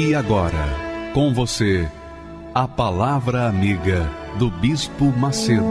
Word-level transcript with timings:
E 0.00 0.14
agora, 0.14 0.64
com 1.12 1.34
você, 1.34 1.84
a 2.54 2.68
Palavra 2.68 3.48
Amiga 3.48 4.08
do 4.38 4.48
Bispo 4.48 5.06
Macedo. 5.06 5.64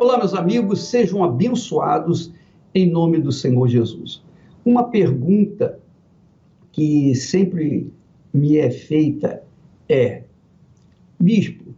Olá, 0.00 0.16
meus 0.16 0.32
amigos, 0.32 0.84
sejam 0.84 1.22
abençoados 1.22 2.32
em 2.74 2.90
nome 2.90 3.20
do 3.20 3.30
Senhor 3.30 3.68
Jesus. 3.68 4.22
Uma 4.64 4.84
pergunta 4.84 5.78
que 6.72 7.14
sempre 7.14 7.92
me 8.32 8.56
é 8.56 8.70
feita 8.70 9.42
é: 9.86 10.22
Bispo, 11.20 11.69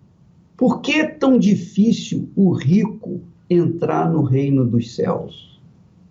por 0.62 0.80
que 0.80 0.92
é 0.92 1.08
tão 1.08 1.40
difícil 1.40 2.28
o 2.36 2.52
rico 2.52 3.20
entrar 3.50 4.08
no 4.08 4.22
reino 4.22 4.64
dos 4.64 4.94
céus? 4.94 5.60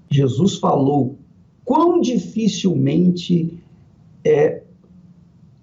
Jesus 0.09 0.57
falou 0.57 1.15
quão 1.63 2.01
dificilmente 2.01 3.57
é 4.25 4.61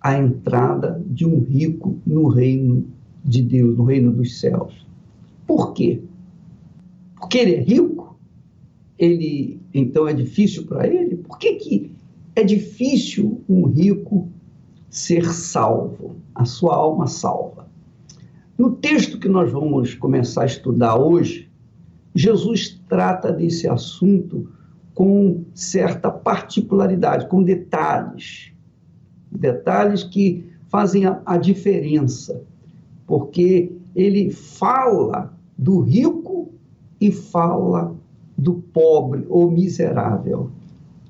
a 0.01 0.17
entrada 0.19 1.05
de 1.07 1.27
um 1.27 1.39
rico 1.39 1.99
no 2.07 2.29
reino 2.29 2.87
de 3.23 3.43
Deus, 3.43 3.77
no 3.77 3.85
reino 3.85 4.11
dos 4.11 4.41
céus. 4.41 4.73
Por 5.47 5.75
quê? 5.75 6.01
Porque 7.15 7.37
ele 7.37 7.57
é 7.57 7.61
rico? 7.61 8.19
Ele 8.99 9.61
então 9.75 10.09
é 10.09 10.15
difícil 10.15 10.65
para 10.65 10.89
ele? 10.89 11.17
Por 11.17 11.39
que, 11.39 11.57
que 11.57 11.93
é 12.35 12.43
difícil 12.43 13.43
um 13.47 13.67
rico 13.67 14.31
ser 14.89 15.31
salvo, 15.31 16.17
a 16.35 16.47
sua 16.47 16.75
alma 16.75 17.07
salva? 17.07 17.68
No 18.59 18.73
texto 18.73 19.21
que 19.21 19.29
nós 19.29 19.53
vamos 19.53 19.95
começar 19.95 20.43
a 20.43 20.47
estudar 20.47 20.97
hoje, 20.97 21.49
Jesus 22.13 22.83
trata 22.89 23.33
desse 23.33 23.69
assunto 23.69 24.49
com 24.93 25.45
certa 25.55 26.11
particularidade, 26.11 27.29
com 27.29 27.41
detalhes. 27.41 28.51
Detalhes 29.31 30.03
que 30.03 30.45
fazem 30.67 31.07
a, 31.07 31.23
a 31.25 31.37
diferença, 31.37 32.43
porque 33.07 33.71
ele 33.95 34.33
fala 34.33 35.33
do 35.57 35.79
rico 35.79 36.51
e 37.01 37.13
fala 37.13 37.95
do 38.37 38.55
pobre 38.55 39.25
ou 39.29 39.49
miserável. 39.49 40.51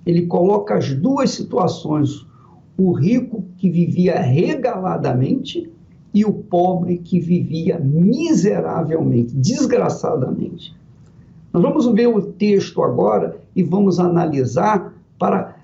Ele 0.04 0.26
coloca 0.26 0.74
as 0.74 0.92
duas 0.92 1.30
situações: 1.30 2.26
o 2.76 2.92
rico 2.92 3.42
que 3.56 3.70
vivia 3.70 4.20
regaladamente 4.20 5.72
e 6.12 6.24
o 6.24 6.32
pobre 6.32 6.98
que 6.98 7.20
vivia 7.20 7.78
miseravelmente, 7.78 9.34
desgraçadamente. 9.34 10.74
Nós 11.52 11.62
vamos 11.62 11.86
ver 11.86 12.06
o 12.06 12.20
texto 12.20 12.82
agora 12.82 13.40
e 13.54 13.62
vamos 13.62 13.98
analisar 13.98 14.94
para 15.18 15.56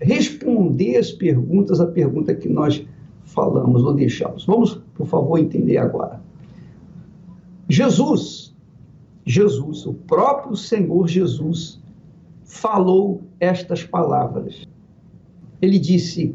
responder 0.00 0.96
as 0.96 1.12
perguntas, 1.12 1.80
a 1.80 1.86
pergunta 1.86 2.34
que 2.34 2.48
nós 2.48 2.84
falamos 3.24 3.82
ou 3.82 3.94
deixamos. 3.94 4.44
Vamos, 4.44 4.80
por 4.94 5.06
favor, 5.06 5.38
entender 5.38 5.78
agora. 5.78 6.20
Jesus, 7.68 8.54
Jesus, 9.24 9.86
o 9.86 9.94
próprio 9.94 10.56
Senhor 10.56 11.08
Jesus, 11.08 11.80
falou 12.44 13.22
estas 13.40 13.82
palavras. 13.82 14.66
Ele 15.60 15.78
disse: 15.78 16.34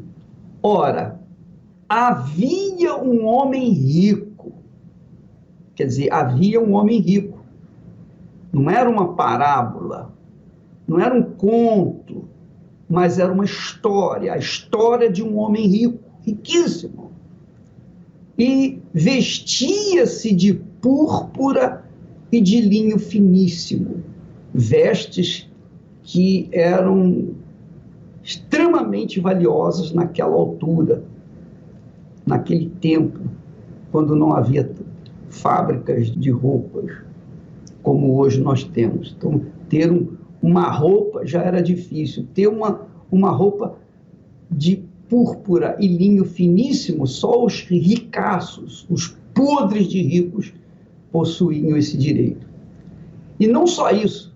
Ora, 0.62 1.21
havia 1.92 2.96
um 2.96 3.26
homem 3.26 3.70
rico. 3.70 4.54
Quer 5.76 5.88
dizer, 5.88 6.14
havia 6.14 6.62
um 6.62 6.72
homem 6.72 7.02
rico. 7.02 7.44
Não 8.54 8.70
era 8.70 8.90
uma 8.90 9.14
parábola, 9.14 10.14
não 10.88 11.02
era 11.02 11.14
um 11.14 11.22
conto, 11.22 12.30
mas 12.90 13.20
era 13.20 13.32
uma 13.32 13.44
história 13.44 14.34
a 14.34 14.38
história 14.38 15.12
de 15.12 15.22
um 15.22 15.38
homem 15.38 15.68
rico, 15.68 16.00
riquíssimo. 16.26 17.12
E 18.40 18.82
vestia-se 18.94 20.34
de 20.34 20.54
púrpura 20.54 21.84
e 22.32 22.40
de 22.40 22.62
linho 22.62 22.98
finíssimo, 23.00 24.02
vestes 24.54 25.50
que 26.04 26.48
eram 26.54 27.36
extremamente 28.24 29.20
valiosas 29.20 29.92
naquela 29.92 30.36
altura 30.36 31.11
naquele 32.26 32.70
tempo, 32.82 33.20
quando 33.92 34.16
não 34.16 34.34
havia 34.34 34.70
fábricas 35.30 36.12
de 36.12 36.30
roupas 36.30 36.92
como 37.82 38.18
hoje 38.18 38.40
nós 38.40 38.64
temos. 38.64 39.14
Então, 39.18 39.42
ter 39.70 39.92
um, 39.92 40.16
uma 40.42 40.70
roupa 40.70 41.26
já 41.26 41.42
era 41.42 41.62
difícil. 41.62 42.26
Ter 42.34 42.48
uma, 42.48 42.88
uma 43.12 43.30
roupa 43.32 43.76
de 44.50 44.84
púrpura 45.10 45.76
e 45.80 45.88
linho 45.88 46.26
finíssimo, 46.26 47.06
só 47.08 47.44
os 47.44 47.62
ricaços, 47.62 48.86
os 48.90 49.18
podres 49.34 49.88
de 49.88 50.02
ricos, 50.02 50.54
possuíam 51.12 51.78
esse 51.78 51.98
direito. 51.98 52.48
E 53.40 53.48
não 53.48 53.66
só 53.68 53.92
isso, 53.92 54.34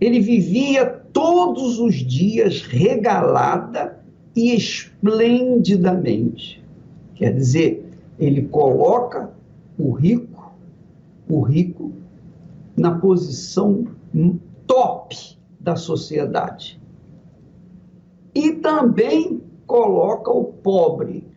ele 0.00 0.20
vivia 0.20 0.86
todos 0.86 1.78
os 1.78 1.96
dias 1.96 2.62
regalada 2.62 4.00
e 4.34 4.54
esplendidamente. 4.54 6.59
Quer 7.20 7.34
dizer, 7.34 7.86
ele 8.18 8.46
coloca 8.46 9.30
o 9.78 9.90
rico, 9.90 10.54
o 11.28 11.42
rico, 11.42 11.92
na 12.74 12.92
posição 12.92 13.84
top 14.66 15.36
da 15.60 15.76
sociedade. 15.76 16.80
E 18.34 18.52
também 18.52 19.42
coloca 19.66 20.30
o 20.30 20.44
pobre 20.44 21.28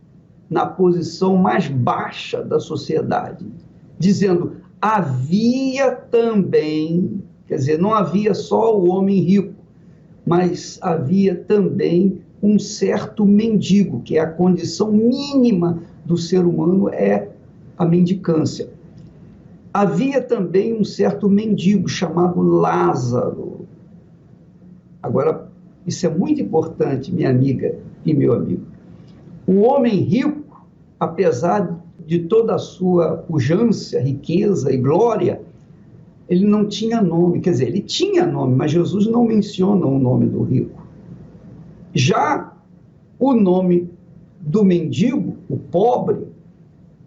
na 0.50 0.66
posição 0.66 1.36
mais 1.36 1.68
baixa 1.68 2.42
da 2.42 2.62
sociedade, 2.62 3.46
dizendo: 4.00 4.62
havia 4.82 5.92
também, 5.92 7.22
quer 7.46 7.56
dizer, 7.56 7.78
não 7.78 7.94
havia 7.94 8.34
só 8.34 8.74
o 8.74 8.88
homem 8.88 9.20
rico, 9.20 9.54
mas 10.26 10.80
havia 10.82 11.36
também 11.36 12.23
um 12.44 12.60
certo 12.60 13.26
mendigo, 13.26 14.02
que 14.02 14.18
é 14.18 14.20
a 14.20 14.30
condição 14.30 14.92
mínima 14.92 15.82
do 16.04 16.18
ser 16.18 16.46
humano, 16.46 16.90
é 16.90 17.30
a 17.78 17.86
mendicância. 17.86 18.70
Havia 19.74 20.22
também 20.22 20.78
um 20.78 20.84
certo 20.84 21.30
mendigo 21.30 21.88
chamado 21.88 22.42
Lázaro. 22.42 23.66
Agora, 25.02 25.50
isso 25.88 26.06
é 26.06 26.10
muito 26.10 26.42
importante, 26.42 27.14
minha 27.14 27.30
amiga 27.30 27.76
e 28.06 28.14
meu 28.14 28.34
amigo. 28.34 28.64
O 29.48 29.62
homem 29.62 30.02
rico, 30.02 30.68
apesar 31.00 31.82
de 32.06 32.20
toda 32.20 32.56
a 32.56 32.60
sua 32.60 33.18
pujança, 33.18 34.00
riqueza 34.02 34.72
e 34.72 34.78
glória, 34.78 35.42
ele 36.30 36.46
não 36.46 36.68
tinha 36.68 37.02
nome, 37.02 37.40
quer 37.40 37.52
dizer, 37.52 37.68
ele 37.68 37.82
tinha 37.82 38.26
nome, 38.26 38.56
mas 38.56 38.72
Jesus 38.72 39.08
não 39.08 39.26
menciona 39.26 39.86
o 39.86 39.98
nome 39.98 40.28
do 40.28 40.44
rico. 40.44 40.83
Já 41.94 42.54
o 43.20 43.34
nome 43.34 43.90
do 44.40 44.64
mendigo, 44.64 45.38
o 45.48 45.58
pobre, 45.58 46.28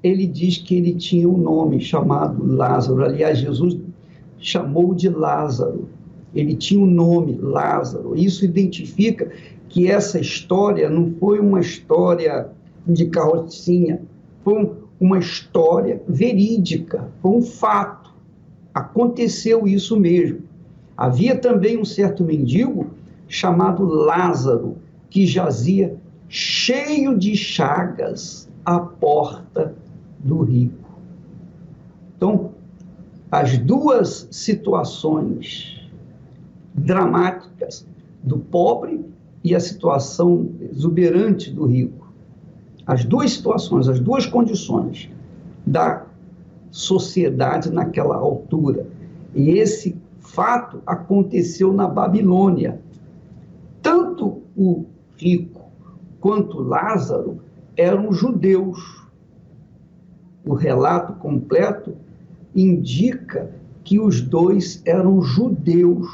ele 0.03 0.27
diz 0.27 0.59
que 0.59 0.77
ele 0.77 0.95
tinha 0.95 1.29
um 1.29 1.37
nome 1.37 1.81
chamado 1.81 2.45
Lázaro. 2.47 3.05
Aliás, 3.05 3.39
Jesus 3.39 3.77
chamou 4.39 4.95
de 4.95 5.09
Lázaro. 5.09 5.89
Ele 6.35 6.55
tinha 6.55 6.81
um 6.81 6.87
nome, 6.87 7.37
Lázaro. 7.41 8.15
Isso 8.17 8.45
identifica 8.45 9.31
que 9.69 9.91
essa 9.91 10.19
história 10.21 10.89
não 10.89 11.13
foi 11.19 11.41
uma 11.41 11.61
história 11.61 12.49
de 12.87 13.07
carrocinha, 13.07 14.01
foi 14.45 14.71
uma 15.01 15.19
história 15.19 16.01
verídica, 16.09 17.11
foi 17.21 17.33
um 17.33 17.43
fato. 17.43 18.15
Aconteceu 18.73 19.67
isso 19.67 19.99
mesmo. 19.99 20.41
Havia 20.97 21.37
também 21.37 21.79
um 21.79 21.85
certo 21.85 22.25
mendigo 22.25 22.87
chamado 23.29 23.85
Lázaro, 23.85 24.77
que 25.11 25.27
jazia 25.27 25.97
cheio 26.29 27.17
de 27.17 27.37
chagas 27.37 28.49
à 28.65 28.81
porta 28.81 29.75
do 30.19 30.43
rico. 30.43 30.91
Então, 32.17 32.53
as 33.31 33.59
duas 33.59 34.29
situações 34.31 35.91
dramáticas 36.75 37.87
do 38.23 38.39
pobre 38.39 39.05
e 39.43 39.55
a 39.55 39.61
situação 39.61 40.51
exuberante 40.61 41.51
do 41.51 41.67
rico. 41.67 42.13
As 42.87 43.05
duas 43.05 43.33
situações, 43.33 43.89
as 43.89 44.01
duas 44.01 44.27
condições 44.27 45.11
da 45.67 46.07
sociedade 46.71 47.71
naquela 47.71 48.17
altura. 48.17 48.87
E 49.35 49.51
esse 49.51 49.97
fato 50.19 50.83
aconteceu 50.87 51.73
na 51.73 51.87
Babilônia. 51.89 52.81
O 54.57 54.87
rico 55.17 55.67
quanto 56.21 56.59
Lázaro 56.59 57.41
eram 57.77 58.13
judeus. 58.13 59.07
O 60.45 60.55
relato 60.55 61.13
completo 61.15 61.97
indica 62.55 63.51
que 63.85 64.01
os 64.01 64.21
dois 64.21 64.83
eram 64.85 65.23
judeus. 65.23 66.09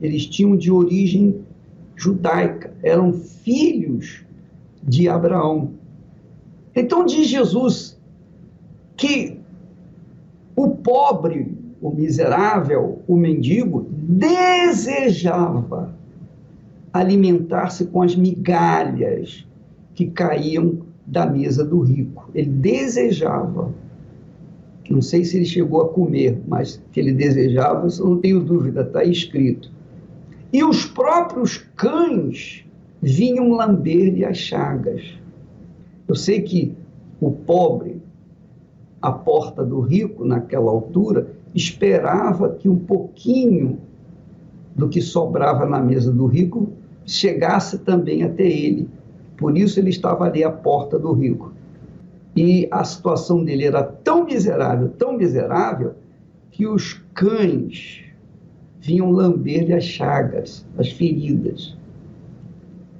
Eles 0.00 0.26
tinham 0.26 0.56
de 0.56 0.70
origem 0.70 1.42
judaica, 1.94 2.72
eram 2.82 3.12
filhos 3.12 4.24
de 4.82 5.08
Abraão. 5.08 5.72
Então 6.74 7.04
diz 7.04 7.28
Jesus 7.28 7.98
que 8.96 9.40
o 10.54 10.70
pobre, 10.70 11.56
o 11.80 11.90
miserável, 11.90 13.02
o 13.06 13.16
mendigo 13.16 13.86
desejava 13.90 15.95
alimentar-se 16.98 17.86
com 17.86 18.02
as 18.02 18.14
migalhas 18.14 19.46
que 19.94 20.06
caíam 20.06 20.78
da 21.06 21.24
mesa 21.24 21.64
do 21.64 21.80
rico. 21.80 22.28
Ele 22.34 22.50
desejava. 22.50 23.72
Não 24.90 25.02
sei 25.02 25.24
se 25.24 25.36
ele 25.36 25.46
chegou 25.46 25.82
a 25.82 25.88
comer, 25.88 26.40
mas 26.46 26.82
que 26.92 27.00
ele 27.00 27.12
desejava, 27.12 27.86
isso 27.86 28.04
não 28.04 28.18
tenho 28.18 28.40
dúvida, 28.40 28.82
está 28.82 29.04
escrito. 29.04 29.70
E 30.52 30.62
os 30.62 30.84
próprios 30.84 31.58
cães 31.76 32.64
vinham 33.02 33.50
lamber-lhe 33.52 34.24
as 34.24 34.36
chagas. 34.36 35.02
Eu 36.06 36.14
sei 36.14 36.42
que 36.42 36.74
o 37.20 37.30
pobre, 37.30 38.00
à 39.02 39.10
porta 39.10 39.64
do 39.64 39.80
rico, 39.80 40.24
naquela 40.24 40.70
altura, 40.70 41.28
esperava 41.54 42.50
que 42.50 42.68
um 42.68 42.78
pouquinho 42.78 43.78
do 44.74 44.88
que 44.88 45.00
sobrava 45.00 45.64
na 45.66 45.80
mesa 45.80 46.12
do 46.12 46.26
rico 46.26 46.70
chegasse 47.06 47.78
também 47.78 48.22
até 48.22 48.46
ele. 48.46 48.88
Por 49.36 49.56
isso 49.56 49.78
ele 49.78 49.90
estava 49.90 50.24
ali 50.24 50.42
à 50.42 50.50
porta 50.50 50.98
do 50.98 51.12
rico. 51.12 51.52
E 52.34 52.68
a 52.70 52.84
situação 52.84 53.44
dele 53.44 53.64
era 53.64 53.82
tão 53.82 54.24
miserável, 54.24 54.88
tão 54.90 55.16
miserável, 55.16 55.94
que 56.50 56.66
os 56.66 56.94
cães 57.14 58.04
vinham 58.80 59.10
lamber-lhe 59.10 59.72
as 59.72 59.84
chagas, 59.84 60.66
as 60.76 60.90
feridas. 60.90 61.76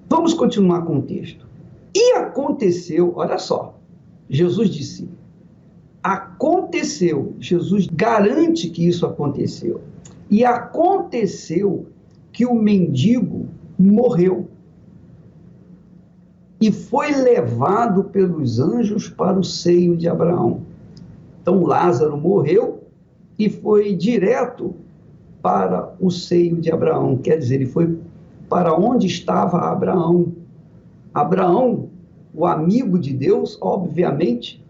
Vamos 0.08 0.34
continuar 0.34 0.82
com 0.82 0.98
o 0.98 1.02
texto. 1.02 1.46
E 1.94 2.12
aconteceu, 2.14 3.12
olha 3.16 3.38
só, 3.38 3.78
Jesus 4.28 4.68
disse: 4.70 5.08
aconteceu, 6.02 7.34
Jesus 7.40 7.86
garante 7.86 8.70
que 8.70 8.86
isso 8.86 9.04
aconteceu. 9.06 9.80
E 10.30 10.44
aconteceu 10.44 11.86
que 12.32 12.44
o 12.44 12.54
mendigo 12.54 13.48
morreu 13.78 14.48
e 16.60 16.72
foi 16.72 17.12
levado 17.12 18.04
pelos 18.04 18.58
anjos 18.58 19.08
para 19.08 19.38
o 19.38 19.44
seio 19.44 19.96
de 19.96 20.08
Abraão. 20.08 20.62
Então 21.42 21.62
Lázaro 21.62 22.16
morreu 22.16 22.84
e 23.38 23.48
foi 23.48 23.94
direto 23.94 24.74
para 25.42 25.94
o 26.00 26.10
seio 26.10 26.56
de 26.56 26.72
Abraão, 26.72 27.18
quer 27.18 27.38
dizer, 27.38 27.56
ele 27.56 27.66
foi 27.66 27.98
para 28.48 28.74
onde 28.74 29.06
estava 29.06 29.70
Abraão. 29.70 30.32
Abraão, 31.14 31.88
o 32.34 32.46
amigo 32.46 32.98
de 32.98 33.12
Deus, 33.12 33.58
obviamente, 33.60 34.62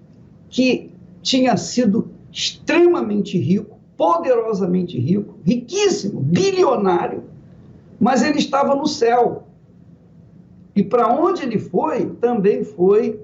que 0.51 0.91
tinha 1.23 1.57
sido 1.57 2.09
extremamente 2.31 3.39
rico, 3.39 3.79
poderosamente 3.97 4.99
rico, 4.99 5.37
riquíssimo, 5.45 6.21
bilionário, 6.21 7.25
mas 8.01 8.23
ele 8.23 8.39
estava 8.39 8.75
no 8.75 8.87
céu. 8.87 9.49
E 10.75 10.83
para 10.83 11.09
onde 11.09 11.43
ele 11.43 11.59
foi, 11.59 12.07
também 12.21 12.63
foi 12.63 13.21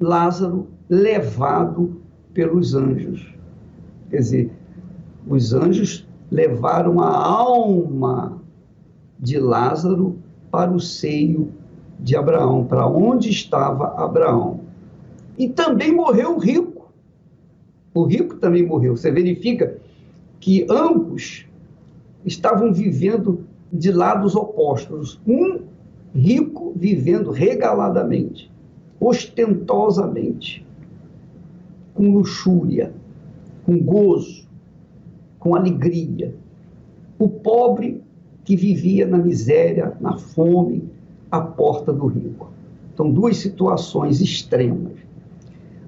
Lázaro 0.00 0.68
levado 0.88 2.00
pelos 2.32 2.74
anjos. 2.74 3.34
Quer 4.10 4.18
dizer, 4.18 4.52
os 5.26 5.52
anjos 5.52 6.06
levaram 6.30 7.00
a 7.00 7.14
alma 7.14 8.40
de 9.18 9.38
Lázaro 9.38 10.18
para 10.50 10.70
o 10.70 10.80
seio 10.80 11.52
de 12.00 12.16
Abraão, 12.16 12.64
para 12.64 12.86
onde 12.86 13.28
estava 13.28 14.02
Abraão. 14.02 14.60
E 15.36 15.48
também 15.48 15.92
morreu 15.92 16.36
o 16.36 16.38
rico. 16.38 16.92
O 17.92 18.04
rico 18.04 18.36
também 18.36 18.64
morreu. 18.64 18.96
Você 18.96 19.10
verifica 19.10 19.78
que 20.40 20.66
ambos 20.70 21.47
estavam 22.24 22.72
vivendo 22.72 23.44
de 23.72 23.92
lados 23.92 24.34
opostos. 24.34 25.20
Um 25.26 25.60
rico 26.14 26.72
vivendo 26.76 27.30
regaladamente, 27.30 28.50
ostentosamente, 28.98 30.66
com 31.94 32.12
luxúria, 32.12 32.92
com 33.64 33.78
gozo, 33.78 34.48
com 35.38 35.54
alegria. 35.54 36.34
O 37.18 37.28
pobre 37.28 38.02
que 38.44 38.56
vivia 38.56 39.06
na 39.06 39.18
miséria, 39.18 39.96
na 40.00 40.16
fome, 40.16 40.90
à 41.30 41.40
porta 41.40 41.92
do 41.92 42.06
rico. 42.06 42.50
Então, 42.94 43.10
duas 43.10 43.36
situações 43.36 44.20
extremas. 44.20 44.94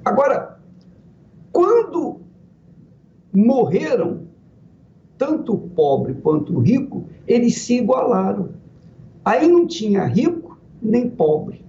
Agora, 0.05 0.59
quando 1.53 2.21
morreram 3.33 4.30
tanto 5.21 5.53
o 5.53 5.59
pobre 5.59 6.15
quanto 6.15 6.57
o 6.57 6.61
rico, 6.61 7.05
eles 7.29 7.59
se 7.59 7.77
igualaram. 7.77 8.49
Aí 9.23 9.47
não 9.47 9.67
tinha 9.67 10.07
rico 10.07 10.59
nem 10.81 11.11
pobre. 11.11 11.63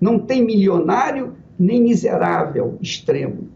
Não 0.00 0.18
tem 0.18 0.42
milionário 0.42 1.34
nem 1.58 1.82
miserável 1.82 2.78
extremo. 2.80 3.48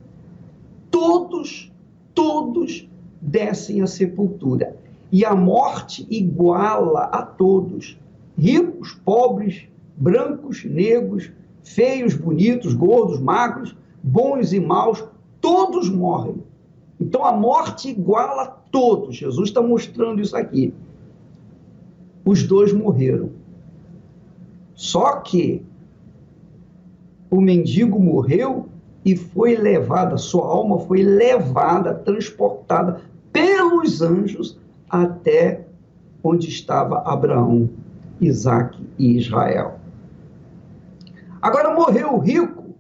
Todos, 0.90 1.72
todos 2.14 2.86
descem 3.18 3.80
à 3.80 3.86
sepultura. 3.86 4.76
E 5.10 5.24
a 5.24 5.34
morte 5.34 6.06
iguala 6.10 7.04
a 7.04 7.22
todos: 7.22 7.98
ricos, 8.36 8.92
pobres, 9.02 9.62
brancos, 9.96 10.66
negros, 10.66 11.32
feios, 11.62 12.14
bonitos, 12.14 12.74
gordos, 12.74 13.18
magros, 13.18 13.74
bons 14.02 14.52
e 14.52 14.60
maus, 14.60 15.02
todos 15.40 15.88
morrem. 15.88 16.42
Então 17.00 17.24
a 17.24 17.32
morte 17.32 17.88
iguala 17.88 18.59
todos. 18.70 19.16
Jesus 19.16 19.48
está 19.48 19.60
mostrando 19.62 20.20
isso 20.20 20.36
aqui. 20.36 20.72
Os 22.24 22.42
dois 22.42 22.72
morreram. 22.72 23.30
Só 24.74 25.16
que 25.16 25.62
o 27.30 27.40
mendigo 27.40 27.98
morreu 28.00 28.68
e 29.04 29.16
foi 29.16 29.56
levada, 29.56 30.16
sua 30.16 30.46
alma 30.46 30.78
foi 30.80 31.02
levada, 31.02 31.94
transportada 31.94 33.00
pelos 33.32 34.02
anjos 34.02 34.58
até 34.88 35.66
onde 36.22 36.48
estava 36.48 37.02
Abraão, 37.06 37.70
Isaac 38.20 38.78
e 38.98 39.16
Israel. 39.16 39.78
Agora 41.40 41.74
morreu 41.74 42.14
o 42.14 42.18
rico. 42.18 42.74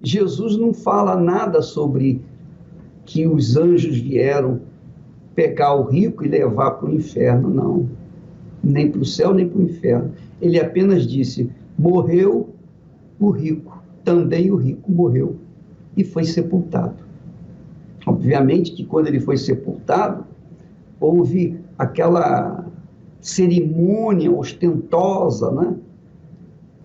Jesus 0.00 0.56
não 0.56 0.72
fala 0.72 1.16
nada 1.16 1.60
sobre 1.60 2.22
que 3.04 3.26
os 3.26 3.56
anjos 3.56 3.98
vieram 3.98 4.60
pegar 5.38 5.72
o 5.72 5.84
rico 5.84 6.24
e 6.24 6.28
levar 6.28 6.72
para 6.72 6.88
o 6.88 6.92
inferno, 6.92 7.48
não. 7.48 7.88
Nem 8.60 8.90
para 8.90 9.00
o 9.00 9.04
céu, 9.04 9.32
nem 9.32 9.48
para 9.48 9.60
o 9.60 9.62
inferno. 9.62 10.10
Ele 10.42 10.58
apenas 10.58 11.06
disse: 11.06 11.48
morreu 11.78 12.48
o 13.20 13.30
rico, 13.30 13.80
também 14.02 14.50
o 14.50 14.56
rico 14.56 14.90
morreu 14.90 15.36
e 15.96 16.02
foi 16.02 16.24
sepultado. 16.24 16.96
Obviamente 18.04 18.72
que 18.72 18.84
quando 18.84 19.06
ele 19.06 19.20
foi 19.20 19.36
sepultado, 19.36 20.24
houve 20.98 21.56
aquela 21.78 22.66
cerimônia 23.20 24.32
ostentosa, 24.32 25.52
né? 25.52 25.76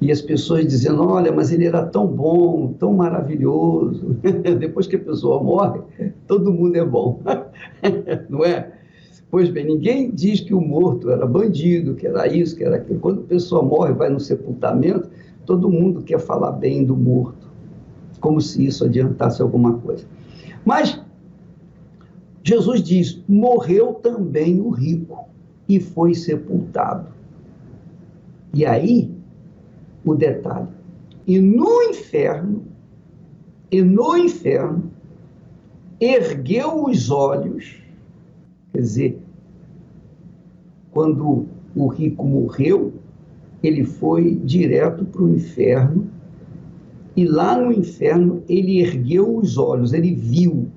E 0.04 0.12
as 0.12 0.22
pessoas 0.22 0.68
dizendo: 0.68 1.02
olha, 1.02 1.32
mas 1.32 1.50
ele 1.54 1.66
era 1.66 1.86
tão 1.86 2.06
bom, 2.06 2.74
tão 2.74 2.92
maravilhoso. 2.92 4.18
Depois 4.60 4.86
que 4.86 4.98
a 4.98 5.00
pessoa 5.00 5.42
morre, 5.42 5.80
todo 6.28 6.52
mundo 6.52 6.76
é 6.76 6.84
bom, 6.84 7.22
não 8.30 8.44
é? 8.44 8.70
Pois 9.32 9.50
bem, 9.50 9.66
ninguém 9.66 10.12
diz 10.12 10.42
que 10.42 10.54
o 10.54 10.60
morto 10.60 11.10
era 11.10 11.26
bandido, 11.26 11.96
que 11.96 12.06
era 12.06 12.28
isso, 12.28 12.54
que 12.54 12.66
era 12.66 12.76
aquilo. 12.76 13.00
Quando 13.00 13.22
a 13.22 13.24
pessoa 13.24 13.64
morre, 13.64 13.94
vai 13.94 14.10
no 14.10 14.20
sepultamento, 14.20 15.10
todo 15.46 15.70
mundo 15.70 16.02
quer 16.02 16.20
falar 16.20 16.52
bem 16.52 16.84
do 16.84 16.98
morto, 16.98 17.48
como 18.20 18.42
se 18.42 18.66
isso 18.66 18.84
adiantasse 18.84 19.42
alguma 19.42 19.78
coisa. 19.78 20.06
Mas 20.66 21.02
Jesus 22.44 22.84
diz: 22.84 23.24
morreu 23.26 23.94
também 23.94 24.60
o 24.60 24.70
rico 24.70 25.30
e 25.70 25.80
foi 25.80 26.14
sepultado. 26.14 27.08
E 28.54 28.66
aí, 28.66 29.23
o 30.06 30.16
detalhe. 30.16 30.68
E 31.26 31.40
no 31.40 31.82
inferno, 31.84 32.64
e 33.72 33.82
no 33.82 34.18
inferno, 34.18 34.92
ergueu 36.00 36.86
os 36.86 37.10
olhos, 37.10 37.82
quer 38.72 38.82
dizer, 38.82 39.20
quando 40.92 41.48
o 41.76 41.88
rico 41.88 42.26
morreu, 42.26 42.94
ele 43.64 43.86
foi 43.86 44.36
direto 44.36 45.06
para 45.06 45.24
o 45.24 45.30
inferno, 45.30 46.08
e 47.16 47.26
lá 47.26 47.58
no 47.58 47.72
inferno 47.72 48.44
ele 48.50 48.82
ergueu 48.82 49.38
os 49.38 49.58
olhos, 49.58 49.94
ele 49.94 50.14
viu. 50.14 50.68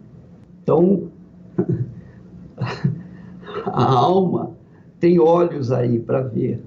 Então, 0.63 1.09
a 3.67 3.85
alma 3.85 4.53
tem 5.01 5.19
olhos 5.19 5.73
aí 5.73 5.99
para 5.99 6.23
ver. 6.23 6.63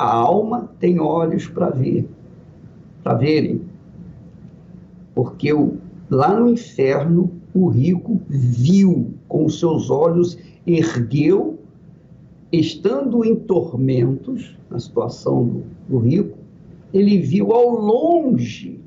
A 0.00 0.14
alma 0.14 0.70
tem 0.80 0.98
olhos 0.98 1.46
para 1.46 1.68
ver, 1.68 2.08
para 3.02 3.12
verem. 3.18 3.60
Porque 5.14 5.52
o, 5.52 5.76
lá 6.08 6.40
no 6.40 6.48
inferno 6.48 7.30
o 7.52 7.68
rico 7.68 8.18
viu 8.26 9.12
com 9.28 9.46
seus 9.50 9.90
olhos, 9.90 10.38
ergueu, 10.66 11.58
estando 12.50 13.22
em 13.26 13.36
tormentos, 13.36 14.56
na 14.70 14.78
situação 14.78 15.44
do, 15.44 15.64
do 15.86 15.98
rico, 15.98 16.38
ele 16.94 17.18
viu 17.18 17.52
ao 17.52 17.68
longe 17.68 18.80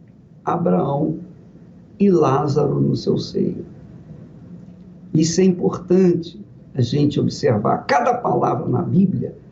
Abraão 0.44 1.20
e 2.00 2.10
Lázaro 2.10 2.82
no 2.82 2.96
seu 2.96 3.20
seio. 3.20 3.64
Isso 5.14 5.40
é 5.42 5.44
importante 5.44 6.44
a 6.74 6.82
gente 6.82 7.20
observar. 7.20 7.86
Cada 7.86 8.16
palavra 8.16 8.68
na 8.68 8.82
Bíblia 8.82 9.43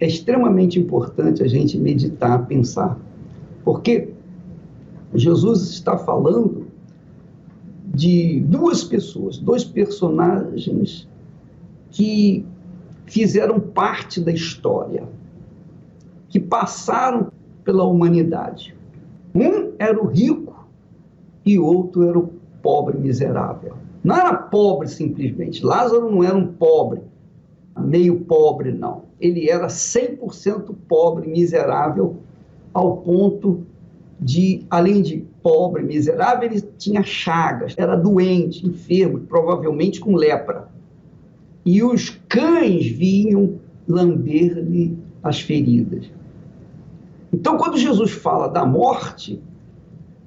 é 0.00 0.06
extremamente 0.06 0.78
importante 0.78 1.42
a 1.42 1.46
gente 1.46 1.78
meditar, 1.78 2.46
pensar. 2.46 2.98
Porque 3.64 4.10
Jesus 5.14 5.70
está 5.70 5.96
falando 5.96 6.66
de 7.94 8.40
duas 8.40 8.82
pessoas, 8.82 9.38
dois 9.38 9.64
personagens 9.64 11.08
que 11.90 12.44
fizeram 13.06 13.60
parte 13.60 14.20
da 14.20 14.32
história, 14.32 15.04
que 16.28 16.40
passaram 16.40 17.30
pela 17.62 17.84
humanidade. 17.84 18.74
Um 19.34 19.72
era 19.78 20.00
o 20.00 20.06
rico 20.06 20.66
e 21.46 21.58
outro 21.58 22.02
era 22.02 22.18
o 22.18 22.30
pobre 22.60 22.98
miserável. 22.98 23.74
Não 24.02 24.16
era 24.16 24.34
pobre 24.34 24.88
simplesmente. 24.88 25.64
Lázaro 25.64 26.10
não 26.10 26.24
era 26.24 26.36
um 26.36 26.46
pobre, 26.46 27.00
meio 27.78 28.20
pobre, 28.20 28.72
não. 28.72 29.03
Ele 29.24 29.48
era 29.48 29.68
100% 29.68 30.74
pobre, 30.86 31.26
miserável, 31.26 32.18
ao 32.74 32.98
ponto 32.98 33.64
de, 34.20 34.66
além 34.68 35.00
de 35.00 35.24
pobre, 35.42 35.82
miserável, 35.82 36.50
ele 36.50 36.60
tinha 36.76 37.02
chagas, 37.02 37.74
era 37.78 37.96
doente, 37.96 38.66
enfermo, 38.66 39.20
provavelmente 39.20 39.98
com 39.98 40.14
lepra. 40.14 40.68
E 41.64 41.82
os 41.82 42.10
cães 42.28 42.86
vinham 42.86 43.58
lamber-lhe 43.88 44.98
as 45.22 45.40
feridas. 45.40 46.10
Então, 47.32 47.56
quando 47.56 47.78
Jesus 47.78 48.10
fala 48.10 48.46
da 48.46 48.66
morte, 48.66 49.40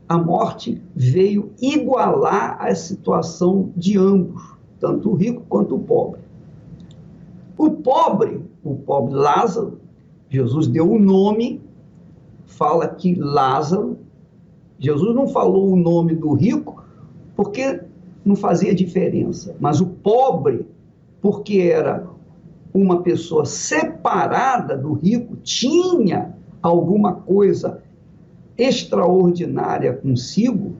a 0.09 0.17
morte 0.17 0.81
veio 0.95 1.51
igualar 1.61 2.57
a 2.59 2.73
situação 2.73 3.71
de 3.77 3.95
ambos, 3.95 4.41
tanto 4.79 5.11
o 5.11 5.13
rico 5.13 5.43
quanto 5.47 5.75
o 5.75 5.79
pobre. 5.79 6.26
O 7.57 7.71
pobre, 7.71 8.41
o 8.63 8.75
pobre 8.75 9.15
Lázaro, 9.15 9.79
Jesus 10.29 10.67
deu 10.67 10.89
o 10.89 10.95
um 10.95 10.99
nome, 10.99 11.61
fala 12.45 12.87
que 12.87 13.15
Lázaro, 13.15 13.97
Jesus 14.79 15.15
não 15.15 15.27
falou 15.27 15.71
o 15.71 15.75
nome 15.75 16.13
do 16.13 16.33
rico, 16.33 16.83
porque 17.35 17.81
não 18.23 18.35
fazia 18.35 18.75
diferença, 18.75 19.55
mas 19.59 19.81
o 19.81 19.87
pobre, 19.87 20.67
porque 21.21 21.59
era 21.59 22.07
uma 22.73 23.01
pessoa 23.01 23.45
separada 23.45 24.77
do 24.77 24.93
rico, 24.93 25.37
tinha 25.37 26.35
alguma 26.61 27.13
coisa 27.13 27.81
extraordinária 28.57 29.93
consigo, 29.93 30.73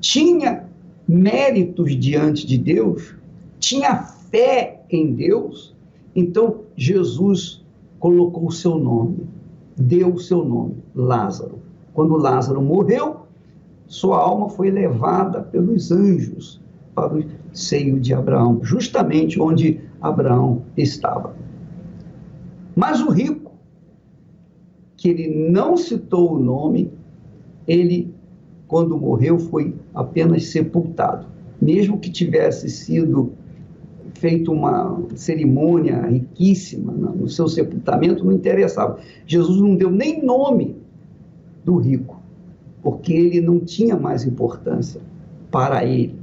tinha 0.00 0.68
méritos 1.06 1.96
diante 1.96 2.46
de 2.46 2.58
Deus, 2.58 3.14
tinha 3.58 4.02
fé 4.02 4.82
em 4.90 5.12
Deus, 5.12 5.74
então 6.14 6.60
Jesus 6.76 7.64
colocou 7.98 8.48
o 8.48 8.52
seu 8.52 8.78
nome, 8.78 9.26
deu 9.76 10.14
o 10.14 10.18
seu 10.18 10.44
nome, 10.44 10.76
Lázaro. 10.94 11.58
Quando 11.94 12.16
Lázaro 12.16 12.60
morreu, 12.60 13.22
sua 13.86 14.18
alma 14.18 14.48
foi 14.48 14.70
levada 14.70 15.42
pelos 15.42 15.90
anjos 15.90 16.60
para 16.94 17.14
o 17.14 17.24
seio 17.52 18.00
de 18.00 18.12
Abraão, 18.12 18.60
justamente 18.62 19.40
onde 19.40 19.80
Abraão 20.00 20.62
estava. 20.76 21.34
Mas 22.74 23.00
o 23.00 23.10
rico 23.10 23.52
que 24.96 25.08
ele 25.08 25.50
não 25.50 25.76
citou 25.76 26.34
o 26.34 26.38
nome, 26.38 26.90
ele, 27.66 28.14
quando 28.66 28.96
morreu, 28.96 29.38
foi 29.38 29.74
apenas 29.94 30.46
sepultado. 30.46 31.26
Mesmo 31.60 31.98
que 31.98 32.10
tivesse 32.10 32.68
sido 32.70 33.32
feito 34.14 34.52
uma 34.52 35.02
cerimônia 35.14 36.06
riquíssima 36.06 36.92
no 36.92 37.28
seu 37.28 37.48
sepultamento, 37.48 38.24
não 38.24 38.32
interessava. 38.32 38.98
Jesus 39.26 39.60
não 39.60 39.74
deu 39.74 39.90
nem 39.90 40.24
nome 40.24 40.76
do 41.64 41.76
rico, 41.76 42.20
porque 42.82 43.12
ele 43.12 43.40
não 43.40 43.60
tinha 43.60 43.96
mais 43.96 44.24
importância 44.24 45.00
para 45.50 45.84
ele. 45.84 46.16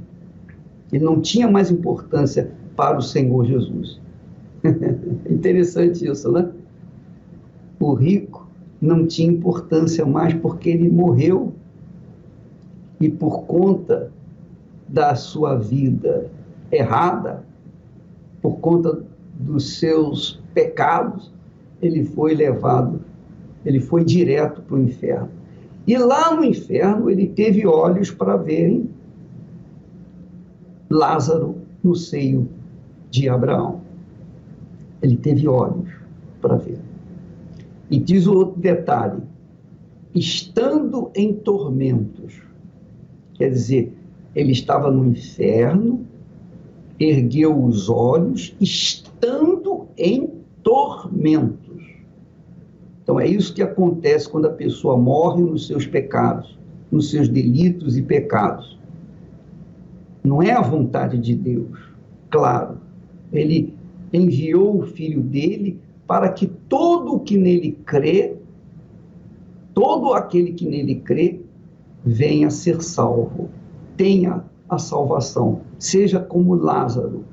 Ele 0.92 1.04
não 1.04 1.20
tinha 1.20 1.48
mais 1.48 1.70
importância 1.70 2.50
para 2.76 2.98
o 2.98 3.02
Senhor 3.02 3.44
Jesus. 3.46 4.00
Interessante 5.28 6.06
isso, 6.06 6.30
né? 6.32 6.50
O 7.78 7.94
rico 7.94 8.48
não 8.80 9.06
tinha 9.06 9.30
importância 9.30 10.04
mais 10.04 10.34
porque 10.34 10.70
ele 10.70 10.90
morreu 10.90 11.52
e 13.00 13.08
por 13.08 13.42
conta 13.44 14.10
da 14.88 15.14
sua 15.14 15.56
vida 15.56 16.30
errada, 16.70 17.44
por 18.40 18.58
conta 18.58 19.02
dos 19.34 19.78
seus 19.78 20.40
pecados, 20.54 21.32
ele 21.80 22.04
foi 22.04 22.34
levado, 22.34 23.00
ele 23.64 23.80
foi 23.80 24.04
direto 24.04 24.62
para 24.62 24.76
o 24.76 24.82
inferno. 24.82 25.28
E 25.86 25.96
lá 25.96 26.34
no 26.34 26.44
inferno 26.44 27.10
ele 27.10 27.26
teve 27.26 27.66
olhos 27.66 28.10
para 28.10 28.36
verem 28.36 28.90
Lázaro 30.90 31.56
no 31.82 31.94
seio 31.94 32.48
de 33.10 33.28
Abraão. 33.28 33.80
Ele 35.02 35.16
teve 35.16 35.48
olhos 35.48 35.88
para 36.40 36.56
ver. 36.56 36.78
E 37.90 37.98
diz 37.98 38.26
o 38.26 38.34
outro 38.34 38.60
detalhe: 38.60 39.22
estando 40.14 41.10
em 41.14 41.32
tormentos. 41.32 42.42
Quer 43.34 43.50
dizer, 43.50 43.92
ele 44.34 44.52
estava 44.52 44.90
no 44.90 45.06
inferno, 45.06 46.04
ergueu 47.00 47.64
os 47.64 47.88
olhos, 47.88 48.54
estando 48.60 49.88
em 49.96 50.28
tormentos. 50.62 51.82
Então 53.02 53.18
é 53.18 53.26
isso 53.26 53.54
que 53.54 53.62
acontece 53.62 54.28
quando 54.28 54.46
a 54.46 54.52
pessoa 54.52 54.96
morre 54.98 55.42
nos 55.42 55.66
seus 55.66 55.86
pecados, 55.86 56.58
nos 56.92 57.10
seus 57.10 57.28
delitos 57.28 57.96
e 57.96 58.02
pecados. 58.02 58.78
Não 60.22 60.42
é 60.42 60.52
a 60.52 60.60
vontade 60.60 61.16
de 61.18 61.34
Deus, 61.34 61.78
claro. 62.28 62.76
Ele 63.32 63.74
enviou 64.12 64.80
o 64.80 64.86
filho 64.86 65.22
dele 65.22 65.80
para 66.06 66.28
que 66.28 66.46
todo 66.46 67.14
o 67.14 67.20
que 67.20 67.38
nele 67.38 67.78
crê, 67.86 68.36
todo 69.72 70.12
aquele 70.12 70.52
que 70.52 70.66
nele 70.66 70.96
crê, 70.96 71.40
venha 72.04 72.48
a 72.48 72.50
ser 72.50 72.82
salvo, 72.82 73.48
tenha 73.96 74.44
a 74.70 74.78
salvação, 74.78 75.62
seja 75.78 76.20
como 76.20 76.54
Lázaro 76.54 77.24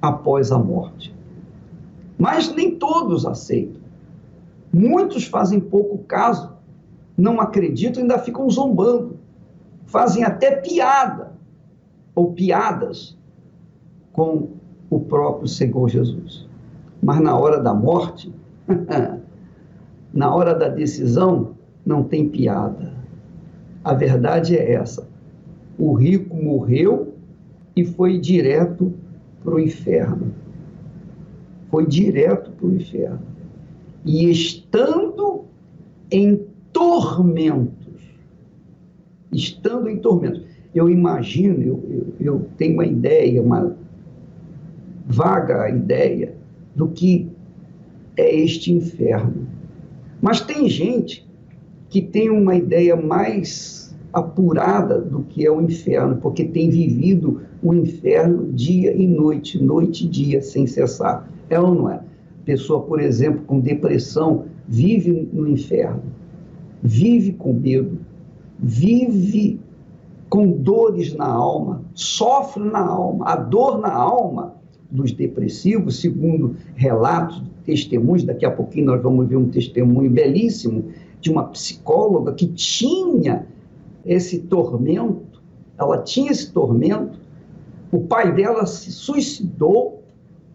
após 0.00 0.50
a 0.50 0.58
morte. 0.58 1.14
Mas 2.18 2.52
nem 2.54 2.76
todos 2.76 3.26
aceitam. 3.26 3.82
Muitos 4.72 5.26
fazem 5.26 5.60
pouco 5.60 5.98
caso, 5.98 6.52
não 7.16 7.40
acreditam, 7.40 8.02
ainda 8.02 8.18
ficam 8.18 8.48
zombando, 8.48 9.18
fazem 9.84 10.24
até 10.24 10.56
piada 10.56 11.32
ou 12.14 12.32
piadas 12.32 13.16
com 14.12 14.48
o 14.88 15.00
próprio 15.00 15.46
Senhor 15.46 15.88
Jesus. 15.88 16.48
Mas 17.02 17.20
na 17.20 17.36
hora 17.38 17.60
da 17.60 17.74
morte, 17.74 18.32
na 20.12 20.34
hora 20.34 20.54
da 20.54 20.68
decisão, 20.68 21.54
não 21.84 22.02
tem 22.02 22.28
piada. 22.28 22.94
A 23.84 23.92
verdade 23.92 24.56
é 24.56 24.72
essa. 24.72 25.06
O 25.78 25.92
rico 25.92 26.34
morreu 26.36 27.14
e 27.74 27.84
foi 27.84 28.18
direto 28.18 28.92
para 29.42 29.54
o 29.54 29.60
inferno. 29.60 30.34
Foi 31.70 31.86
direto 31.86 32.50
para 32.52 32.66
o 32.66 32.74
inferno. 32.74 33.20
E 34.04 34.30
estando 34.30 35.44
em 36.10 36.46
tormentos, 36.72 38.02
estando 39.32 39.88
em 39.88 39.98
tormentos, 39.98 40.42
eu 40.74 40.88
imagino, 40.88 41.62
eu, 41.62 41.82
eu, 41.90 42.06
eu 42.20 42.46
tenho 42.56 42.74
uma 42.74 42.86
ideia, 42.86 43.42
uma 43.42 43.76
vaga 45.06 45.68
ideia 45.68 46.34
do 46.74 46.88
que 46.88 47.28
é 48.16 48.34
este 48.34 48.72
inferno. 48.72 49.46
Mas 50.20 50.40
tem 50.40 50.68
gente 50.68 51.26
que 51.88 52.00
tem 52.00 52.30
uma 52.30 52.54
ideia 52.56 52.96
mais 52.96 53.85
apurada 54.16 54.98
do 54.98 55.22
que 55.24 55.44
é 55.44 55.50
o 55.50 55.60
inferno, 55.60 56.16
porque 56.16 56.46
tem 56.46 56.70
vivido 56.70 57.42
o 57.62 57.74
inferno 57.74 58.50
dia 58.50 58.96
e 58.96 59.06
noite, 59.06 59.62
noite 59.62 60.06
e 60.06 60.08
dia, 60.08 60.40
sem 60.40 60.66
cessar. 60.66 61.28
É 61.50 61.60
ou 61.60 61.74
não 61.74 61.90
é? 61.90 62.00
Pessoa, 62.42 62.80
por 62.80 62.98
exemplo, 62.98 63.42
com 63.46 63.60
depressão, 63.60 64.46
vive 64.66 65.28
no 65.30 65.46
inferno, 65.46 66.02
vive 66.82 67.34
com 67.34 67.52
medo, 67.52 67.98
vive 68.58 69.60
com 70.30 70.50
dores 70.50 71.12
na 71.14 71.26
alma, 71.26 71.82
sofre 71.92 72.64
na 72.64 72.86
alma. 72.86 73.26
A 73.26 73.36
dor 73.36 73.78
na 73.78 73.92
alma 73.92 74.54
dos 74.90 75.12
depressivos, 75.12 76.00
segundo 76.00 76.56
relatos, 76.74 77.42
testemunhos, 77.66 78.24
daqui 78.24 78.46
a 78.46 78.50
pouquinho 78.50 78.86
nós 78.86 79.02
vamos 79.02 79.28
ver 79.28 79.36
um 79.36 79.50
testemunho 79.50 80.10
belíssimo 80.10 80.84
de 81.20 81.30
uma 81.30 81.44
psicóloga 81.44 82.32
que 82.32 82.46
tinha 82.46 83.44
esse 84.06 84.38
tormento, 84.38 85.42
ela 85.76 85.98
tinha 85.98 86.30
esse 86.30 86.52
tormento, 86.52 87.18
o 87.90 88.00
pai 88.00 88.32
dela 88.32 88.64
se 88.64 88.92
suicidou 88.92 90.02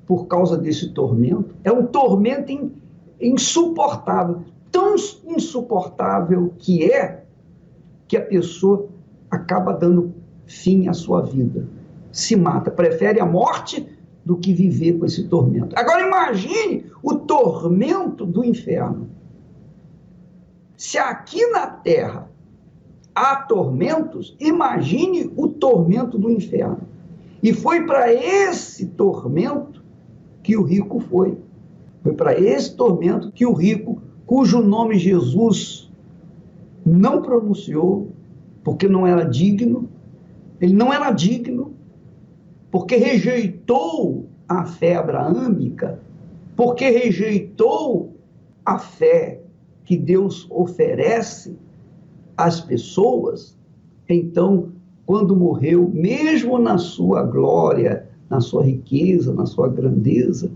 por 0.07 0.25
causa 0.25 0.57
desse 0.57 0.89
tormento. 0.89 1.53
É 1.63 1.71
um 1.71 1.85
tormento 1.85 2.71
insuportável, 3.19 4.41
tão 4.71 4.95
insuportável 5.25 6.53
que 6.57 6.91
é 6.91 7.23
que 8.07 8.17
a 8.17 8.21
pessoa 8.21 8.87
acaba 9.29 9.73
dando 9.73 10.13
fim 10.45 10.87
à 10.87 10.93
sua 10.93 11.21
vida. 11.21 11.67
Se 12.11 12.35
mata, 12.35 12.71
prefere 12.71 13.19
a 13.19 13.25
morte 13.25 13.87
do 14.25 14.37
que 14.37 14.53
viver 14.53 14.97
com 14.97 15.05
esse 15.05 15.27
tormento. 15.27 15.77
Agora 15.77 16.05
imagine 16.05 16.85
o 17.01 17.15
tormento 17.15 18.25
do 18.25 18.43
inferno. 18.43 19.09
Se 20.75 20.97
aqui 20.97 21.45
na 21.47 21.67
terra 21.67 22.30
há 23.15 23.35
tormentos, 23.35 24.35
imagine 24.39 25.31
o 25.35 25.47
tormento 25.47 26.17
do 26.17 26.29
inferno. 26.29 26.79
E 27.43 27.53
foi 27.53 27.85
para 27.85 28.13
esse 28.13 28.87
tormento 28.87 29.83
que 30.43 30.55
o 30.55 30.63
rico 30.63 30.99
foi. 30.99 31.37
Foi 32.03 32.13
para 32.13 32.39
esse 32.39 32.75
tormento 32.75 33.31
que 33.31 33.45
o 33.45 33.53
rico, 33.53 34.01
cujo 34.25 34.61
nome 34.61 34.97
Jesus 34.97 35.91
não 36.85 37.21
pronunciou, 37.21 38.09
porque 38.63 38.87
não 38.87 39.05
era 39.05 39.23
digno, 39.23 39.89
ele 40.59 40.73
não 40.73 40.93
era 40.93 41.11
digno, 41.11 41.73
porque 42.69 42.95
rejeitou 42.95 44.27
a 44.47 44.65
fé 44.65 44.95
abraâmica, 44.95 45.99
porque 46.55 46.89
rejeitou 46.89 48.15
a 48.65 48.77
fé 48.77 49.41
que 49.83 49.97
Deus 49.97 50.47
oferece 50.49 51.57
às 52.37 52.59
pessoas, 52.59 53.57
então, 54.07 54.69
quando 55.05 55.35
morreu, 55.35 55.89
mesmo 55.93 56.57
na 56.57 56.77
sua 56.77 57.23
glória, 57.23 58.07
na 58.29 58.39
sua 58.39 58.63
riqueza, 58.63 59.33
na 59.33 59.45
sua 59.45 59.67
grandeza, 59.67 60.51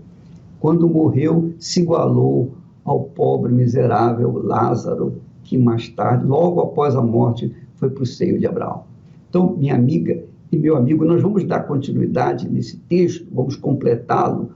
quando 0.60 0.88
morreu, 0.88 1.52
se 1.58 1.80
igualou 1.80 2.52
ao 2.84 3.00
pobre 3.00 3.52
miserável 3.52 4.40
Lázaro, 4.42 5.20
que 5.44 5.58
mais 5.58 5.88
tarde, 5.88 6.26
logo 6.26 6.60
após 6.60 6.96
a 6.96 7.02
morte, 7.02 7.52
foi 7.74 7.90
para 7.90 8.02
o 8.02 8.06
seio 8.06 8.38
de 8.38 8.46
Abraão. 8.46 8.84
Então, 9.28 9.56
minha 9.56 9.74
amiga, 9.74 10.24
e, 10.50 10.56
meu 10.56 10.76
amigo, 10.76 11.04
nós 11.04 11.20
vamos 11.20 11.44
dar 11.44 11.60
continuidade 11.66 12.48
nesse 12.48 12.78
texto, 12.78 13.26
vamos 13.32 13.56
completá-lo, 13.56 14.50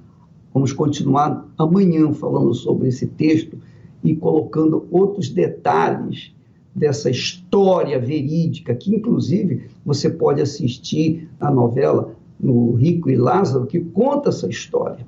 vamos 0.54 0.72
continuar 0.72 1.46
amanhã 1.58 2.12
falando 2.12 2.54
sobre 2.54 2.88
esse 2.88 3.06
texto 3.06 3.58
e 4.02 4.14
colocando 4.14 4.86
outros 4.90 5.28
detalhes 5.28 6.34
dessa 6.74 7.10
história 7.10 7.98
verídica, 7.98 8.74
que 8.74 8.94
inclusive 8.94 9.68
você 9.84 10.08
pode 10.08 10.40
assistir 10.40 11.28
a 11.40 11.50
novela 11.50 12.14
no 12.38 12.74
Rico 12.74 13.10
e 13.10 13.16
Lázaro, 13.16 13.66
que 13.66 13.80
conta 13.80 14.30
essa 14.30 14.48
história. 14.48 15.06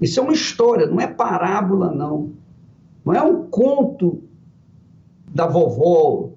Isso 0.00 0.20
é 0.20 0.22
uma 0.22 0.32
história, 0.32 0.86
não 0.86 1.00
é 1.00 1.06
parábola, 1.06 1.92
não. 1.92 2.32
Não 3.04 3.14
é 3.14 3.22
um 3.22 3.44
conto 3.44 4.22
da 5.32 5.46
vovó 5.46 6.30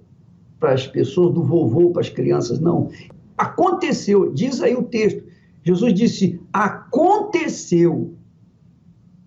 para 0.59 0.73
as 0.73 0.87
pessoas, 0.87 1.33
do 1.33 1.43
vovô 1.43 1.91
para 1.91 2.01
as 2.01 2.09
crianças, 2.09 2.59
não. 2.59 2.89
Aconteceu, 3.37 4.31
diz 4.33 4.61
aí 4.61 4.75
o 4.75 4.83
texto. 4.83 5.23
Jesus 5.63 5.93
disse: 5.93 6.39
aconteceu. 6.51 8.13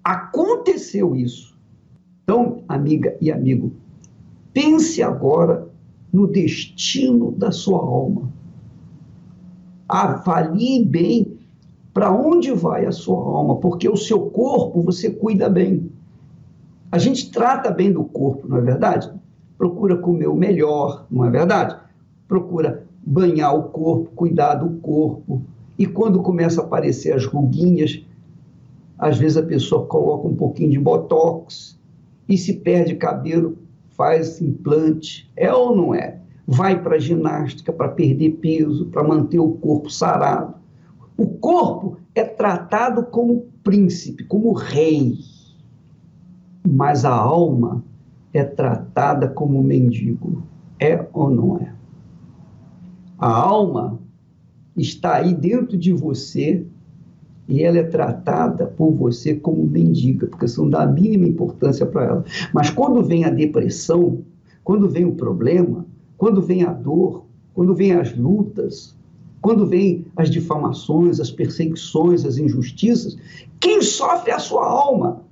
Aconteceu 0.03 1.15
isso. 1.15 1.59
Então, 2.23 2.63
amiga 2.69 3.17
e 3.21 3.31
amigo, 3.31 3.73
pense 4.53 5.03
agora 5.03 5.69
no 6.13 6.27
destino 6.27 7.33
da 7.33 7.53
sua 7.53 7.79
alma. 7.79 8.31
Avalie 9.89 10.85
bem 10.85 11.39
para 11.93 12.13
onde 12.13 12.53
vai 12.53 12.87
a 12.87 12.93
sua 12.93 13.19
alma, 13.19 13.57
porque 13.57 13.89
o 13.89 13.97
seu 13.97 14.31
corpo 14.31 14.83
você 14.83 15.11
cuida 15.11 15.49
bem. 15.49 15.91
A 16.93 16.99
gente 16.99 17.31
trata 17.31 17.71
bem 17.71 17.93
do 17.93 18.05
corpo, 18.05 18.49
não 18.49 18.59
é 18.59 18.61
verdade? 18.61 19.11
Procura 19.59 19.97
comer 19.97 20.29
o 20.29 20.35
melhor, 20.35 21.07
não 21.11 21.25
é 21.25 21.31
verdade? 21.31 21.77
Procura 22.27 22.85
banhar 23.05 23.55
o 23.55 23.65
corpo, 23.65 24.11
cuidar 24.15 24.55
do 24.55 24.81
corpo. 24.81 25.43
E 25.79 25.87
quando 25.87 26.23
começa 26.23 26.61
a 26.61 26.65
aparecer 26.65 27.13
as 27.13 27.25
ruguinhas, 27.27 28.05
às 28.99 29.19
vezes 29.19 29.37
a 29.37 29.43
pessoa 29.43 29.87
coloca 29.87 30.29
um 30.29 30.35
pouquinho 30.35 30.71
de 30.71 30.79
botox 30.79 31.79
e 32.29 32.37
se 32.37 32.55
perde 32.55 32.95
cabelo, 32.97 33.57
faz 33.97 34.41
implante. 34.41 35.31
É 35.37 35.53
ou 35.53 35.75
não 35.75 35.95
é? 35.95 36.19
Vai 36.47 36.83
para 36.83 36.99
ginástica 36.99 37.73
para 37.73 37.89
perder 37.89 38.39
peso, 38.41 38.87
para 38.87 39.07
manter 39.07 39.39
o 39.39 39.53
corpo 39.53 39.91
sarado. 39.91 40.55
O 41.17 41.27
corpo 41.27 41.99
é 42.15 42.25
tratado 42.25 43.05
como 43.05 43.47
príncipe, 43.63 44.25
como 44.25 44.53
rei. 44.53 45.19
Mas 46.67 47.05
a 47.05 47.15
alma 47.15 47.85
é 48.33 48.45
tratada 48.45 49.29
como 49.29 49.63
mendigo. 49.63 50.43
É 50.79 51.07
ou 51.13 51.31
não 51.31 51.59
é? 51.59 51.73
A 53.19 53.31
alma 53.31 54.01
está 54.77 55.17
aí 55.17 55.35
dentro 55.35 55.77
de 55.77 55.93
você 55.93 56.67
e 57.51 57.65
ela 57.65 57.79
é 57.79 57.83
tratada 57.83 58.67
por 58.67 58.93
você 58.93 59.35
como 59.35 59.65
mendiga, 59.65 60.29
porque 60.29 60.47
você 60.47 60.61
não 60.61 60.71
dá 60.71 60.85
a 60.85 60.87
mínima 60.87 61.27
importância 61.27 61.85
para 61.85 62.05
ela. 62.05 62.25
Mas 62.55 62.71
quando 62.71 63.03
vem 63.03 63.25
a 63.25 63.31
depressão, 63.31 64.21
quando 64.63 64.89
vem 64.89 65.05
o 65.05 65.17
problema, 65.17 65.85
quando 66.17 66.41
vem 66.41 66.63
a 66.63 66.73
dor, 66.73 67.25
quando 67.53 67.75
vem 67.75 67.93
as 67.93 68.17
lutas, 68.17 68.97
quando 69.43 69.67
vem 69.67 70.07
as 70.17 70.31
difamações, 70.31 71.19
as 71.19 71.31
perseguições, 71.31 72.25
as 72.25 72.39
injustiças, 72.39 73.19
quem 73.59 73.83
sofre 73.83 74.31
é 74.31 74.35
a 74.35 74.39
sua 74.39 74.65
alma. 74.65 75.25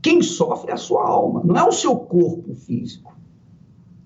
Quem 0.00 0.22
sofre 0.22 0.70
é 0.70 0.74
a 0.74 0.78
sua 0.78 1.04
alma, 1.04 1.42
não 1.44 1.56
é 1.56 1.64
o 1.64 1.72
seu 1.72 1.96
corpo 1.96 2.54
físico, 2.54 3.16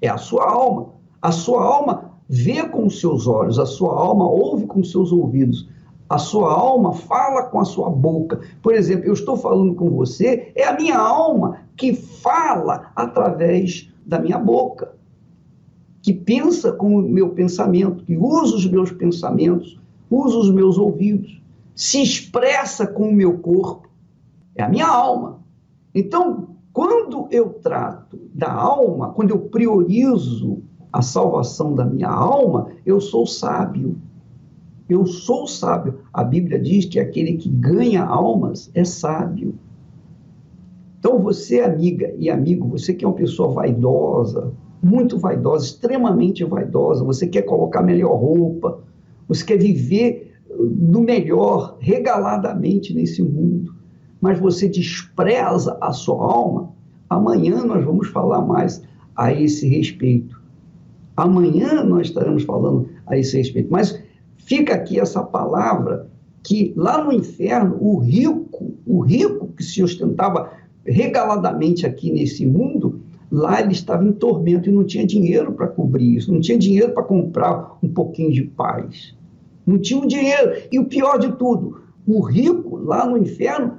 é 0.01 0.09
a 0.09 0.16
sua 0.16 0.51
alma. 0.51 0.94
A 1.20 1.31
sua 1.31 1.62
alma 1.62 2.12
vê 2.27 2.66
com 2.66 2.87
os 2.87 2.98
seus 2.98 3.27
olhos, 3.27 3.59
a 3.59 3.66
sua 3.66 3.94
alma 3.94 4.27
ouve 4.27 4.66
com 4.66 4.81
os 4.81 4.90
seus 4.90 5.12
ouvidos, 5.12 5.68
a 6.12 6.18
sua 6.18 6.53
alma 6.53 6.92
fala 6.92 7.44
com 7.44 7.59
a 7.59 7.64
sua 7.64 7.88
boca. 7.88 8.40
Por 8.62 8.75
exemplo, 8.75 9.07
eu 9.07 9.14
estou 9.14 9.37
falando 9.37 9.75
com 9.75 9.88
você, 9.90 10.53
é 10.55 10.64
a 10.66 10.77
minha 10.77 10.98
alma 10.98 11.61
que 11.75 11.94
fala 11.94 12.92
através 12.94 13.90
da 14.05 14.18
minha 14.18 14.38
boca, 14.38 14.94
que 16.03 16.12
pensa 16.12 16.70
com 16.72 16.96
o 16.96 17.03
meu 17.03 17.31
pensamento, 17.31 18.05
que 18.05 18.16
usa 18.16 18.57
os 18.57 18.66
meus 18.68 18.92
pensamentos, 18.92 19.81
usa 20.11 20.37
os 20.37 20.51
meus 20.51 20.77
ouvidos, 20.77 21.40
se 21.75 22.03
expressa 22.03 22.87
com 22.87 23.09
o 23.09 23.14
meu 23.14 23.38
corpo. 23.38 23.88
É 24.55 24.62
a 24.62 24.68
minha 24.68 24.87
alma. 24.87 25.40
Então, 25.94 26.48
quando 26.75 27.27
eu 27.31 27.48
trato 27.48 28.18
da 28.35 28.53
alma, 28.53 29.12
quando 29.12 29.31
eu 29.31 29.38
priorizo 29.38 30.62
a 30.92 31.01
salvação 31.01 31.75
da 31.75 31.87
minha 31.87 32.11
alma, 32.11 32.68
eu 32.85 33.01
sou 33.01 33.27
sábio. 33.27 33.96
Eu 34.88 35.07
sou 35.07 35.46
sábio. 35.46 36.01
A 36.12 36.22
Bíblia 36.22 36.59
diz 36.59 36.85
que 36.85 37.01
aquele 37.01 37.35
que 37.35 37.48
ganha 37.48 38.05
almas 38.05 38.70
é 38.75 38.85
sábio. 38.85 39.55
Então, 40.98 41.18
você, 41.18 41.61
amiga 41.61 42.14
e 42.18 42.29
amigo, 42.29 42.68
você 42.68 42.92
que 42.92 43.05
é 43.05 43.09
uma 43.09 43.14
pessoa 43.14 43.53
vaidosa, 43.53 44.53
muito 44.83 45.18
vaidosa, 45.18 45.64
extremamente 45.64 46.44
vaidosa, 46.44 47.05
você 47.05 47.27
quer 47.27 47.42
colocar 47.42 47.83
melhor 47.83 48.14
roupa, 48.16 48.81
você 49.27 49.44
quer 49.44 49.57
viver 49.57 50.35
do 50.59 51.01
melhor 51.01 51.77
regaladamente 51.81 52.92
nesse 52.92 53.22
mundo, 53.22 53.75
mas 54.20 54.38
você 54.38 54.68
despreza 54.68 55.77
a 55.81 55.92
sua 55.92 56.16
alma, 56.16 56.70
amanhã 57.09 57.64
nós 57.64 57.85
vamos 57.85 58.09
falar 58.09 58.42
mais 58.42 58.83
a 59.16 59.33
esse 59.33 59.66
respeito. 59.66 60.40
Amanhã 61.16 61.83
nós 61.85 62.09
estaremos 62.09 62.42
falando 62.44 62.88
a 63.07 63.16
esse 63.16 63.37
respeito. 63.37 63.70
Mas 63.70 64.02
fica 64.44 64.74
aqui 64.74 64.98
essa 64.98 65.22
palavra 65.22 66.09
que 66.42 66.72
lá 66.76 67.02
no 67.02 67.12
inferno, 67.12 67.76
o 67.81 67.98
rico, 67.98 68.74
o 68.87 69.00
rico 69.00 69.48
que 69.57 69.62
se 69.62 69.83
ostentava 69.83 70.50
regaladamente 70.85 71.87
aqui 71.87 72.11
nesse 72.11 72.44
mundo, 72.44 73.00
lá 73.31 73.61
ele 73.61 73.72
estava 73.72 74.05
em 74.05 74.12
tormento 74.12 74.68
e 74.68 74.72
não 74.72 74.85
tinha 74.85 75.07
dinheiro 75.07 75.52
para 75.52 75.68
cobrir 75.68 76.16
isso, 76.16 76.33
não 76.33 76.40
tinha 76.40 76.59
dinheiro 76.59 76.92
para 76.92 77.05
comprar 77.05 77.78
um 77.83 77.88
pouquinho 77.88 78.33
de 78.33 78.42
paz. 78.42 79.14
Não 79.64 79.78
tinha 79.78 80.00
um 80.00 80.07
dinheiro. 80.07 80.57
E 80.72 80.78
o 80.78 80.87
pior 80.87 81.18
de 81.18 81.33
tudo, 81.33 81.83
o 82.07 82.20
rico 82.20 82.76
lá 82.76 83.07
no 83.07 83.16
inferno 83.16 83.78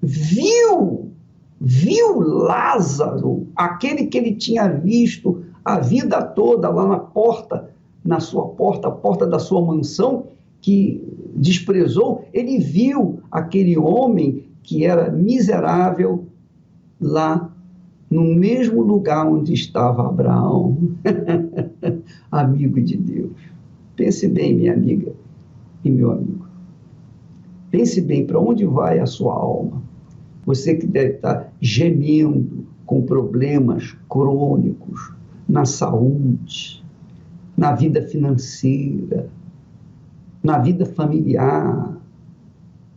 viu, 0.00 1.10
viu 1.60 2.20
Lázaro, 2.20 3.48
aquele 3.56 4.06
que 4.06 4.16
ele 4.16 4.34
tinha 4.34 4.68
visto 4.68 5.42
a 5.64 5.80
vida 5.80 6.22
toda 6.22 6.68
lá 6.68 6.86
na 6.86 6.98
porta, 6.98 7.70
na 8.08 8.20
sua 8.20 8.46
porta, 8.46 8.88
a 8.88 8.90
porta 8.90 9.26
da 9.26 9.38
sua 9.38 9.60
mansão, 9.60 10.28
que 10.62 11.06
desprezou, 11.36 12.24
ele 12.32 12.58
viu 12.58 13.20
aquele 13.30 13.76
homem 13.76 14.44
que 14.62 14.86
era 14.86 15.12
miserável 15.12 16.24
lá 16.98 17.52
no 18.10 18.34
mesmo 18.34 18.80
lugar 18.80 19.26
onde 19.26 19.52
estava 19.52 20.08
Abraão, 20.08 20.78
amigo 22.32 22.80
de 22.80 22.96
Deus. 22.96 23.30
Pense 23.94 24.26
bem, 24.26 24.56
minha 24.56 24.72
amiga 24.72 25.12
e 25.84 25.90
meu 25.90 26.10
amigo. 26.10 26.46
Pense 27.70 28.00
bem 28.00 28.26
para 28.26 28.40
onde 28.40 28.64
vai 28.64 29.00
a 29.00 29.06
sua 29.06 29.34
alma. 29.34 29.82
Você 30.46 30.74
que 30.76 30.86
deve 30.86 31.16
estar 31.16 31.52
gemendo 31.60 32.64
com 32.86 33.02
problemas 33.02 33.94
crônicos 34.08 35.12
na 35.46 35.66
saúde, 35.66 36.82
na 37.58 37.72
vida 37.72 38.00
financeira, 38.02 39.28
na 40.40 40.58
vida 40.58 40.86
familiar. 40.86 41.98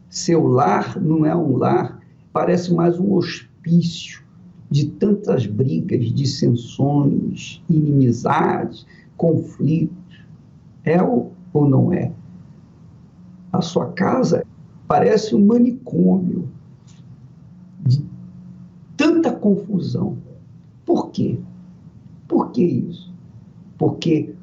Seu 0.07 0.45
lar 0.45 1.01
não 1.01 1.25
é 1.25 1.35
um 1.35 1.57
lar, 1.57 1.99
parece 2.31 2.71
mais 2.71 2.99
um 2.99 3.13
hospício 3.13 4.21
de 4.69 4.85
tantas 4.85 5.47
brigas, 5.47 6.05
dissensões, 6.13 7.63
inimizades, 7.67 8.85
conflitos. 9.17 9.97
É 10.83 11.01
ou, 11.01 11.33
não 11.55 11.91
é? 11.91 12.11
A 13.51 13.61
sua 13.61 13.87
casa 13.93 14.45
parece 14.87 15.35
um 15.35 15.43
manicômio 15.43 16.47
de 17.79 18.05
tanta 18.95 19.31
confusão. 19.31 20.17
Por 20.85 21.09
quê? 21.09 21.39
Por 22.27 22.51
que 22.51 22.63
isso? 22.63 23.11
Porque 23.77 24.35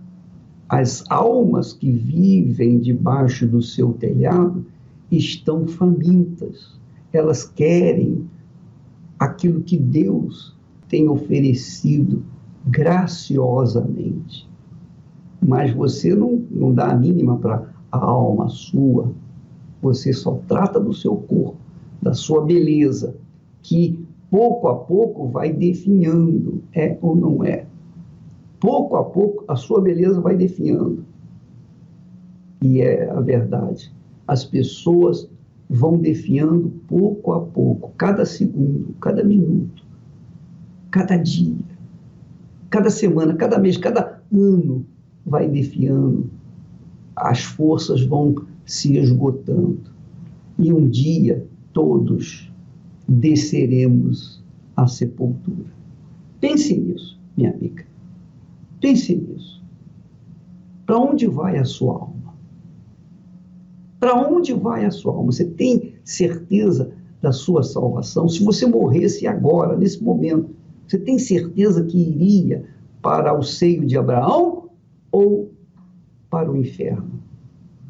as 0.68 1.02
almas 1.09 1.72
que 1.72 1.90
vivem 1.90 2.78
debaixo 2.78 3.46
do 3.46 3.62
seu 3.62 3.92
telhado 3.94 4.66
estão 5.11 5.66
famintas. 5.66 6.78
Elas 7.11 7.44
querem 7.44 8.28
aquilo 9.18 9.62
que 9.62 9.78
Deus 9.78 10.54
tem 10.88 11.09
oferecido 11.09 12.22
graciosamente. 12.66 14.46
Mas 15.40 15.72
você 15.72 16.14
não, 16.14 16.42
não 16.50 16.74
dá 16.74 16.90
a 16.90 16.96
mínima 16.96 17.38
para 17.38 17.66
a 17.90 17.98
alma 17.98 18.48
sua. 18.50 19.12
Você 19.81 20.12
só 20.12 20.40
trata 20.46 20.78
do 20.78 20.92
seu 20.92 21.16
corpo, 21.16 21.57
da 22.02 22.12
sua 22.12 22.44
beleza, 22.44 23.16
que 23.62 24.04
pouco 24.31 24.68
a 24.68 24.74
pouco 24.74 25.28
vai 25.28 25.50
definhando, 25.50 26.62
é 26.74 26.98
ou 27.00 27.16
não 27.16 27.42
é 27.42 27.64
pouco 28.60 28.96
a 28.96 29.04
pouco 29.04 29.44
a 29.48 29.56
sua 29.56 29.80
beleza 29.80 30.20
vai 30.20 30.36
definhando. 30.36 31.04
E 32.62 32.80
é 32.80 33.08
a 33.10 33.20
verdade. 33.20 33.92
As 34.26 34.44
pessoas 34.44 35.28
vão 35.70 35.98
definhando 35.98 36.72
pouco 36.88 37.32
a 37.32 37.40
pouco, 37.40 37.92
cada 37.96 38.24
segundo, 38.24 38.94
cada 39.00 39.22
minuto, 39.22 39.84
cada 40.90 41.16
dia, 41.16 41.64
cada 42.70 42.90
semana, 42.90 43.34
cada 43.34 43.58
mês, 43.58 43.76
cada 43.76 44.20
ano 44.32 44.84
vai 45.24 45.48
definhando. 45.48 46.30
As 47.14 47.42
forças 47.42 48.02
vão 48.02 48.34
se 48.64 48.96
esgotando. 48.96 49.90
E 50.58 50.72
um 50.72 50.88
dia 50.88 51.46
todos 51.72 52.50
desceremos 53.06 54.42
à 54.76 54.86
sepultura. 54.86 55.70
Pense 56.40 56.76
nisso, 56.76 57.18
minha 57.36 57.50
amiga. 57.50 57.88
Pense 58.80 59.14
nisso. 59.14 59.62
Para 60.86 60.98
onde 60.98 61.26
vai 61.26 61.58
a 61.58 61.64
sua 61.64 61.94
alma? 61.94 62.34
Para 64.00 64.14
onde 64.14 64.52
vai 64.52 64.84
a 64.84 64.90
sua 64.90 65.12
alma? 65.12 65.32
Você 65.32 65.44
tem 65.44 65.94
certeza 66.04 66.92
da 67.20 67.32
sua 67.32 67.62
salvação? 67.62 68.28
Se 68.28 68.42
você 68.44 68.64
morresse 68.66 69.26
agora, 69.26 69.76
nesse 69.76 70.02
momento, 70.02 70.54
você 70.86 70.98
tem 70.98 71.18
certeza 71.18 71.84
que 71.84 71.98
iria 71.98 72.64
para 73.02 73.36
o 73.36 73.42
seio 73.42 73.84
de 73.84 73.98
Abraão 73.98 74.70
ou 75.10 75.52
para 76.30 76.50
o 76.50 76.56
inferno, 76.56 77.20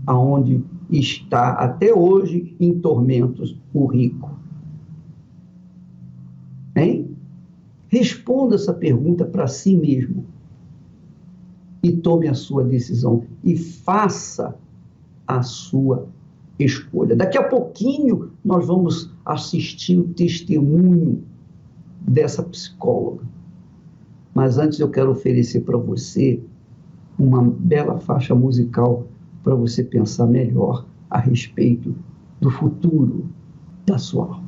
aonde 0.06 0.64
está 0.90 1.52
até 1.52 1.92
hoje 1.92 2.56
em 2.58 2.78
tormentos 2.80 3.60
o 3.74 3.86
rico? 3.86 4.38
Hein? 6.74 7.16
Responda 7.88 8.54
essa 8.54 8.72
pergunta 8.72 9.24
para 9.24 9.46
si 9.46 9.76
mesmo 9.76 10.24
e 11.82 11.92
tome 11.92 12.28
a 12.28 12.34
sua 12.34 12.64
decisão 12.64 13.24
e 13.42 13.56
faça 13.56 14.56
a 15.26 15.42
sua 15.42 16.08
escolha. 16.58 17.14
Daqui 17.14 17.38
a 17.38 17.44
pouquinho 17.44 18.32
nós 18.44 18.66
vamos 18.66 19.12
assistir 19.24 19.98
o 19.98 20.08
testemunho 20.08 21.22
dessa 22.00 22.42
psicóloga. 22.42 23.24
Mas 24.34 24.58
antes 24.58 24.80
eu 24.80 24.90
quero 24.90 25.10
oferecer 25.10 25.60
para 25.60 25.76
você 25.76 26.40
uma 27.18 27.42
bela 27.42 27.98
faixa 27.98 28.34
musical 28.34 29.06
para 29.42 29.54
você 29.54 29.82
pensar 29.82 30.26
melhor 30.26 30.84
a 31.10 31.18
respeito 31.18 31.94
do 32.40 32.50
futuro 32.50 33.26
da 33.86 33.98
sua 33.98 34.24
alma. 34.24 34.44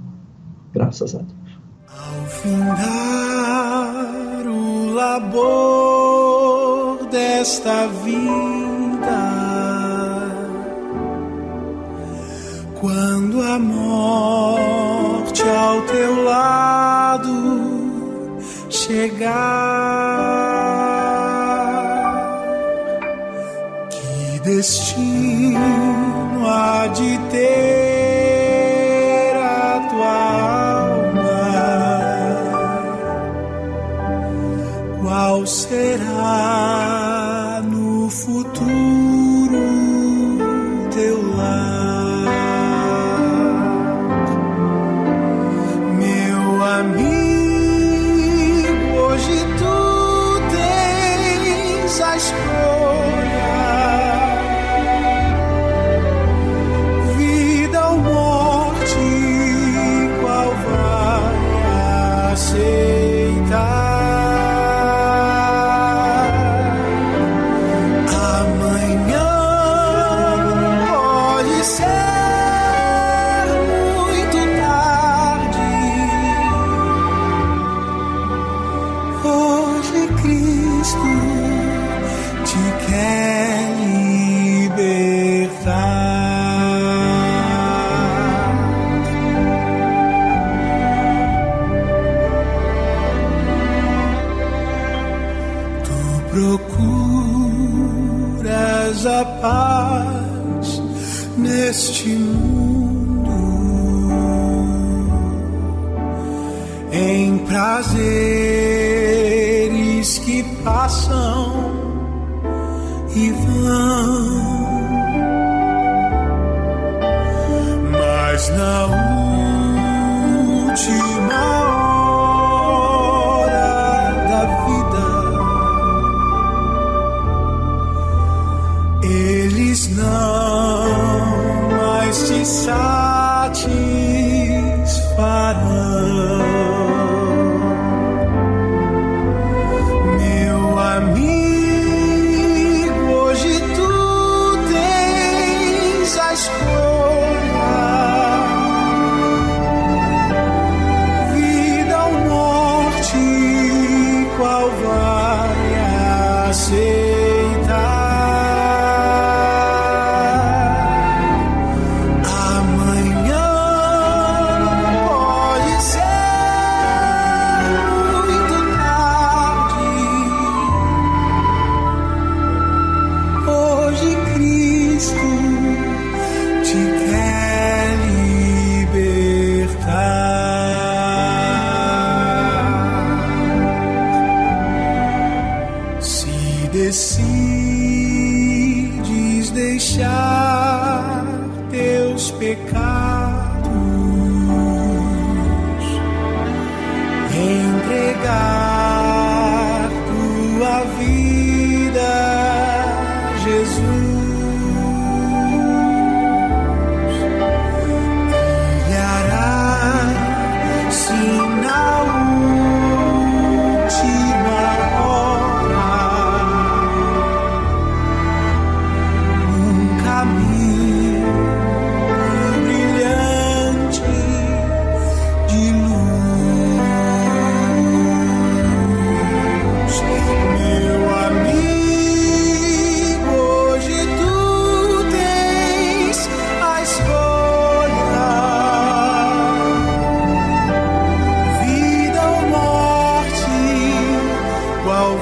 Graças 0.73 1.15
a 1.15 1.19
Deus. 1.19 1.61
Ao 1.89 2.27
findar 2.27 2.77
o 4.47 4.95
labor 4.95 6.00
desta 7.11 7.89
vida. 8.05 8.31
Quando 12.81 13.43
a 13.43 13.59
morte 13.59 15.43
ao 15.43 15.83
teu 15.83 16.23
lado 16.23 17.29
chegar, 18.71 19.31
que 23.91 24.41
destino 24.41 25.59
há 26.47 26.87
de 26.87 27.19
ter 27.31 28.40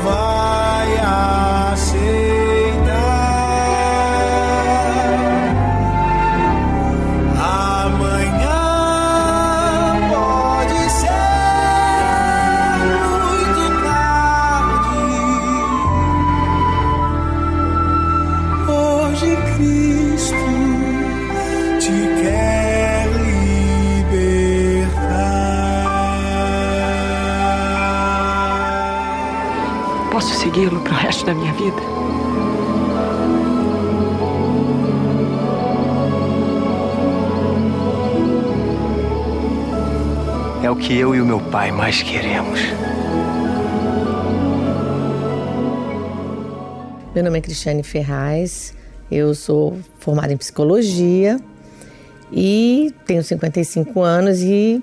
vai 0.03 0.97
aceitar. 1.73 2.38
Que 40.89 40.97
eu 40.97 41.15
e 41.15 41.21
o 41.21 41.27
meu 41.27 41.39
pai 41.39 41.71
mais 41.71 42.03
queremos. 42.03 42.61
Meu 47.15 47.25
nome 47.25 47.39
é 47.39 47.41
Cristiane 47.43 47.83
Ferraz, 47.83 48.75
eu 49.11 49.35
sou 49.35 49.77
formada 49.99 50.33
em 50.33 50.37
psicologia 50.37 51.39
e 52.33 52.95
tenho 53.05 53.23
55 53.23 54.01
anos 54.01 54.41
e 54.41 54.83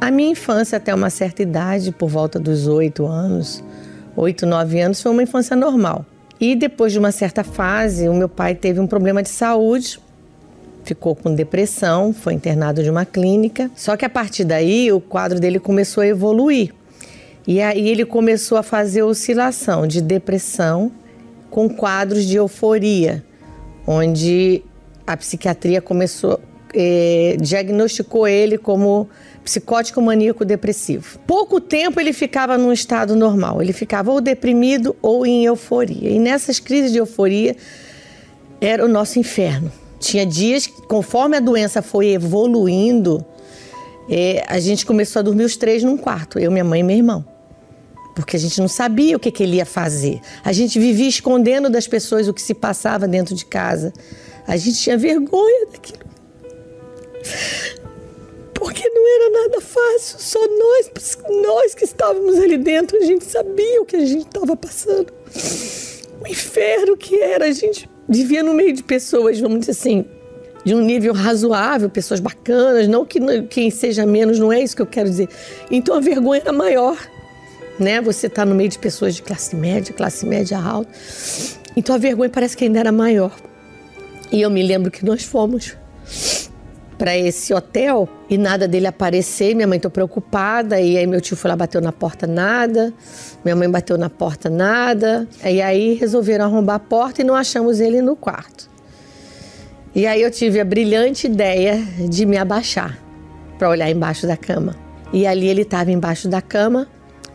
a 0.00 0.10
minha 0.10 0.32
infância 0.32 0.76
até 0.76 0.94
uma 0.94 1.08
certa 1.08 1.42
idade, 1.42 1.90
por 1.92 2.10
volta 2.10 2.38
dos 2.38 2.66
8 2.66 3.06
anos, 3.06 3.64
8, 4.16 4.46
9 4.46 4.80
anos, 4.80 5.02
foi 5.02 5.12
uma 5.12 5.22
infância 5.22 5.56
normal. 5.56 6.04
E 6.40 6.54
depois 6.56 6.92
de 6.92 6.98
uma 6.98 7.12
certa 7.12 7.44
fase, 7.44 8.08
o 8.08 8.14
meu 8.14 8.28
pai 8.28 8.54
teve 8.54 8.80
um 8.80 8.86
problema 8.86 9.22
de 9.22 9.28
saúde 9.28 10.00
ficou 10.84 11.14
com 11.14 11.34
depressão, 11.34 12.12
foi 12.12 12.34
internado 12.34 12.82
de 12.82 12.90
uma 12.90 13.04
clínica. 13.04 13.70
Só 13.76 13.96
que 13.96 14.04
a 14.04 14.10
partir 14.10 14.44
daí 14.44 14.92
o 14.92 15.00
quadro 15.00 15.38
dele 15.38 15.58
começou 15.58 16.02
a 16.02 16.06
evoluir. 16.06 16.72
E 17.46 17.60
aí 17.60 17.88
ele 17.88 18.04
começou 18.04 18.58
a 18.58 18.62
fazer 18.62 19.02
oscilação 19.02 19.86
de 19.86 20.00
depressão 20.00 20.90
com 21.48 21.68
quadros 21.68 22.24
de 22.24 22.36
euforia, 22.36 23.24
onde 23.86 24.62
a 25.06 25.16
psiquiatria 25.16 25.80
começou 25.80 26.40
eh, 26.74 27.36
diagnosticou 27.40 28.26
ele 28.26 28.58
como 28.58 29.08
psicótico 29.44 30.00
maníaco 30.00 30.44
depressivo. 30.44 31.18
Pouco 31.26 31.60
tempo 31.60 32.00
ele 32.00 32.12
ficava 32.12 32.56
num 32.58 32.72
estado 32.72 33.16
normal, 33.16 33.62
ele 33.62 33.72
ficava 33.72 34.10
ou 34.10 34.20
deprimido 34.20 34.94
ou 35.00 35.26
em 35.26 35.44
euforia. 35.44 36.10
E 36.10 36.18
nessas 36.18 36.60
crises 36.60 36.92
de 36.92 36.98
euforia 36.98 37.56
era 38.60 38.84
o 38.84 38.88
nosso 38.88 39.18
inferno. 39.18 39.72
Tinha 39.98 40.24
dias 40.24 40.66
que, 40.66 40.82
conforme 40.82 41.36
a 41.36 41.40
doença 41.40 41.82
foi 41.82 42.08
evoluindo, 42.08 43.24
é, 44.08 44.44
a 44.46 44.58
gente 44.58 44.84
começou 44.84 45.20
a 45.20 45.22
dormir 45.22 45.44
os 45.44 45.56
três 45.56 45.82
num 45.82 45.96
quarto, 45.96 46.38
eu, 46.38 46.50
minha 46.50 46.64
mãe 46.64 46.80
e 46.80 46.82
meu 46.82 46.96
irmão. 46.96 47.24
Porque 48.14 48.36
a 48.36 48.40
gente 48.40 48.60
não 48.60 48.68
sabia 48.68 49.16
o 49.16 49.20
que, 49.20 49.30
que 49.30 49.42
ele 49.42 49.56
ia 49.56 49.66
fazer. 49.66 50.20
A 50.44 50.52
gente 50.52 50.78
vivia 50.78 51.08
escondendo 51.08 51.70
das 51.70 51.86
pessoas 51.86 52.28
o 52.28 52.34
que 52.34 52.42
se 52.42 52.54
passava 52.54 53.06
dentro 53.06 53.34
de 53.34 53.44
casa. 53.44 53.92
A 54.46 54.56
gente 54.56 54.78
tinha 54.78 54.98
vergonha 54.98 55.66
daquilo. 55.72 56.09
Porque 58.54 58.88
não 58.90 59.08
era 59.14 59.42
nada 59.42 59.60
fácil, 59.60 60.18
só 60.18 60.38
nós, 60.38 61.18
nós 61.42 61.74
que 61.74 61.84
estávamos 61.84 62.38
ali 62.38 62.58
dentro, 62.58 62.98
a 62.98 63.00
gente 63.00 63.24
sabia 63.24 63.80
o 63.80 63.86
que 63.86 63.96
a 63.96 64.04
gente 64.04 64.26
estava 64.26 64.54
passando. 64.54 65.12
O 66.20 66.26
inferno 66.26 66.96
que 66.96 67.18
era, 67.20 67.46
a 67.46 67.52
gente 67.52 67.88
vivia 68.06 68.42
no 68.42 68.52
meio 68.52 68.74
de 68.74 68.82
pessoas, 68.82 69.40
vamos 69.40 69.60
dizer 69.60 69.72
assim, 69.72 70.04
de 70.64 70.74
um 70.74 70.82
nível 70.82 71.14
razoável, 71.14 71.88
pessoas 71.88 72.20
bacanas, 72.20 72.86
não 72.86 73.04
que 73.04 73.18
quem 73.48 73.70
seja 73.70 74.04
menos, 74.04 74.38
não 74.38 74.52
é 74.52 74.60
isso 74.60 74.76
que 74.76 74.82
eu 74.82 74.86
quero 74.86 75.08
dizer. 75.08 75.28
Então 75.70 75.96
a 75.96 76.00
vergonha 76.00 76.42
era 76.42 76.52
maior, 76.52 76.98
né? 77.78 78.00
Você 78.00 78.26
está 78.26 78.44
no 78.44 78.54
meio 78.54 78.68
de 78.68 78.78
pessoas 78.78 79.14
de 79.14 79.22
classe 79.22 79.56
média, 79.56 79.94
classe 79.94 80.26
média 80.26 80.58
alta. 80.58 80.90
Então 81.76 81.94
a 81.94 81.98
vergonha 81.98 82.28
parece 82.28 82.56
que 82.56 82.64
ainda 82.64 82.78
era 82.78 82.92
maior. 82.92 83.34
E 84.30 84.42
eu 84.42 84.50
me 84.50 84.62
lembro 84.62 84.90
que 84.90 85.04
nós 85.04 85.24
fomos 85.24 85.76
para 87.00 87.16
esse 87.16 87.54
hotel 87.54 88.06
e 88.28 88.36
nada 88.36 88.68
dele 88.68 88.86
aparecer. 88.86 89.54
Minha 89.54 89.66
mãe 89.66 89.80
tô 89.80 89.88
preocupada 89.88 90.78
e 90.78 90.98
aí 90.98 91.06
meu 91.06 91.18
tio 91.18 91.34
foi 91.34 91.48
lá 91.48 91.56
bateu 91.56 91.80
na 91.80 91.92
porta 91.92 92.26
nada. 92.26 92.92
Minha 93.42 93.56
mãe 93.56 93.70
bateu 93.70 93.96
na 93.96 94.10
porta 94.10 94.50
nada. 94.50 95.26
E 95.42 95.62
aí 95.62 95.94
resolveram 95.94 96.44
arrombar 96.44 96.76
a 96.76 96.78
porta 96.78 97.22
e 97.22 97.24
não 97.24 97.34
achamos 97.34 97.80
ele 97.80 98.02
no 98.02 98.14
quarto. 98.14 98.68
E 99.94 100.06
aí 100.06 100.20
eu 100.20 100.30
tive 100.30 100.60
a 100.60 100.64
brilhante 100.64 101.26
ideia 101.26 101.82
de 102.06 102.26
me 102.26 102.36
abaixar 102.36 102.98
para 103.58 103.70
olhar 103.70 103.88
embaixo 103.90 104.26
da 104.26 104.36
cama. 104.36 104.76
E 105.10 105.26
ali 105.26 105.48
ele 105.48 105.62
estava 105.62 105.90
embaixo 105.90 106.28
da 106.28 106.42
cama 106.42 106.86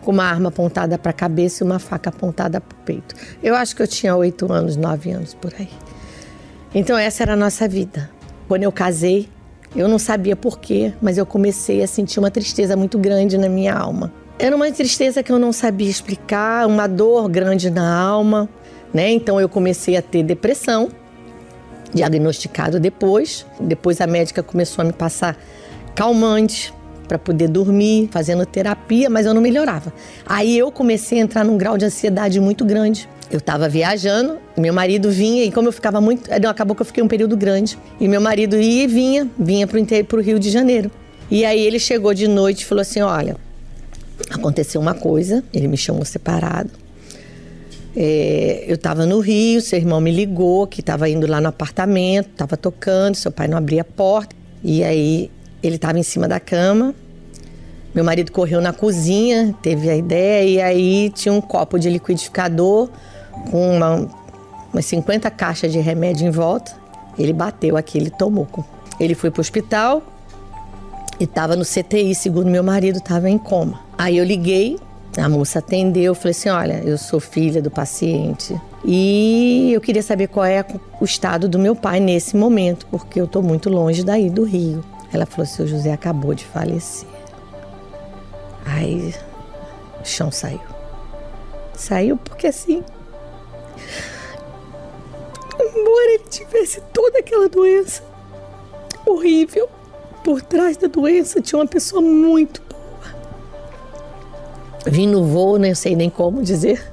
com 0.04 0.12
uma 0.12 0.26
arma 0.26 0.50
apontada 0.50 0.96
para 1.00 1.10
a 1.10 1.14
cabeça 1.14 1.64
e 1.64 1.66
uma 1.66 1.80
faca 1.80 2.12
apontada 2.12 2.62
para 2.62 2.78
o 2.78 2.82
peito. 2.82 3.16
Eu 3.42 3.56
acho 3.56 3.76
que 3.76 3.82
eu 3.82 3.88
tinha 3.88 4.16
oito 4.16 4.54
anos, 4.54 4.76
nove 4.78 5.10
anos 5.10 5.34
por 5.34 5.52
aí. 5.58 5.70
Então 6.72 6.96
essa 6.96 7.24
era 7.24 7.34
a 7.34 7.36
nossa 7.36 7.68
vida. 7.68 8.12
Quando 8.48 8.62
eu 8.62 8.72
casei, 8.72 9.28
eu 9.76 9.88
não 9.88 10.00
sabia 10.00 10.36
porquê, 10.36 10.94
mas 11.02 11.18
eu 11.18 11.26
comecei 11.26 11.84
a 11.84 11.88
sentir 11.88 12.20
uma 12.20 12.32
tristeza 12.32 12.76
muito 12.76 12.98
grande 12.98 13.38
na 13.38 13.50
minha 13.50 13.74
alma. 13.74 14.12
Era 14.40 14.56
uma 14.56 14.70
tristeza 14.72 15.22
que 15.22 15.32
eu 15.32 15.40
não 15.40 15.52
sabia 15.52 15.90
explicar, 15.90 16.68
uma 16.68 16.88
dor 16.88 17.30
grande 17.30 17.70
na 17.70 17.98
alma, 17.98 18.50
né? 18.94 19.12
Então 19.12 19.40
eu 19.40 19.48
comecei 19.48 19.96
a 19.96 20.02
ter 20.02 20.24
depressão, 20.24 20.90
diagnosticado 21.94 22.80
depois. 22.80 23.46
Depois 23.60 24.02
a 24.02 24.08
médica 24.08 24.44
começou 24.44 24.82
a 24.82 24.86
me 24.86 24.94
passar 24.94 25.38
calmante 25.94 26.74
para 27.08 27.18
poder 27.18 27.48
dormir, 27.48 28.10
fazendo 28.12 28.46
terapia, 28.46 29.10
mas 29.10 29.26
eu 29.26 29.34
não 29.34 29.42
melhorava. 29.42 29.94
Aí 30.26 30.58
eu 30.58 30.72
comecei 30.72 31.20
a 31.20 31.22
entrar 31.22 31.44
num 31.44 31.58
grau 31.58 31.78
de 31.78 31.86
ansiedade 31.86 32.40
muito 32.40 32.66
grande. 32.66 33.08
Eu 33.32 33.40
estava 33.40 33.68
viajando, 33.68 34.38
meu 34.56 34.74
marido 34.74 35.10
vinha 35.10 35.44
e 35.44 35.52
como 35.52 35.68
eu 35.68 35.72
ficava 35.72 36.00
muito, 36.00 36.30
acabou 36.48 36.76
que 36.76 36.82
eu 36.82 36.86
fiquei 36.86 37.04
um 37.04 37.08
período 37.08 37.36
grande. 37.36 37.78
E 38.00 38.08
meu 38.08 38.22
marido 38.22 38.56
ia 38.56 38.84
e 38.84 38.88
vinha, 38.88 39.28
vinha 39.38 39.68
para 39.68 40.18
o 40.18 40.22
Rio 40.22 40.40
de 40.40 40.50
Janeiro. 40.50 40.92
E 41.30 41.44
aí 41.44 41.60
ele 41.60 41.80
chegou 41.80 42.14
de 42.14 42.28
noite 42.28 42.62
e 42.62 42.66
falou 42.66 42.82
assim: 42.82 43.02
Olha, 43.02 43.36
aconteceu 44.30 44.80
uma 44.80 44.94
coisa. 44.94 45.44
Ele 45.54 45.68
me 45.68 45.78
chamou 45.78 46.06
separado. 46.06 46.70
É, 47.98 48.66
eu 48.68 48.76
estava 48.76 49.06
no 49.06 49.20
Rio, 49.20 49.62
seu 49.62 49.80
irmão 49.80 50.02
me 50.02 50.12
ligou 50.12 50.68
que 50.68 50.82
estava 50.82 51.10
indo 51.10 51.26
lá 51.26 51.40
no 51.40 51.48
apartamento, 51.48 52.30
estava 52.30 52.58
tocando, 52.58 53.16
seu 53.16 53.32
pai 53.32 53.48
não 53.48 53.58
abria 53.58 53.82
a 53.82 53.86
porta. 53.86 54.36
E 54.64 54.84
aí 54.84 55.32
ele 55.64 55.78
estava 55.78 55.98
em 55.98 56.04
cima 56.04 56.28
da 56.28 56.40
cama. 56.40 56.94
Meu 57.94 58.04
marido 58.04 58.32
correu 58.32 58.60
na 58.60 58.74
cozinha, 58.74 59.56
teve 59.62 59.90
a 59.90 59.96
ideia, 59.96 60.44
e 60.44 60.62
aí 60.62 61.10
tinha 61.12 61.34
um 61.34 61.40
copo 61.40 61.80
de 61.80 61.90
liquidificador 61.90 62.90
com 63.52 63.78
uma, 63.78 64.08
umas 64.74 64.86
50 64.86 65.30
caixas 65.32 65.72
de 65.72 65.80
remédio 65.80 66.28
em 66.28 66.32
volta. 66.32 66.74
Ele 67.18 67.34
bateu 67.34 67.78
aqui, 67.78 67.98
ele 67.98 68.10
tomou. 68.10 68.48
Ele 69.00 69.16
foi 69.16 69.32
para 69.32 69.40
o 69.40 69.42
hospital 69.42 70.02
e 71.20 71.24
estava 71.24 71.56
no 71.56 71.64
CTI, 71.64 72.14
segundo 72.14 72.50
meu 72.50 72.64
marido, 72.64 72.98
estava 72.98 73.30
em 73.30 73.38
coma. 73.38 73.80
Aí 73.98 74.18
eu 74.18 74.26
liguei, 74.26 74.78
a 75.18 75.30
moça 75.30 75.60
atendeu, 75.60 76.14
falei 76.14 76.32
assim: 76.32 76.50
olha, 76.50 76.82
eu 76.84 76.98
sou 76.98 77.20
filha 77.20 77.62
do 77.62 77.72
paciente 77.72 78.60
e 78.84 79.72
eu 79.74 79.80
queria 79.80 80.04
saber 80.04 80.28
qual 80.28 80.46
é 80.46 80.64
o 81.00 81.06
estado 81.06 81.48
do 81.48 81.58
meu 81.58 81.76
pai 81.76 82.00
nesse 82.00 82.36
momento, 82.36 82.86
porque 82.88 83.20
eu 83.20 83.26
estou 83.26 83.42
muito 83.42 83.70
longe 83.70 84.04
daí 84.04 84.30
do 84.30 84.44
Rio. 84.44 84.84
Ela 85.12 85.26
falou: 85.26 85.46
seu 85.46 85.66
José 85.66 85.92
acabou 85.92 86.34
de 86.34 86.46
falecer. 86.46 87.08
Aí 88.66 89.14
o 90.02 90.06
chão 90.06 90.32
saiu. 90.32 90.60
Saiu 91.74 92.18
porque 92.18 92.48
assim. 92.48 92.84
Embora 95.60 96.12
ele 96.14 96.24
tivesse 96.30 96.82
toda 96.94 97.20
aquela 97.20 97.48
doença 97.48 98.04
horrível, 99.06 99.70
por 100.24 100.42
trás 100.42 100.76
da 100.78 100.88
doença 100.88 101.40
tinha 101.42 101.60
uma 101.60 101.68
pessoa 101.68 102.02
muito 102.02 102.62
boa. 102.70 103.16
Vim 104.88 105.08
no 105.08 105.24
voo, 105.24 105.58
não 105.58 105.74
sei 105.76 105.96
nem 105.96 106.10
como 106.10 106.42
dizer, 106.42 106.84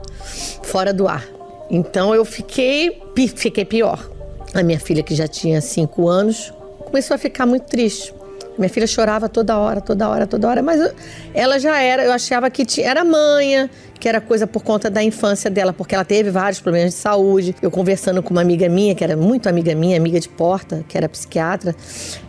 fora 0.63 0.93
do 0.93 1.09
ar. 1.09 1.27
Então 1.71 2.15
eu 2.15 2.25
fiquei, 2.25 3.03
fiquei 3.35 3.65
pior. 3.65 4.11
A 4.55 4.63
minha 4.63 4.79
filha, 4.79 5.03
que 5.03 5.15
já 5.15 5.27
tinha 5.27 5.61
cinco 5.61 6.09
anos, 6.09 6.53
começou 6.85 7.15
a 7.15 7.19
ficar 7.19 7.47
muito 7.47 7.65
triste. 7.65 8.15
Minha 8.59 8.69
filha 8.69 8.87
chorava 8.87 9.29
toda 9.29 9.57
hora, 9.59 9.81
toda 9.81 10.09
hora, 10.09 10.27
toda 10.27 10.49
hora, 10.49 10.63
mas 10.63 10.81
eu, 10.81 10.93
ela 11.33 11.59
já 11.59 11.81
era, 11.81 12.05
eu 12.05 12.13
achava 12.13 12.51
que 12.51 12.65
tinha, 12.67 12.89
era 12.89 13.03
manha, 13.03 13.71
que 13.99 14.09
era 14.09 14.21
coisa 14.21 14.47
por 14.47 14.63
conta 14.63 14.91
da 14.91 15.03
infância 15.03 15.51
dela, 15.51 15.73
porque 15.73 15.95
ela 15.95 16.05
teve 16.05 16.31
vários 16.31 16.61
problemas 16.61 16.91
de 16.91 16.99
saúde. 16.99 17.55
Eu 17.63 17.71
conversando 17.71 18.23
com 18.23 18.31
uma 18.31 18.43
amiga 18.43 18.69
minha, 18.69 18.95
que 18.95 19.03
era 19.03 19.17
muito 19.17 19.49
amiga 19.49 19.75
minha, 19.75 19.97
amiga 19.97 20.21
de 20.21 20.29
porta, 20.29 20.85
que 20.89 20.99
era 20.99 21.09
psiquiatra, 21.09 21.75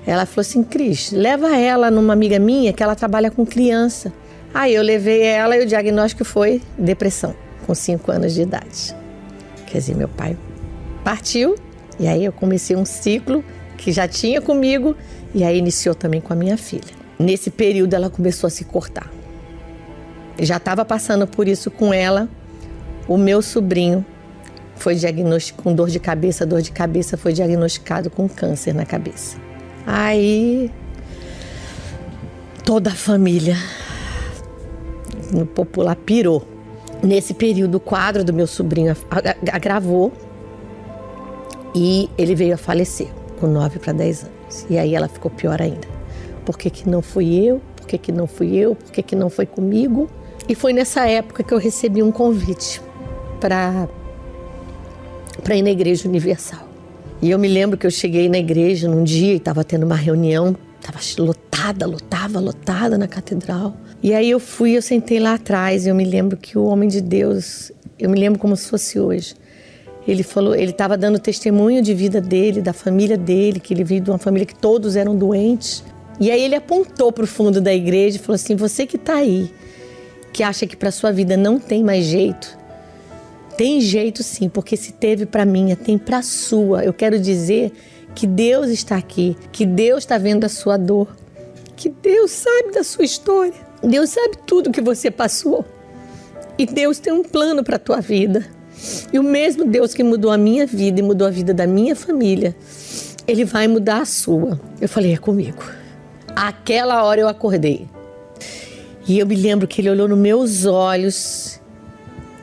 ela 0.06 0.26
falou 0.26 0.42
assim: 0.42 0.64
Cris, 0.64 1.12
leva 1.12 1.56
ela 1.58 1.92
numa 1.92 2.14
amiga 2.14 2.40
minha 2.40 2.72
que 2.72 2.82
ela 2.82 2.96
trabalha 2.96 3.30
com 3.30 3.46
criança. 3.46 4.14
Aí 4.54 4.76
eu 4.76 4.84
levei 4.84 5.24
ela 5.24 5.58
e 5.58 5.64
o 5.64 5.66
diagnóstico 5.66 6.24
foi 6.24 6.62
depressão, 6.78 7.36
com 7.66 7.74
5 7.74 8.12
anos 8.12 8.34
de 8.34 8.44
idade. 8.44 8.96
Quer 9.66 9.80
dizer, 9.80 9.96
meu 9.96 10.08
pai 10.08 10.38
partiu 11.04 11.56
e 12.00 12.08
aí 12.08 12.24
eu 12.24 12.32
comecei 12.32 12.76
um 12.76 12.86
ciclo 12.86 13.44
que 13.78 13.92
já 13.92 14.08
tinha 14.08 14.40
comigo 14.42 14.96
e 15.34 15.44
aí 15.44 15.58
iniciou 15.58 15.96
também 15.96 16.22
com 16.22 16.34
a 16.34 16.36
minha 16.36 16.58
filha. 16.58 16.94
Nesse 17.18 17.50
período 17.50 17.94
ela 17.94 18.10
começou 18.10 18.48
a 18.48 18.52
se 18.52 18.64
cortar. 18.64 19.12
Já 20.40 20.58
estava 20.58 20.84
passando 20.84 21.28
por 21.28 21.48
isso 21.48 21.70
com 21.72 21.94
ela. 21.94 22.28
O 23.08 23.18
meu 23.18 23.42
sobrinho 23.42 24.06
foi 24.76 24.96
diagnosticado 24.96 25.64
com 25.64 25.74
dor 25.74 25.90
de 25.90 26.00
cabeça, 26.00 26.46
dor 26.46 26.62
de 26.62 26.72
cabeça 26.72 27.18
foi 27.18 27.34
diagnosticado 27.34 28.10
com 28.10 28.28
câncer 28.28 28.74
na 28.74 28.86
cabeça. 28.86 29.38
Aí 29.86 30.72
toda 32.64 32.90
a 32.90 32.96
família 32.96 33.58
no 35.32 35.46
popular 35.46 35.96
pirou. 35.96 36.48
Nesse 37.02 37.34
período 37.34 37.76
o 37.76 37.80
quadro 37.80 38.24
do 38.24 38.34
meu 38.34 38.48
sobrinho 38.48 38.96
agravou 39.52 40.14
e 41.76 42.10
ele 42.18 42.34
veio 42.36 42.54
a 42.54 42.58
falecer 42.58 43.08
com 43.40 43.48
9 43.48 43.80
para 43.80 43.94
10 43.94 44.24
anos. 44.24 44.43
E 44.70 44.78
aí 44.78 44.96
ela 44.96 45.08
ficou 45.08 45.32
pior 45.32 45.62
ainda. 45.62 45.88
Por 46.46 46.58
que, 46.58 46.70
que 46.70 46.90
não 46.90 47.02
fui 47.02 47.34
eu? 47.36 47.62
Por 47.76 47.88
que, 47.88 47.98
que 47.98 48.12
não 48.12 48.28
fui 48.28 48.56
eu? 48.56 48.76
Por 48.76 48.92
que, 48.92 49.02
que 49.02 49.16
não 49.16 49.30
foi 49.30 49.46
comigo? 49.46 50.10
E 50.48 50.56
foi 50.56 50.74
nessa 50.74 51.08
época 51.08 51.44
que 51.44 51.54
eu 51.54 51.58
recebi 51.58 52.04
um 52.04 52.12
convite 52.12 52.82
para 53.40 53.88
para 55.44 55.56
ir 55.56 55.62
na 55.62 55.72
Igreja 55.72 56.08
Universal. 56.08 56.68
E 57.22 57.30
eu 57.32 57.40
me 57.40 57.48
lembro 57.48 57.78
que 57.78 57.88
eu 57.88 57.92
cheguei 57.92 58.28
na 58.28 58.38
igreja 58.38 58.88
num 58.88 59.04
dia 59.04 59.34
e 59.34 59.38
estava 59.38 59.64
tendo 59.64 59.86
uma 59.86 59.96
reunião, 59.96 60.56
estava 60.80 61.00
lotada, 61.20 61.86
lotava, 61.86 62.40
lotada 62.40 62.98
na 62.98 63.08
catedral. 63.08 63.76
E 64.02 64.14
aí 64.14 64.30
eu 64.30 64.40
fui, 64.40 64.76
eu 64.76 64.82
sentei 64.82 65.20
lá 65.20 65.36
atrás 65.36 65.86
e 65.86 65.90
eu 65.90 65.96
me 65.96 66.04
lembro 66.04 66.36
que 66.36 66.58
o 66.58 66.66
homem 66.66 66.90
de 66.90 67.00
Deus, 67.00 67.72
eu 67.98 68.10
me 68.10 68.20
lembro 68.20 68.40
como 68.40 68.56
se 68.58 68.70
fosse 68.70 69.00
hoje. 69.00 69.36
Ele 70.08 70.24
falou, 70.24 70.54
ele 70.54 70.72
estava 70.72 70.98
dando 70.98 71.18
testemunho 71.18 71.82
de 71.82 71.94
vida 71.94 72.20
dele, 72.20 72.62
da 72.62 72.74
família 72.74 73.18
dele, 73.18 73.60
que 73.60 73.74
ele 73.74 73.84
veio 73.84 74.02
de 74.02 74.10
uma 74.10 74.18
família 74.18 74.46
que 74.46 74.56
todos 74.56 74.96
eram 74.96 75.16
doentes. 75.16 75.84
E 76.20 76.30
aí 76.30 76.42
ele 76.42 76.56
apontou 76.56 77.12
para 77.12 77.24
o 77.24 77.28
fundo 77.28 77.62
da 77.62 77.74
igreja 77.74 78.18
e 78.18 78.20
falou 78.20 78.36
assim: 78.36 78.56
"Você 78.56 78.86
que 78.86 78.98
está 78.98 79.16
aí, 79.16 79.52
que 80.32 80.44
acha 80.44 80.68
que 80.68 80.76
para 80.76 80.92
sua 80.92 81.12
vida 81.12 81.38
não 81.38 81.60
tem 81.60 81.84
mais 81.84 82.06
jeito, 82.06 82.58
tem 83.58 83.80
jeito 83.80 84.24
sim, 84.24 84.50
porque 84.50 84.76
se 84.76 84.92
teve 84.92 85.26
para 85.26 85.46
minha, 85.46 85.76
tem 85.76 85.98
para 85.98 86.22
sua. 86.22 86.84
Eu 86.84 86.94
quero 86.94 87.20
dizer 87.20 87.72
que 88.14 88.28
Deus 88.28 88.70
está 88.70 88.98
aqui, 88.98 89.38
que 89.52 89.66
Deus 89.66 90.04
está 90.04 90.18
vendo 90.18 90.44
a 90.44 90.50
sua 90.50 90.78
dor, 90.78 91.16
que 91.76 91.90
Deus 91.90 92.32
sabe 92.32 92.72
da 92.72 92.84
sua 92.84 93.06
história, 93.06 93.54
Deus 93.82 94.10
sabe 94.10 94.38
tudo 94.46 94.72
que 94.72 94.82
você 94.82 95.10
passou 95.10 95.66
e 96.58 96.66
Deus 96.66 97.00
tem 97.00 97.12
um 97.12 97.24
plano 97.24 97.64
para 97.64 97.78
a 97.78 97.80
tua 97.80 98.00
vida. 98.00 98.46
E 99.12 99.20
o 99.20 99.24
mesmo 99.24 99.66
Deus 99.66 99.94
que 99.94 100.04
mudou 100.04 100.32
a 100.32 100.38
minha 100.38 100.66
vida 100.66 101.00
e 101.00 101.04
mudou 101.04 101.28
a 101.28 101.32
vida 101.32 101.54
da 101.54 101.66
minha 101.68 101.96
família, 101.96 102.56
ele 103.28 103.46
vai 103.46 103.68
mudar 103.68 104.02
a 104.02 104.06
sua. 104.06 104.60
Eu 104.80 104.90
falei, 104.90 105.14
é 105.14 105.18
comigo. 105.18 105.64
Aquela 106.36 107.04
hora 107.04 107.22
eu 107.22 107.28
acordei. 107.28 107.88
E 109.08 109.20
eu 109.20 109.28
me 109.28 109.36
lembro 109.36 109.68
que 109.68 109.82
ele 109.82 109.90
olhou 109.90 110.08
nos 110.08 110.18
meus 110.18 110.66
olhos 110.66 111.60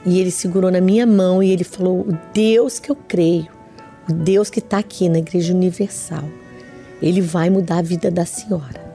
e 0.04 0.18
ele 0.18 0.30
segurou 0.30 0.70
na 0.70 0.80
minha 0.80 1.06
mão 1.06 1.42
e 1.42 1.50
ele 1.50 1.64
falou: 1.64 2.00
O 2.00 2.18
Deus 2.34 2.78
que 2.78 2.90
eu 2.90 2.96
creio, 2.96 3.48
o 4.08 4.12
Deus 4.12 4.50
que 4.50 4.58
está 4.58 4.78
aqui 4.78 5.08
na 5.08 5.18
Igreja 5.18 5.54
Universal, 5.54 6.24
ele 7.02 7.20
vai 7.20 7.48
mudar 7.48 7.78
a 7.78 7.82
vida 7.82 8.10
da 8.10 8.26
senhora. 8.26 8.89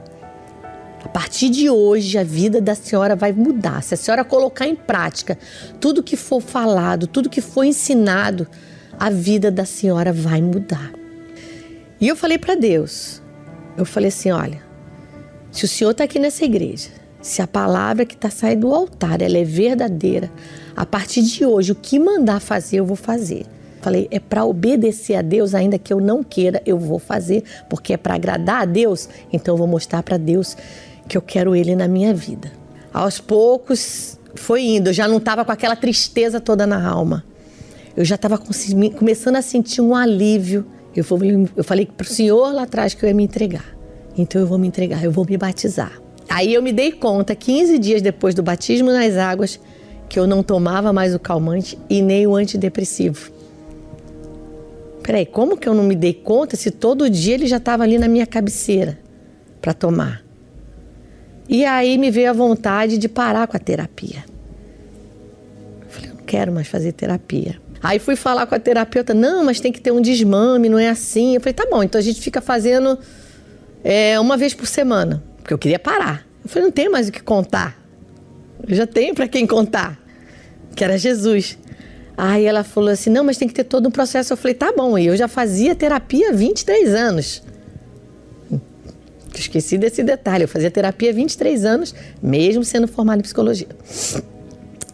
A 1.06 1.08
partir 1.08 1.50
de 1.50 1.70
hoje, 1.70 2.18
a 2.18 2.24
vida 2.24 2.60
da 2.60 2.74
senhora 2.74 3.14
vai 3.14 3.30
mudar. 3.30 3.80
Se 3.80 3.94
a 3.94 3.96
senhora 3.96 4.24
colocar 4.24 4.66
em 4.66 4.74
prática 4.74 5.38
tudo 5.80 6.02
que 6.02 6.16
for 6.16 6.42
falado, 6.42 7.06
tudo 7.06 7.30
que 7.30 7.40
for 7.40 7.62
ensinado, 7.62 8.44
a 8.98 9.08
vida 9.08 9.48
da 9.48 9.64
senhora 9.64 10.12
vai 10.12 10.42
mudar. 10.42 10.92
E 12.00 12.08
eu 12.08 12.16
falei 12.16 12.38
para 12.38 12.56
Deus, 12.56 13.22
eu 13.76 13.84
falei 13.84 14.08
assim, 14.08 14.32
olha, 14.32 14.60
se 15.52 15.64
o 15.64 15.68
senhor 15.68 15.92
está 15.92 16.02
aqui 16.02 16.18
nessa 16.18 16.44
igreja, 16.44 16.90
se 17.22 17.40
a 17.40 17.46
palavra 17.46 18.04
que 18.04 18.14
está 18.14 18.28
saindo 18.28 18.62
do 18.62 18.74
altar 18.74 19.22
ela 19.22 19.38
é 19.38 19.44
verdadeira, 19.44 20.28
a 20.74 20.84
partir 20.84 21.22
de 21.22 21.46
hoje, 21.46 21.70
o 21.70 21.76
que 21.76 22.00
mandar 22.00 22.40
fazer, 22.40 22.80
eu 22.80 22.84
vou 22.84 22.96
fazer. 22.96 23.46
Falei, 23.86 24.08
é 24.10 24.18
para 24.18 24.44
obedecer 24.44 25.14
a 25.14 25.22
Deus, 25.22 25.54
ainda 25.54 25.78
que 25.78 25.92
eu 25.92 26.00
não 26.00 26.24
queira, 26.24 26.60
eu 26.66 26.76
vou 26.76 26.98
fazer, 26.98 27.44
porque 27.70 27.92
é 27.92 27.96
para 27.96 28.16
agradar 28.16 28.62
a 28.62 28.64
Deus, 28.64 29.08
então 29.32 29.54
eu 29.54 29.58
vou 29.58 29.68
mostrar 29.68 30.02
para 30.02 30.16
Deus 30.16 30.56
que 31.08 31.16
eu 31.16 31.22
quero 31.22 31.54
Ele 31.54 31.76
na 31.76 31.86
minha 31.86 32.12
vida. 32.12 32.50
Aos 32.92 33.20
poucos 33.20 34.18
foi 34.34 34.62
indo, 34.62 34.88
eu 34.88 34.92
já 34.92 35.06
não 35.06 35.18
estava 35.18 35.44
com 35.44 35.52
aquela 35.52 35.76
tristeza 35.76 36.40
toda 36.40 36.66
na 36.66 36.84
alma. 36.84 37.24
Eu 37.96 38.04
já 38.04 38.16
estava 38.16 38.36
começando 38.98 39.36
a 39.36 39.42
sentir 39.42 39.80
um 39.80 39.94
alívio. 39.94 40.66
Eu, 40.94 41.04
eu 41.56 41.62
falei 41.62 41.86
para 41.86 42.04
o 42.04 42.08
Senhor 42.08 42.52
lá 42.52 42.64
atrás 42.64 42.92
que 42.92 43.04
eu 43.04 43.08
ia 43.08 43.14
me 43.14 43.22
entregar. 43.22 43.76
Então 44.18 44.40
eu 44.40 44.48
vou 44.48 44.58
me 44.58 44.66
entregar, 44.66 45.04
eu 45.04 45.12
vou 45.12 45.24
me 45.24 45.36
batizar. 45.36 45.92
Aí 46.28 46.52
eu 46.52 46.60
me 46.60 46.72
dei 46.72 46.90
conta, 46.90 47.36
15 47.36 47.78
dias 47.78 48.02
depois 48.02 48.34
do 48.34 48.42
batismo 48.42 48.90
nas 48.90 49.16
águas, 49.16 49.60
que 50.08 50.18
eu 50.18 50.26
não 50.26 50.42
tomava 50.42 50.92
mais 50.92 51.14
o 51.14 51.20
calmante 51.20 51.78
e 51.88 52.02
nem 52.02 52.26
o 52.26 52.34
antidepressivo. 52.34 53.35
Peraí, 55.06 55.24
como 55.24 55.56
que 55.56 55.68
eu 55.68 55.72
não 55.72 55.84
me 55.84 55.94
dei 55.94 56.12
conta 56.12 56.56
se 56.56 56.68
todo 56.68 57.08
dia 57.08 57.34
ele 57.34 57.46
já 57.46 57.58
estava 57.58 57.84
ali 57.84 57.96
na 57.96 58.08
minha 58.08 58.26
cabeceira 58.26 58.98
para 59.62 59.72
tomar? 59.72 60.24
E 61.48 61.64
aí 61.64 61.96
me 61.96 62.10
veio 62.10 62.28
a 62.28 62.32
vontade 62.32 62.98
de 62.98 63.08
parar 63.08 63.46
com 63.46 63.56
a 63.56 63.60
terapia. 63.60 64.24
Eu 65.80 65.88
falei, 65.88 66.10
eu 66.10 66.14
não 66.16 66.24
quero 66.24 66.50
mais 66.50 66.66
fazer 66.66 66.90
terapia. 66.90 67.60
Aí 67.80 68.00
fui 68.00 68.16
falar 68.16 68.48
com 68.48 68.56
a 68.56 68.58
terapeuta, 68.58 69.14
não, 69.14 69.44
mas 69.44 69.60
tem 69.60 69.70
que 69.70 69.80
ter 69.80 69.92
um 69.92 70.00
desmame, 70.00 70.68
não 70.68 70.76
é 70.76 70.88
assim. 70.88 71.36
Eu 71.36 71.40
falei, 71.40 71.54
tá 71.54 71.68
bom, 71.70 71.84
então 71.84 72.00
a 72.00 72.02
gente 72.02 72.20
fica 72.20 72.40
fazendo 72.40 72.98
é, 73.84 74.18
uma 74.18 74.36
vez 74.36 74.54
por 74.54 74.66
semana, 74.66 75.22
porque 75.36 75.54
eu 75.54 75.58
queria 75.58 75.78
parar. 75.78 76.26
Eu 76.42 76.50
falei, 76.50 76.64
não 76.64 76.72
tem 76.72 76.88
mais 76.88 77.06
o 77.06 77.12
que 77.12 77.22
contar. 77.22 77.80
Eu 78.66 78.74
já 78.74 78.88
tenho 78.88 79.14
para 79.14 79.28
quem 79.28 79.46
contar, 79.46 80.00
que 80.74 80.82
era 80.82 80.98
Jesus. 80.98 81.56
Aí 82.16 82.44
ela 82.44 82.64
falou 82.64 82.90
assim: 82.90 83.10
não, 83.10 83.24
mas 83.24 83.36
tem 83.36 83.46
que 83.46 83.54
ter 83.54 83.64
todo 83.64 83.88
um 83.88 83.90
processo. 83.90 84.32
Eu 84.32 84.36
falei: 84.36 84.54
tá 84.54 84.72
bom. 84.72 84.96
E 84.96 85.06
eu 85.06 85.16
já 85.16 85.28
fazia 85.28 85.74
terapia 85.74 86.30
há 86.30 86.32
23 86.32 86.94
anos. 86.94 87.42
Esqueci 89.34 89.76
desse 89.76 90.02
detalhe. 90.02 90.44
Eu 90.44 90.48
fazia 90.48 90.70
terapia 90.70 91.10
há 91.10 91.12
23 91.12 91.64
anos, 91.64 91.94
mesmo 92.22 92.64
sendo 92.64 92.88
formada 92.88 93.18
em 93.18 93.22
psicologia. 93.22 93.68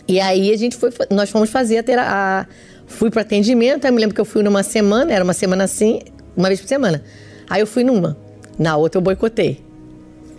E 0.08 0.18
aí 0.18 0.52
a 0.52 0.56
gente 0.56 0.76
foi, 0.76 0.90
nós 1.10 1.30
fomos 1.30 1.48
fazer 1.50 1.78
a 1.78 1.82
terapia. 1.82 2.48
Fui 2.86 3.10
para 3.10 3.22
atendimento. 3.22 3.86
Eu 3.86 3.92
me 3.92 4.00
lembro 4.00 4.14
que 4.14 4.20
eu 4.20 4.24
fui 4.24 4.42
numa 4.42 4.62
semana, 4.62 5.12
era 5.12 5.22
uma 5.22 5.32
semana 5.32 5.64
assim, 5.64 6.00
uma 6.36 6.48
vez 6.48 6.60
por 6.60 6.66
semana. 6.66 7.02
Aí 7.48 7.60
eu 7.60 7.66
fui 7.66 7.84
numa. 7.84 8.16
Na 8.58 8.76
outra 8.76 8.98
eu 8.98 9.02
boicotei. 9.02 9.64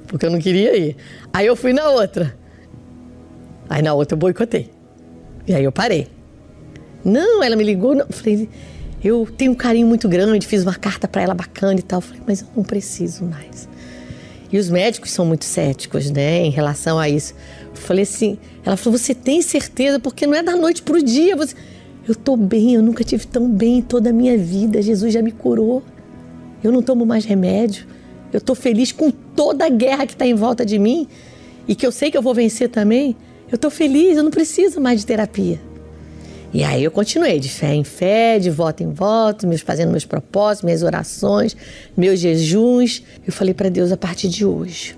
Porque 0.07 0.25
eu 0.25 0.29
não 0.29 0.39
queria 0.39 0.75
ir. 0.75 0.95
Aí 1.31 1.47
eu 1.47 1.55
fui 1.55 1.73
na 1.73 1.89
outra. 1.89 2.37
Aí 3.69 3.81
na 3.81 3.93
outra 3.93 4.15
eu 4.15 4.19
boicotei. 4.19 4.69
E 5.47 5.55
aí 5.55 5.63
eu 5.63 5.71
parei. 5.71 6.07
Não, 7.03 7.43
ela 7.43 7.55
me 7.55 7.63
ligou. 7.63 7.95
Não. 7.95 8.05
Falei, 8.09 8.49
eu 9.03 9.27
tenho 9.37 9.51
um 9.51 9.55
carinho 9.55 9.85
muito 9.85 10.07
grande, 10.07 10.47
fiz 10.47 10.63
uma 10.63 10.75
carta 10.75 11.07
para 11.07 11.21
ela 11.21 11.33
bacana 11.33 11.79
e 11.79 11.83
tal. 11.83 11.99
Falei, 11.99 12.21
mas 12.25 12.41
eu 12.41 12.47
não 12.55 12.63
preciso 12.63 13.25
mais. 13.25 13.67
E 14.51 14.57
os 14.57 14.69
médicos 14.69 15.11
são 15.11 15.25
muito 15.25 15.45
céticos, 15.45 16.11
né, 16.11 16.45
em 16.45 16.51
relação 16.51 16.99
a 16.99 17.09
isso. 17.09 17.33
Falei 17.73 18.03
assim, 18.03 18.37
ela 18.63 18.77
falou, 18.77 18.97
você 18.97 19.15
tem 19.15 19.41
certeza? 19.41 19.99
Porque 19.99 20.27
não 20.27 20.35
é 20.35 20.43
da 20.43 20.55
noite 20.55 20.81
pro 20.83 21.03
dia. 21.03 21.35
Você... 21.35 21.55
Eu 22.07 22.13
tô 22.13 22.37
bem, 22.37 22.75
eu 22.75 22.81
nunca 22.81 23.03
tive 23.03 23.25
tão 23.25 23.49
bem 23.49 23.79
em 23.79 23.81
toda 23.81 24.11
a 24.11 24.13
minha 24.13 24.37
vida. 24.37 24.81
Jesus 24.81 25.11
já 25.11 25.21
me 25.21 25.31
curou. 25.31 25.81
Eu 26.63 26.71
não 26.71 26.81
tomo 26.81 27.05
mais 27.05 27.25
remédio. 27.25 27.87
Eu 28.31 28.39
tô 28.39 28.53
feliz 28.55 28.91
com 28.91 29.11
toda 29.11 29.65
a 29.65 29.69
guerra 29.69 30.05
que 30.05 30.13
está 30.13 30.25
em 30.25 30.33
volta 30.33 30.65
de 30.65 30.77
mim 30.79 31.07
e 31.67 31.75
que 31.75 31.85
eu 31.85 31.91
sei 31.91 32.11
que 32.11 32.17
eu 32.17 32.21
vou 32.21 32.33
vencer 32.33 32.69
também. 32.69 33.15
Eu 33.51 33.57
tô 33.57 33.69
feliz, 33.69 34.17
eu 34.17 34.23
não 34.23 34.31
preciso 34.31 34.79
mais 34.79 34.99
de 34.99 35.05
terapia. 35.05 35.59
E 36.53 36.63
aí 36.63 36.83
eu 36.83 36.91
continuei 36.91 37.39
de 37.39 37.49
fé 37.49 37.73
em 37.73 37.83
fé, 37.83 38.37
de 38.37 38.51
voto 38.51 38.83
em 38.83 38.93
voto, 38.93 39.47
meus, 39.47 39.61
fazendo 39.61 39.89
meus 39.89 40.05
propósitos, 40.05 40.63
minhas 40.63 40.83
orações, 40.83 41.57
meus 41.97 42.19
jejuns. 42.19 43.01
Eu 43.25 43.33
falei 43.33 43.55
para 43.55 43.69
Deus 43.69 43.91
a 43.91 43.97
partir 43.97 44.27
de 44.27 44.45
hoje, 44.45 44.95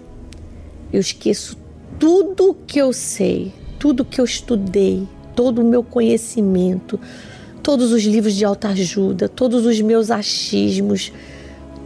eu 0.92 1.00
esqueço 1.00 1.58
tudo 1.98 2.58
que 2.68 2.78
eu 2.78 2.92
sei, 2.92 3.54
tudo 3.80 4.04
que 4.04 4.20
eu 4.20 4.26
estudei, 4.26 5.08
todo 5.34 5.62
o 5.62 5.66
meu 5.66 5.82
conhecimento, 5.82 7.00
todos 7.64 7.94
os 7.94 8.04
livros 8.04 8.36
de 8.36 8.44
autoajuda, 8.44 9.30
todos 9.30 9.66
os 9.66 9.80
meus 9.80 10.12
achismos, 10.12 11.14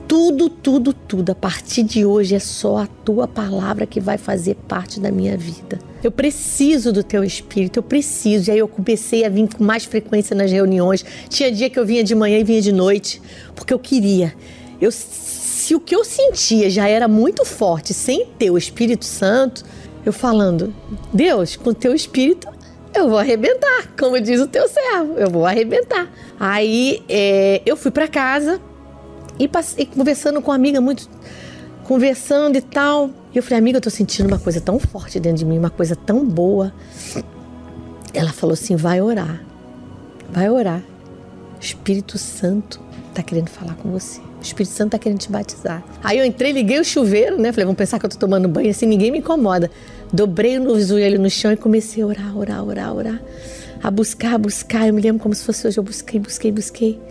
tudo, 0.07 0.49
tudo, 0.49 0.93
tudo. 0.93 1.31
A 1.31 1.35
partir 1.35 1.83
de 1.83 2.03
hoje 2.03 2.33
é 2.33 2.39
só 2.39 2.79
a 2.79 2.87
tua 2.87 3.27
palavra 3.27 3.85
que 3.85 3.99
vai 3.99 4.17
fazer 4.17 4.55
parte 4.55 4.99
da 4.99 5.11
minha 5.11 5.37
vida. 5.37 5.79
Eu 6.03 6.11
preciso 6.11 6.93
do 6.93 7.03
teu 7.03 7.23
espírito, 7.23 7.77
eu 7.77 7.83
preciso. 7.83 8.49
E 8.49 8.51
aí 8.51 8.59
eu 8.59 8.67
comecei 8.67 9.25
a 9.25 9.29
vir 9.29 9.49
com 9.53 9.63
mais 9.63 9.85
frequência 9.85 10.35
nas 10.35 10.51
reuniões. 10.51 11.03
Tinha 11.27 11.51
dia 11.51 11.69
que 11.69 11.77
eu 11.77 11.85
vinha 11.85 12.03
de 12.03 12.15
manhã 12.15 12.39
e 12.39 12.43
vinha 12.43 12.61
de 12.61 12.71
noite, 12.71 13.21
porque 13.55 13.73
eu 13.73 13.79
queria. 13.79 14.33
Eu, 14.79 14.91
se 14.91 15.75
o 15.75 15.79
que 15.79 15.95
eu 15.95 16.05
sentia 16.05 16.69
já 16.69 16.87
era 16.87 17.07
muito 17.07 17.43
forte, 17.43 17.93
sem 17.93 18.25
ter 18.37 18.49
o 18.49 18.57
Espírito 18.57 19.05
Santo, 19.05 19.65
eu 20.05 20.13
falando, 20.13 20.73
Deus, 21.13 21.55
com 21.55 21.71
o 21.71 21.73
teu 21.73 21.93
espírito 21.93 22.47
eu 22.93 23.07
vou 23.07 23.19
arrebentar, 23.19 23.93
como 23.97 24.19
diz 24.19 24.41
o 24.41 24.47
teu 24.47 24.67
servo, 24.67 25.13
eu 25.17 25.29
vou 25.29 25.45
arrebentar. 25.45 26.11
Aí 26.39 27.03
é, 27.07 27.61
eu 27.63 27.77
fui 27.77 27.91
para 27.91 28.07
casa, 28.07 28.59
e, 29.39 29.47
passei, 29.47 29.85
conversando 29.85 30.41
com 30.41 30.51
uma 30.51 30.55
amiga, 30.55 30.81
muito. 30.81 31.09
Conversando 31.89 32.55
e 32.55 32.61
tal. 32.61 33.09
E 33.33 33.37
eu 33.37 33.41
falei, 33.41 33.57
amiga, 33.57 33.77
eu 33.77 33.81
tô 33.81 33.89
sentindo 33.89 34.27
uma 34.27 34.37
coisa 34.37 34.61
tão 34.61 34.77
forte 34.77 35.19
dentro 35.19 35.39
de 35.39 35.45
mim, 35.45 35.57
uma 35.57 35.71
coisa 35.71 35.95
tão 35.95 36.23
boa. 36.23 36.71
Ela 38.13 38.31
falou 38.31 38.53
assim: 38.53 38.75
vai 38.75 39.01
orar. 39.01 39.43
Vai 40.31 40.51
orar. 40.51 40.83
O 41.57 41.59
Espírito 41.59 42.19
Santo 42.19 42.79
tá 43.11 43.23
querendo 43.23 43.49
falar 43.49 43.73
com 43.73 43.89
você. 43.89 44.19
O 44.19 44.43
Espírito 44.43 44.71
Santo 44.71 44.91
tá 44.91 44.99
querendo 44.99 45.17
te 45.17 45.31
batizar. 45.31 45.83
Aí 46.03 46.19
eu 46.19 46.25
entrei, 46.25 46.51
liguei 46.51 46.79
o 46.79 46.85
chuveiro, 46.85 47.39
né? 47.41 47.51
Falei, 47.51 47.65
vamos 47.65 47.79
pensar 47.79 47.97
que 47.97 48.05
eu 48.05 48.09
tô 48.11 48.19
tomando 48.19 48.47
banho 48.47 48.69
assim, 48.69 48.85
ninguém 48.85 49.09
me 49.09 49.17
incomoda. 49.17 49.71
Dobrei 50.13 50.59
o 50.59 50.79
joelho 50.79 51.19
no 51.19 51.27
chão 51.27 51.51
e 51.51 51.57
comecei 51.57 52.03
a 52.03 52.05
orar, 52.05 52.37
orar, 52.37 52.63
orar, 52.63 52.95
orar. 52.95 53.21
A 53.81 53.89
buscar, 53.89 54.35
a 54.35 54.37
buscar. 54.37 54.87
Eu 54.87 54.93
me 54.93 55.01
lembro 55.01 55.23
como 55.23 55.33
se 55.33 55.43
fosse 55.43 55.65
hoje. 55.65 55.79
Eu 55.79 55.83
busquei, 55.83 56.19
busquei, 56.19 56.51
busquei. 56.51 57.01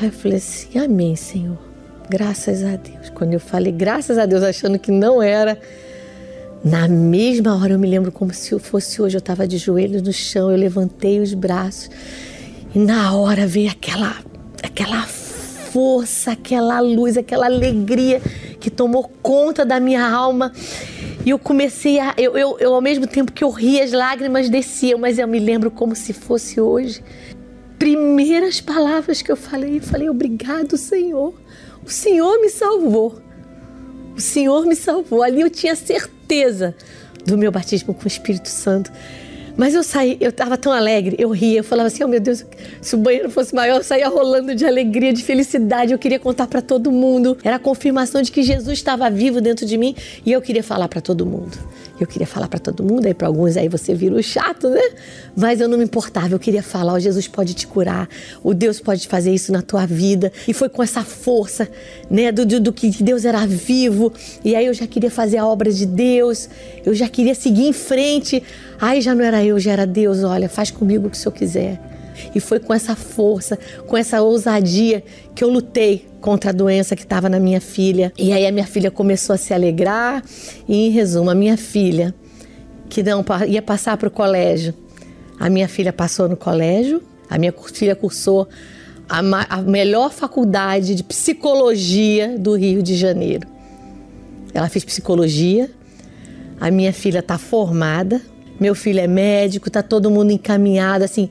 Aí 0.00 0.06
eu 0.06 0.12
falei 0.12 0.38
assim: 0.38 0.78
Amém, 0.78 1.14
Senhor. 1.14 1.71
Graças 2.12 2.62
a 2.62 2.76
Deus. 2.76 3.08
Quando 3.14 3.32
eu 3.32 3.40
falei 3.40 3.72
graças 3.72 4.18
a 4.18 4.26
Deus, 4.26 4.42
achando 4.42 4.78
que 4.78 4.90
não 4.90 5.22
era, 5.22 5.58
na 6.62 6.86
mesma 6.86 7.56
hora 7.56 7.72
eu 7.72 7.78
me 7.78 7.88
lembro 7.88 8.12
como 8.12 8.34
se 8.34 8.58
fosse 8.58 9.00
hoje. 9.00 9.16
Eu 9.16 9.20
estava 9.20 9.48
de 9.48 9.56
joelhos 9.56 10.02
no 10.02 10.12
chão, 10.12 10.50
eu 10.50 10.58
levantei 10.58 11.20
os 11.20 11.32
braços 11.32 11.88
e 12.74 12.78
na 12.78 13.16
hora 13.16 13.46
veio 13.46 13.70
aquela, 13.70 14.14
aquela 14.62 15.06
força, 15.06 16.32
aquela 16.32 16.80
luz, 16.80 17.16
aquela 17.16 17.46
alegria 17.46 18.20
que 18.60 18.68
tomou 18.68 19.10
conta 19.22 19.64
da 19.64 19.80
minha 19.80 20.06
alma. 20.06 20.52
E 21.24 21.30
eu 21.30 21.38
comecei 21.38 21.98
a. 21.98 22.12
Eu, 22.18 22.36
eu, 22.36 22.58
eu, 22.60 22.74
ao 22.74 22.82
mesmo 22.82 23.06
tempo 23.06 23.32
que 23.32 23.42
eu 23.42 23.48
ria, 23.48 23.82
as 23.82 23.92
lágrimas 23.92 24.50
desciam, 24.50 24.98
mas 24.98 25.18
eu 25.18 25.26
me 25.26 25.38
lembro 25.38 25.70
como 25.70 25.96
se 25.96 26.12
fosse 26.12 26.60
hoje 26.60 27.02
primeiras 27.82 28.60
palavras 28.60 29.22
que 29.22 29.32
eu 29.32 29.36
falei, 29.36 29.78
eu 29.78 29.82
falei: 29.82 30.08
Obrigado, 30.08 30.76
Senhor. 30.76 31.41
O 31.84 31.90
Senhor 31.90 32.40
me 32.40 32.48
salvou. 32.48 33.18
O 34.16 34.20
Senhor 34.20 34.66
me 34.66 34.76
salvou. 34.76 35.22
Ali 35.22 35.40
eu 35.40 35.50
tinha 35.50 35.74
certeza 35.74 36.74
do 37.24 37.36
meu 37.38 37.50
batismo 37.50 37.94
com 37.94 38.04
o 38.04 38.08
Espírito 38.08 38.48
Santo. 38.48 38.92
Mas 39.56 39.74
eu 39.74 39.82
saí, 39.82 40.16
eu 40.20 40.30
estava 40.30 40.56
tão 40.56 40.72
alegre, 40.72 41.16
eu 41.18 41.30
ria, 41.30 41.58
eu 41.58 41.64
falava 41.64 41.88
assim: 41.88 42.02
oh 42.02 42.08
meu 42.08 42.20
Deus, 42.20 42.44
se 42.80 42.94
o 42.94 42.98
banheiro 42.98 43.30
fosse 43.30 43.54
maior, 43.54 43.76
eu 43.76 43.84
saía 43.84 44.08
rolando 44.08 44.54
de 44.54 44.64
alegria, 44.64 45.12
de 45.12 45.22
felicidade. 45.22 45.92
Eu 45.92 45.98
queria 45.98 46.18
contar 46.18 46.46
para 46.46 46.62
todo 46.62 46.90
mundo. 46.90 47.36
Era 47.44 47.56
a 47.56 47.58
confirmação 47.58 48.22
de 48.22 48.32
que 48.32 48.42
Jesus 48.42 48.78
estava 48.78 49.10
vivo 49.10 49.40
dentro 49.40 49.66
de 49.66 49.76
mim 49.76 49.94
e 50.24 50.32
eu 50.32 50.40
queria 50.40 50.62
falar 50.62 50.88
para 50.88 51.00
todo 51.00 51.26
mundo. 51.26 51.58
Eu 52.02 52.06
queria 52.08 52.26
falar 52.26 52.48
para 52.48 52.58
todo 52.58 52.82
mundo, 52.82 53.06
aí 53.06 53.14
para 53.14 53.28
alguns 53.28 53.56
aí 53.56 53.68
você 53.68 53.94
vira 53.94 54.16
o 54.16 54.22
chato, 54.22 54.68
né? 54.68 54.82
Mas 55.36 55.60
eu 55.60 55.68
não 55.68 55.78
me 55.78 55.84
importava, 55.84 56.34
eu 56.34 56.38
queria 56.38 56.62
falar: 56.62 56.94
oh, 56.94 56.98
Jesus 56.98 57.28
pode 57.28 57.54
te 57.54 57.66
curar, 57.66 58.08
o 58.42 58.52
Deus 58.52 58.80
pode 58.80 59.06
fazer 59.06 59.32
isso 59.32 59.52
na 59.52 59.62
tua 59.62 59.86
vida. 59.86 60.32
E 60.48 60.52
foi 60.52 60.68
com 60.68 60.82
essa 60.82 61.04
força, 61.04 61.68
né, 62.10 62.32
do, 62.32 62.44
do, 62.44 62.58
do 62.58 62.72
que 62.72 62.90
Deus 63.02 63.24
era 63.24 63.46
vivo. 63.46 64.12
E 64.44 64.56
aí 64.56 64.66
eu 64.66 64.74
já 64.74 64.86
queria 64.86 65.10
fazer 65.10 65.38
a 65.38 65.46
obra 65.46 65.72
de 65.72 65.86
Deus, 65.86 66.48
eu 66.84 66.92
já 66.92 67.08
queria 67.08 67.34
seguir 67.34 67.68
em 67.68 67.72
frente. 67.72 68.42
Aí 68.80 69.00
já 69.00 69.14
não 69.14 69.24
era 69.24 69.44
eu, 69.44 69.60
já 69.60 69.72
era 69.72 69.86
Deus, 69.86 70.24
olha, 70.24 70.48
faz 70.48 70.70
comigo 70.70 71.06
o 71.06 71.10
que 71.10 71.16
o 71.16 71.20
Senhor 71.20 71.32
quiser. 71.32 71.91
E 72.34 72.40
foi 72.40 72.58
com 72.58 72.72
essa 72.72 72.94
força, 72.94 73.58
com 73.86 73.96
essa 73.96 74.22
ousadia 74.22 75.02
que 75.34 75.42
eu 75.42 75.48
lutei 75.48 76.06
contra 76.20 76.50
a 76.50 76.52
doença 76.52 76.94
que 76.94 77.02
estava 77.02 77.28
na 77.28 77.40
minha 77.40 77.60
filha. 77.60 78.12
E 78.18 78.32
aí 78.32 78.46
a 78.46 78.52
minha 78.52 78.66
filha 78.66 78.90
começou 78.90 79.34
a 79.34 79.36
se 79.36 79.52
alegrar. 79.52 80.22
E 80.68 80.86
em 80.86 80.90
resumo, 80.90 81.30
a 81.30 81.34
minha 81.34 81.56
filha, 81.56 82.14
que 82.88 83.02
não 83.02 83.24
ia 83.48 83.62
passar 83.62 83.96
para 83.96 84.08
o 84.08 84.10
colégio, 84.10 84.74
a 85.38 85.50
minha 85.50 85.68
filha 85.68 85.92
passou 85.92 86.28
no 86.28 86.36
colégio, 86.36 87.02
a 87.28 87.38
minha 87.38 87.52
filha 87.72 87.96
cursou 87.96 88.48
a, 89.08 89.20
a 89.48 89.62
melhor 89.62 90.10
faculdade 90.12 90.94
de 90.94 91.02
psicologia 91.02 92.38
do 92.38 92.54
Rio 92.54 92.82
de 92.82 92.94
Janeiro. 92.96 93.46
Ela 94.54 94.68
fez 94.68 94.84
psicologia. 94.84 95.70
A 96.60 96.70
minha 96.70 96.92
filha 96.92 97.18
está 97.18 97.38
formada, 97.38 98.20
meu 98.60 98.74
filho 98.74 99.00
é 99.00 99.08
médico, 99.08 99.68
tá 99.68 99.82
todo 99.82 100.08
mundo 100.08 100.30
encaminhado, 100.30 101.04
assim, 101.04 101.28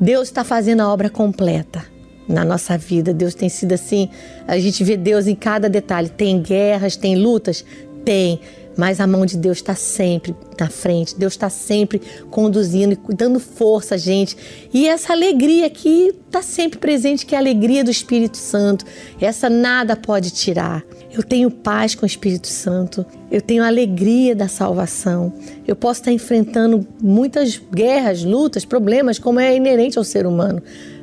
Deus 0.00 0.28
está 0.28 0.44
fazendo 0.44 0.80
a 0.80 0.92
obra 0.92 1.08
completa 1.08 1.84
na 2.28 2.44
nossa 2.44 2.76
vida. 2.76 3.12
Deus 3.12 3.34
tem 3.34 3.48
sido 3.48 3.72
assim. 3.72 4.08
A 4.46 4.58
gente 4.58 4.82
vê 4.82 4.96
Deus 4.96 5.26
em 5.26 5.34
cada 5.34 5.68
detalhe. 5.68 6.08
Tem 6.08 6.40
guerras, 6.40 6.96
tem 6.96 7.16
lutas? 7.16 7.64
Tem. 8.04 8.40
Mas 8.76 9.00
a 9.00 9.06
mão 9.06 9.24
de 9.24 9.36
Deus 9.36 9.58
está 9.58 9.74
sempre 9.74 10.34
na 10.58 10.68
frente, 10.68 11.16
Deus 11.16 11.34
está 11.34 11.48
sempre 11.48 12.00
conduzindo 12.30 12.98
e 13.08 13.14
dando 13.14 13.38
força 13.38 13.94
a 13.94 13.98
gente. 13.98 14.36
E 14.72 14.88
essa 14.88 15.12
alegria 15.12 15.68
que 15.70 16.14
está 16.26 16.42
sempre 16.42 16.78
presente, 16.78 17.24
que 17.24 17.34
é 17.34 17.38
a 17.38 17.40
alegria 17.40 17.84
do 17.84 17.90
Espírito 17.90 18.36
Santo, 18.36 18.84
essa 19.20 19.48
nada 19.48 19.94
pode 19.94 20.30
tirar. 20.30 20.82
Eu 21.12 21.22
tenho 21.22 21.50
paz 21.50 21.94
com 21.94 22.04
o 22.04 22.06
Espírito 22.06 22.48
Santo, 22.48 23.06
eu 23.30 23.40
tenho 23.40 23.62
alegria 23.62 24.34
da 24.34 24.48
salvação. 24.48 25.32
Eu 25.66 25.76
posso 25.76 26.00
estar 26.00 26.12
enfrentando 26.12 26.86
muitas 27.00 27.60
guerras, 27.72 28.24
lutas, 28.24 28.64
problemas, 28.64 29.18
como 29.18 29.38
é 29.38 29.54
inerente 29.54 29.96
ao 29.96 30.04
ser 30.04 30.26
humano, 30.26 30.60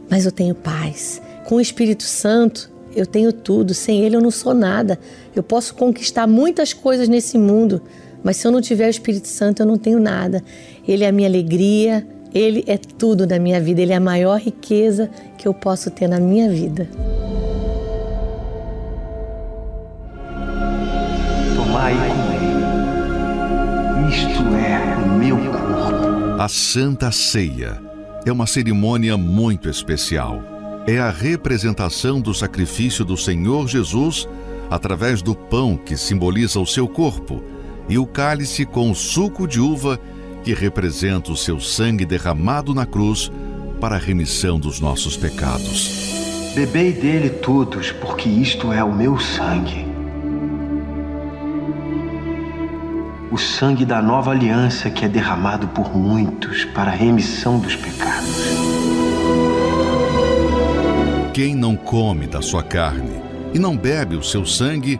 mas 0.09 0.26
eu 0.26 0.32
tenho 0.32 0.53
paz. 0.53 1.22
Com 1.45 1.55
o 1.55 1.61
Espírito 1.61 2.03
Santo, 2.03 2.69
eu 2.95 3.05
tenho 3.05 3.32
tudo. 3.32 3.74
Sem 3.74 4.03
Ele, 4.03 4.15
eu 4.15 4.22
não 4.22 4.32
sou 4.32 4.53
nada. 4.53 4.99
Eu 5.36 5.43
posso 5.43 5.73
conquistar 5.75 6.27
muitas 6.27 6.73
coisas 6.73 7.07
nesse 7.07 7.38
mundo, 7.38 7.82
mas 8.23 8.38
se 8.38 8.45
eu 8.45 8.51
não 8.51 8.61
tiver 8.61 8.88
o 8.88 8.89
Espírito 8.89 9.27
Santo, 9.27 9.61
eu 9.61 9.65
não 9.65 9.77
tenho 9.77 9.99
nada. 9.99 10.43
Ele 10.88 11.03
é 11.03 11.07
a 11.07 11.11
minha 11.11 11.27
alegria, 11.27 12.05
Ele 12.34 12.63
é 12.67 12.77
tudo 12.77 13.25
na 13.25 13.39
minha 13.39 13.61
vida, 13.61 13.82
Ele 13.82 13.93
é 13.93 13.95
a 13.95 13.99
maior 13.99 14.39
riqueza 14.39 15.09
que 15.38 15.47
eu 15.47 15.53
posso 15.53 15.89
ter 15.89 16.07
na 16.07 16.19
minha 16.19 16.49
vida. 16.49 16.89
Tomai 21.55 21.93
e 21.93 21.97
comei. 21.97 22.41
Isto 24.09 24.43
é 24.55 24.97
o 25.05 25.09
meu 25.17 25.38
corpo. 25.38 26.41
A 26.41 26.47
Santa 26.49 27.11
Ceia 27.11 27.79
é 28.25 28.32
uma 28.32 28.45
cerimônia 28.45 29.17
muito 29.17 29.69
especial. 29.69 30.43
É 30.86 30.99
a 30.99 31.09
representação 31.09 32.19
do 32.19 32.34
sacrifício 32.34 33.05
do 33.05 33.15
Senhor 33.15 33.67
Jesus 33.67 34.27
através 34.72 35.22
do 35.22 35.36
pão 35.36 35.76
que 35.76 35.97
simboliza 35.97 36.57
o 36.57 36.65
seu 36.65 36.88
corpo 36.88 37.43
e 37.89 37.97
o 37.97 38.05
cálice 38.05 38.65
com 38.65 38.89
o 38.89 38.95
suco 38.95 39.45
de 39.45 39.59
uva 39.59 39.99
que 40.45 40.53
representa 40.53 41.30
o 41.30 41.36
seu 41.36 41.59
sangue 41.59 42.05
derramado 42.05 42.74
na 42.74 42.86
cruz 42.86 43.30
para 43.82 43.97
a 43.97 43.99
remissão 43.99 44.57
dos 44.57 44.80
nossos 44.80 45.17
pecados. 45.17 46.53
Bebei 46.55 46.93
dele 46.93 47.30
todos, 47.30 47.91
porque 47.91 48.30
isto 48.30 48.72
é 48.72 48.82
o 48.82 48.93
meu 48.93 49.19
sangue. 49.19 49.86
O 53.30 53.38
sangue 53.38 53.86
da 53.86 54.01
nova 54.01 54.32
aliança 54.32 54.89
que 54.89 55.03
é 55.03 55.07
derramado 55.09 55.67
por 55.69 55.95
muitos 55.95 56.63
para 56.65 56.91
a 56.91 56.95
remissão 56.95 57.59
dos 57.59 57.76
pecados. 57.76 58.51
Quem 61.34 61.55
não 61.55 61.76
come 61.76 62.28
da 62.28 62.41
sua 62.41 62.63
carne 62.63 63.30
e 63.54 63.60
não 63.60 63.76
bebe 63.76 64.16
o 64.16 64.24
seu 64.24 64.45
sangue, 64.45 64.99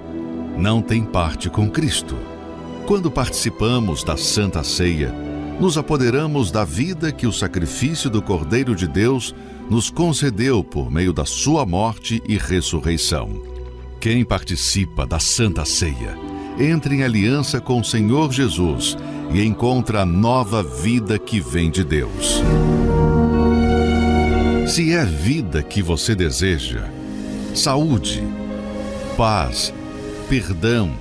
não 0.58 0.82
tem 0.82 1.04
parte 1.04 1.50
com 1.50 1.70
Cristo. 1.70 2.18
Quando 2.86 3.10
participamos 3.10 4.04
da 4.04 4.18
Santa 4.18 4.64
Ceia, 4.64 5.14
nos 5.60 5.78
apoderamos 5.78 6.52
da 6.52 6.66
vida 6.66 7.12
que 7.12 7.28
o 7.28 7.32
sacrifício 7.32 8.10
do 8.10 8.22
Cordeiro 8.22 8.76
de 8.76 8.88
Deus 8.88 9.34
nos 9.70 9.90
concedeu 9.90 10.64
por 10.64 10.92
meio 10.92 11.14
da 11.14 11.24
sua 11.24 11.66
morte 11.66 12.22
e 12.28 12.38
ressurreição. 12.38 13.42
Quem 14.00 14.26
participa 14.26 15.06
da 15.06 15.20
Santa 15.20 15.64
Ceia 15.64 16.18
entra 16.60 16.94
em 16.94 17.04
aliança 17.04 17.62
com 17.62 17.80
o 17.80 17.84
Senhor 17.84 18.32
Jesus 18.32 18.98
e 19.34 19.44
encontra 19.44 20.02
a 20.02 20.06
nova 20.06 20.62
vida 20.62 21.18
que 21.18 21.40
vem 21.40 21.70
de 21.70 21.84
Deus. 21.84 22.42
Se 24.68 24.94
é 24.94 25.06
vida 25.06 25.62
que 25.62 25.82
você 25.82 26.16
deseja, 26.16 26.90
saúde, 27.54 28.24
paz, 29.22 29.72
perdão, 30.28 30.98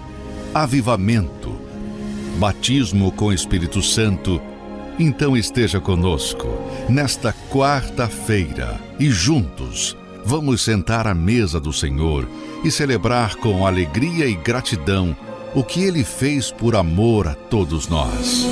avivamento, 0.53 1.59
batismo 2.39 3.11
com 3.11 3.33
Espírito 3.33 3.81
Santo, 3.81 4.39
então 4.99 5.35
esteja 5.35 5.81
conosco 5.81 6.47
nesta 6.87 7.35
quarta-feira 7.51 8.79
e 8.99 9.11
juntos 9.11 9.97
vamos 10.23 10.61
sentar 10.61 11.07
à 11.07 11.15
mesa 11.15 11.59
do 11.59 11.73
Senhor 11.73 12.29
e 12.63 12.71
celebrar 12.71 13.37
com 13.37 13.67
alegria 13.67 14.27
e 14.27 14.35
gratidão 14.35 15.17
o 15.55 15.65
que 15.65 15.83
ele 15.83 16.05
fez 16.05 16.51
por 16.51 16.77
amor 16.77 17.27
a 17.27 17.35
todos 17.35 17.89
nós. 17.89 18.47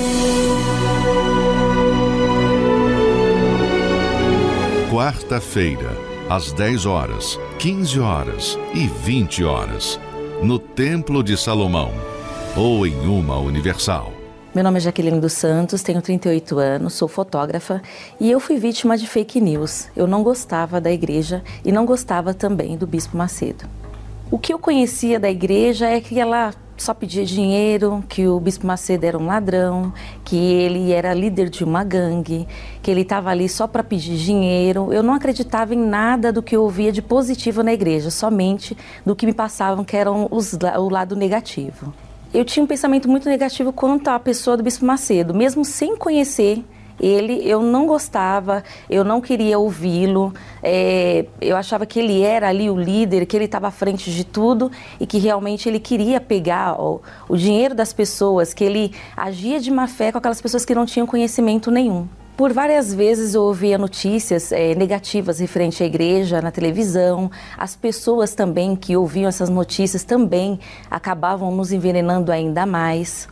Quarta-feira, 4.91 5.95
às 6.29 6.53
10 6.53 6.85
horas, 6.85 7.41
15 7.59 8.01
horas 8.01 8.59
e 8.75 8.87
20 8.87 9.45
horas, 9.45 9.99
no 10.43 10.59
Templo 10.59 11.23
de 11.23 11.39
Salomão 11.39 11.91
ou 12.55 12.87
em 12.87 13.07
uma 13.07 13.39
Universal. 13.39 14.13
Meu 14.55 14.63
nome 14.63 14.77
é 14.77 14.81
Jaqueline 14.81 15.21
dos 15.21 15.33
Santos, 15.33 15.83
tenho 15.83 16.03
38 16.03 16.59
anos, 16.59 16.93
sou 16.95 17.09
fotógrafa 17.09 17.81
e 18.21 18.31
eu 18.31 18.39
fui 18.41 18.59
vítima 18.59 18.99
de 18.99 19.07
fake 19.07 19.41
news. 19.41 19.89
Eu 19.97 20.07
não 20.07 20.23
gostava 20.23 20.81
da 20.81 20.93
igreja 20.93 21.43
e 21.65 21.73
não 21.73 21.87
gostava 21.87 22.35
também 22.35 22.77
do 22.77 22.87
Bispo 22.87 23.17
Macedo. 23.17 23.65
O 24.31 24.39
que 24.39 24.53
eu 24.53 24.59
conhecia 24.59 25.19
da 25.19 25.31
igreja 25.31 25.87
é 25.87 25.99
que 25.99 26.21
ela 26.21 26.53
só 26.83 26.95
pedia 26.95 27.25
dinheiro, 27.25 28.05
que 28.09 28.27
o 28.27 28.39
Bispo 28.41 28.67
Macedo 28.67 29.05
era 29.05 29.19
um 29.19 29.27
ladrão, 29.27 29.93
que 30.25 30.37
ele 30.37 30.93
era 30.93 31.13
líder 31.15 31.49
de 31.49 31.65
uma 31.65 31.85
gangue, 31.85 32.47
que 32.83 32.91
ele 32.91 33.03
estava 33.03 33.31
ali 33.31 33.49
só 33.49 33.67
para 33.67 33.83
pedir 33.83 34.17
dinheiro. 34.17 34.93
Eu 34.93 35.03
não 35.03 35.15
acreditava 35.15 35.75
em 35.75 35.79
nada 35.79 36.33
do 36.33 36.43
que 36.43 36.57
eu 36.57 36.63
ouvia 36.63 36.93
de 36.93 37.03
positivo 37.03 37.63
na 37.63 37.73
igreja, 37.73 38.11
somente 38.11 38.77
do 39.05 39.17
que 39.17 39.27
me 39.27 39.33
passavam, 39.33 39.85
que 39.85 39.97
eram 39.97 40.29
o 40.31 40.89
lado 40.89 41.15
negativo. 41.17 41.93
Eu 42.33 42.45
tinha 42.45 42.63
um 42.63 42.67
pensamento 42.67 43.09
muito 43.09 43.29
negativo 43.29 43.73
quanto 43.73 44.09
à 44.09 44.19
pessoa 44.19 44.57
do 44.57 44.63
Bispo 44.63 44.85
Macedo, 44.85 45.35
mesmo 45.35 45.65
sem 45.65 45.97
conhecer 45.97 46.65
ele 47.01 47.49
eu 47.49 47.63
não 47.63 47.87
gostava, 47.87 48.63
eu 48.89 49.05
não 49.05 49.21
queria 49.21 49.59
ouvi-lo, 49.59 50.33
é, 50.63 51.27
eu 51.41 51.57
achava 51.57 51.87
que 51.87 51.99
ele 51.99 52.23
era 52.23 52.49
ali 52.49 52.69
o 52.71 52.77
líder, 52.77 53.27
que 53.27 53.37
ele 53.37 53.45
estava 53.45 53.69
à 53.69 53.71
frente 53.71 54.11
de 54.11 54.25
tudo 54.25 54.71
e 54.99 55.07
que 55.07 55.19
realmente 55.19 55.69
ele 55.69 55.81
queria 55.81 56.21
pegar 56.21 56.81
o, 56.81 57.01
o 57.29 57.37
dinheiro 57.37 57.75
das 57.75 57.93
pessoas, 57.93 58.53
que 58.53 58.65
ele 58.65 58.93
agia 59.17 59.61
de 59.61 59.71
má 59.71 59.87
fé 59.87 60.13
com 60.13 60.19
aquelas 60.19 60.41
pessoas 60.41 60.65
que 60.65 60.75
não 60.75 60.87
tinham 60.87 61.07
conhecimento 61.07 61.71
nenhum. 61.71 62.07
Por 62.39 62.53
várias 62.53 62.95
vezes 62.95 63.35
eu 63.35 63.43
ouvia 63.43 63.77
notícias 63.77 64.53
é, 64.53 64.73
negativas 64.77 65.41
referente 65.41 65.83
à 65.83 65.87
igreja 65.87 66.41
na 66.41 66.53
televisão. 66.53 67.29
As 67.57 67.75
pessoas 67.75 68.33
também 68.33 68.77
que 68.77 68.97
ouviam 68.97 69.29
essas 69.29 69.49
notícias 69.49 70.05
também 70.05 70.61
acabavam 70.89 71.51
nos 71.51 71.73
envenenando 71.73 72.31
ainda 72.31 72.65
mais 72.65 73.29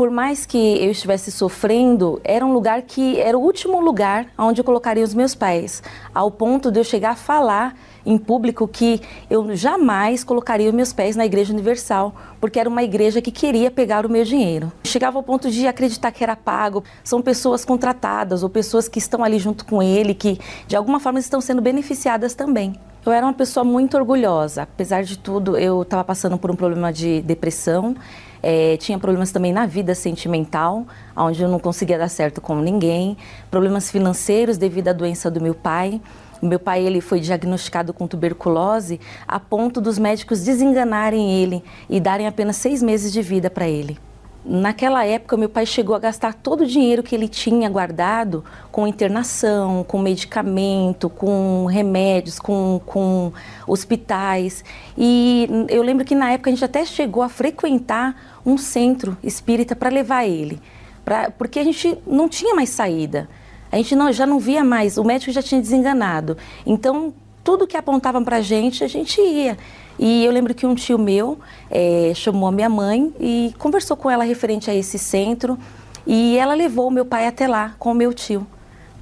por 0.00 0.10
mais 0.10 0.46
que 0.46 0.56
eu 0.56 0.90
estivesse 0.92 1.30
sofrendo, 1.30 2.22
era 2.24 2.42
um 2.42 2.54
lugar 2.54 2.80
que 2.80 3.20
era 3.20 3.36
o 3.36 3.42
último 3.42 3.82
lugar 3.82 4.28
onde 4.38 4.58
eu 4.58 4.64
colocaria 4.64 5.04
os 5.04 5.12
meus 5.12 5.34
pés, 5.34 5.82
ao 6.14 6.30
ponto 6.30 6.72
de 6.72 6.80
eu 6.80 6.84
chegar 6.84 7.10
a 7.10 7.14
falar 7.14 7.76
em 8.06 8.16
público 8.16 8.66
que 8.66 9.02
eu 9.28 9.54
jamais 9.54 10.24
colocaria 10.24 10.70
os 10.70 10.74
meus 10.74 10.90
pés 10.90 11.16
na 11.16 11.26
Igreja 11.26 11.52
Universal, 11.52 12.14
porque 12.40 12.58
era 12.58 12.66
uma 12.66 12.82
igreja 12.82 13.20
que 13.20 13.30
queria 13.30 13.70
pegar 13.70 14.06
o 14.06 14.08
meu 14.08 14.24
dinheiro. 14.24 14.72
Chegava 14.84 15.18
ao 15.18 15.22
ponto 15.22 15.50
de 15.50 15.66
acreditar 15.66 16.10
que 16.12 16.24
era 16.24 16.34
pago. 16.34 16.82
São 17.04 17.20
pessoas 17.20 17.62
contratadas 17.62 18.42
ou 18.42 18.48
pessoas 18.48 18.88
que 18.88 18.98
estão 18.98 19.22
ali 19.22 19.38
junto 19.38 19.66
com 19.66 19.82
ele, 19.82 20.14
que 20.14 20.38
de 20.66 20.76
alguma 20.76 20.98
forma 20.98 21.18
estão 21.18 21.42
sendo 21.42 21.60
beneficiadas 21.60 22.32
também. 22.32 22.74
Eu 23.04 23.12
era 23.12 23.26
uma 23.26 23.34
pessoa 23.34 23.64
muito 23.64 23.98
orgulhosa. 23.98 24.62
Apesar 24.62 25.02
de 25.02 25.18
tudo, 25.18 25.58
eu 25.58 25.82
estava 25.82 26.04
passando 26.04 26.38
por 26.38 26.50
um 26.50 26.56
problema 26.56 26.90
de 26.90 27.20
depressão. 27.20 27.94
É, 28.42 28.76
tinha 28.76 28.98
problemas 28.98 29.30
também 29.30 29.52
na 29.52 29.66
vida 29.66 29.94
sentimental, 29.94 30.86
onde 31.16 31.42
eu 31.42 31.48
não 31.48 31.58
conseguia 31.58 31.98
dar 31.98 32.08
certo 32.08 32.40
com 32.40 32.56
ninguém. 32.56 33.16
Problemas 33.50 33.90
financeiros 33.90 34.56
devido 34.56 34.88
à 34.88 34.92
doença 34.92 35.30
do 35.30 35.40
meu 35.40 35.54
pai. 35.54 36.00
O 36.40 36.46
meu 36.46 36.58
pai 36.58 36.84
ele 36.84 37.00
foi 37.00 37.20
diagnosticado 37.20 37.92
com 37.92 38.06
tuberculose 38.06 38.98
a 39.28 39.38
ponto 39.38 39.80
dos 39.80 39.98
médicos 39.98 40.42
desenganarem 40.42 41.42
ele 41.42 41.62
e 41.88 42.00
darem 42.00 42.26
apenas 42.26 42.56
seis 42.56 42.82
meses 42.82 43.12
de 43.12 43.20
vida 43.20 43.50
para 43.50 43.68
ele. 43.68 43.98
Naquela 44.42 45.04
época, 45.04 45.36
meu 45.36 45.50
pai 45.50 45.66
chegou 45.66 45.94
a 45.94 45.98
gastar 45.98 46.32
todo 46.32 46.62
o 46.62 46.66
dinheiro 46.66 47.02
que 47.02 47.14
ele 47.14 47.28
tinha 47.28 47.68
guardado 47.68 48.42
com 48.72 48.86
internação, 48.86 49.84
com 49.84 49.98
medicamento, 49.98 51.10
com 51.10 51.66
remédios, 51.66 52.38
com, 52.38 52.80
com 52.86 53.34
hospitais. 53.66 54.64
E 54.96 55.46
eu 55.68 55.82
lembro 55.82 56.06
que 56.06 56.14
na 56.14 56.32
época 56.32 56.48
a 56.48 56.52
gente 56.54 56.64
até 56.64 56.86
chegou 56.86 57.22
a 57.22 57.28
frequentar 57.28 58.16
um 58.44 58.56
centro 58.56 59.16
espírita 59.22 59.74
para 59.76 59.90
levar 59.90 60.26
ele, 60.26 60.60
pra, 61.04 61.30
porque 61.30 61.58
a 61.58 61.64
gente 61.64 61.98
não 62.06 62.28
tinha 62.28 62.54
mais 62.54 62.70
saída. 62.70 63.28
A 63.72 63.76
gente 63.76 63.94
não, 63.94 64.12
já 64.12 64.26
não 64.26 64.38
via 64.38 64.64
mais, 64.64 64.98
o 64.98 65.04
médico 65.04 65.30
já 65.30 65.42
tinha 65.42 65.60
desenganado. 65.60 66.36
Então, 66.66 67.14
tudo 67.44 67.66
que 67.66 67.76
apontavam 67.76 68.24
para 68.24 68.36
a 68.36 68.40
gente, 68.40 68.82
a 68.82 68.88
gente 68.88 69.20
ia. 69.20 69.56
E 69.98 70.24
eu 70.24 70.32
lembro 70.32 70.54
que 70.54 70.66
um 70.66 70.74
tio 70.74 70.98
meu 70.98 71.38
é, 71.70 72.12
chamou 72.14 72.48
a 72.48 72.52
minha 72.52 72.68
mãe 72.68 73.12
e 73.20 73.54
conversou 73.58 73.96
com 73.96 74.10
ela 74.10 74.24
referente 74.24 74.70
a 74.70 74.74
esse 74.74 74.98
centro. 74.98 75.58
E 76.06 76.36
ela 76.36 76.54
levou 76.54 76.88
o 76.88 76.90
meu 76.90 77.04
pai 77.04 77.26
até 77.26 77.46
lá 77.46 77.74
com 77.78 77.92
o 77.92 77.94
meu 77.94 78.12
tio, 78.12 78.46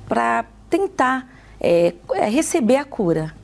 para 0.08 0.44
tentar 0.68 1.26
é, 1.60 1.94
receber 2.28 2.76
a 2.76 2.84
cura. 2.84 3.34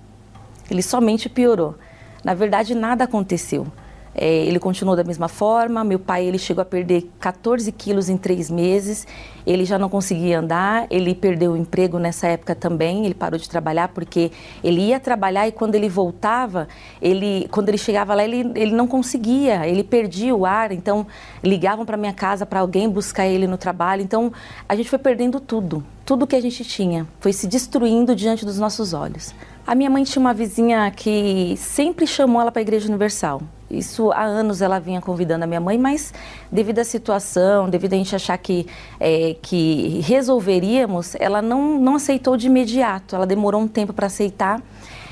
Ele 0.71 0.83
somente 0.83 1.29
piorou. 1.29 1.75
Na 2.23 2.35
verdade, 2.35 2.75
nada 2.75 3.05
aconteceu. 3.05 3.67
É, 4.15 4.45
ele 4.47 4.59
continuou 4.59 4.97
da 4.97 5.05
mesma 5.05 5.29
forma. 5.29 5.83
Meu 5.83 5.99
pai 5.99 6.25
ele 6.25 6.39
chegou 6.39 6.63
a 6.63 6.65
perder 6.65 7.11
14 7.19 7.71
quilos 7.73 8.09
em 8.09 8.17
três 8.17 8.51
meses. 8.51 9.07
Ele 9.47 9.65
já 9.65 9.79
não 9.79 9.89
conseguia 9.89 10.41
andar. 10.41 10.87
Ele 10.91 11.15
perdeu 11.15 11.53
o 11.53 11.57
emprego 11.57 11.99
nessa 11.99 12.27
época 12.29 12.55
também. 12.55 13.05
Ele 13.05 13.15
parou 13.15 13.39
de 13.39 13.49
trabalhar 13.49 13.89
porque 13.89 14.31
ele 14.63 14.81
ia 14.81 15.01
trabalhar 15.01 15.47
e 15.47 15.53
quando 15.53 15.75
ele 15.75 15.89
voltava, 15.89 16.69
ele, 17.01 17.47
quando 17.51 17.69
ele 17.69 17.79
chegava 17.79 18.15
lá, 18.15 18.25
ele, 18.25 18.53
ele 18.55 18.73
não 18.73 18.87
conseguia. 18.87 19.67
Ele 19.67 19.85
perdia 19.85 20.35
o 20.35 20.47
ar. 20.47 20.73
Então 20.73 21.07
ligavam 21.43 21.85
para 21.85 21.97
minha 21.97 22.13
casa 22.13 22.47
para 22.47 22.61
alguém 22.61 22.89
buscar 22.89 23.27
ele 23.27 23.47
no 23.47 23.57
trabalho. 23.57 24.03
Então 24.03 24.33
a 24.69 24.75
gente 24.75 24.89
foi 24.89 24.99
perdendo 24.99 25.41
tudo. 25.41 25.85
Tudo 26.05 26.27
que 26.27 26.37
a 26.37 26.41
gente 26.41 26.65
tinha 26.65 27.07
foi 27.21 27.33
se 27.33 27.47
destruindo 27.47 28.15
diante 28.15 28.45
dos 28.45 28.59
nossos 28.59 28.93
olhos. 28.93 29.35
A 29.67 29.75
minha 29.75 29.89
mãe 29.89 30.05
tinha 30.05 30.21
uma 30.21 30.35
vizinha 30.35 30.91
que 30.91 31.55
sempre 31.57 32.07
chamou 32.07 32.43
ela 32.43 32.53
para 32.53 32.61
a 32.61 32.63
Igreja 32.63 32.87
Universal. 32.87 33.41
Isso 33.71 34.13
há 34.13 34.23
anos 34.23 34.61
ela 34.61 34.79
vinha 34.79 35.01
convidando 35.01 35.45
a 35.45 35.47
minha 35.47 35.61
mãe, 35.61 35.79
mas 35.79 36.13
devido 36.53 36.79
à 36.81 36.85
situação, 36.85 37.69
devido 37.69 37.95
a 37.95 37.97
gente 37.97 38.15
achar 38.15 38.37
que, 38.37 38.67
é, 39.01 39.34
que 39.43 40.01
resolveríamos, 40.05 41.15
ela 41.19 41.43
não, 41.43 41.79
não 41.79 41.97
aceitou 41.97 42.37
de 42.37 42.47
imediato. 42.47 43.15
Ela 43.17 43.27
demorou 43.27 43.61
um 43.61 43.69
tempo 43.69 43.93
para 43.93 44.07
aceitar. 44.07 44.63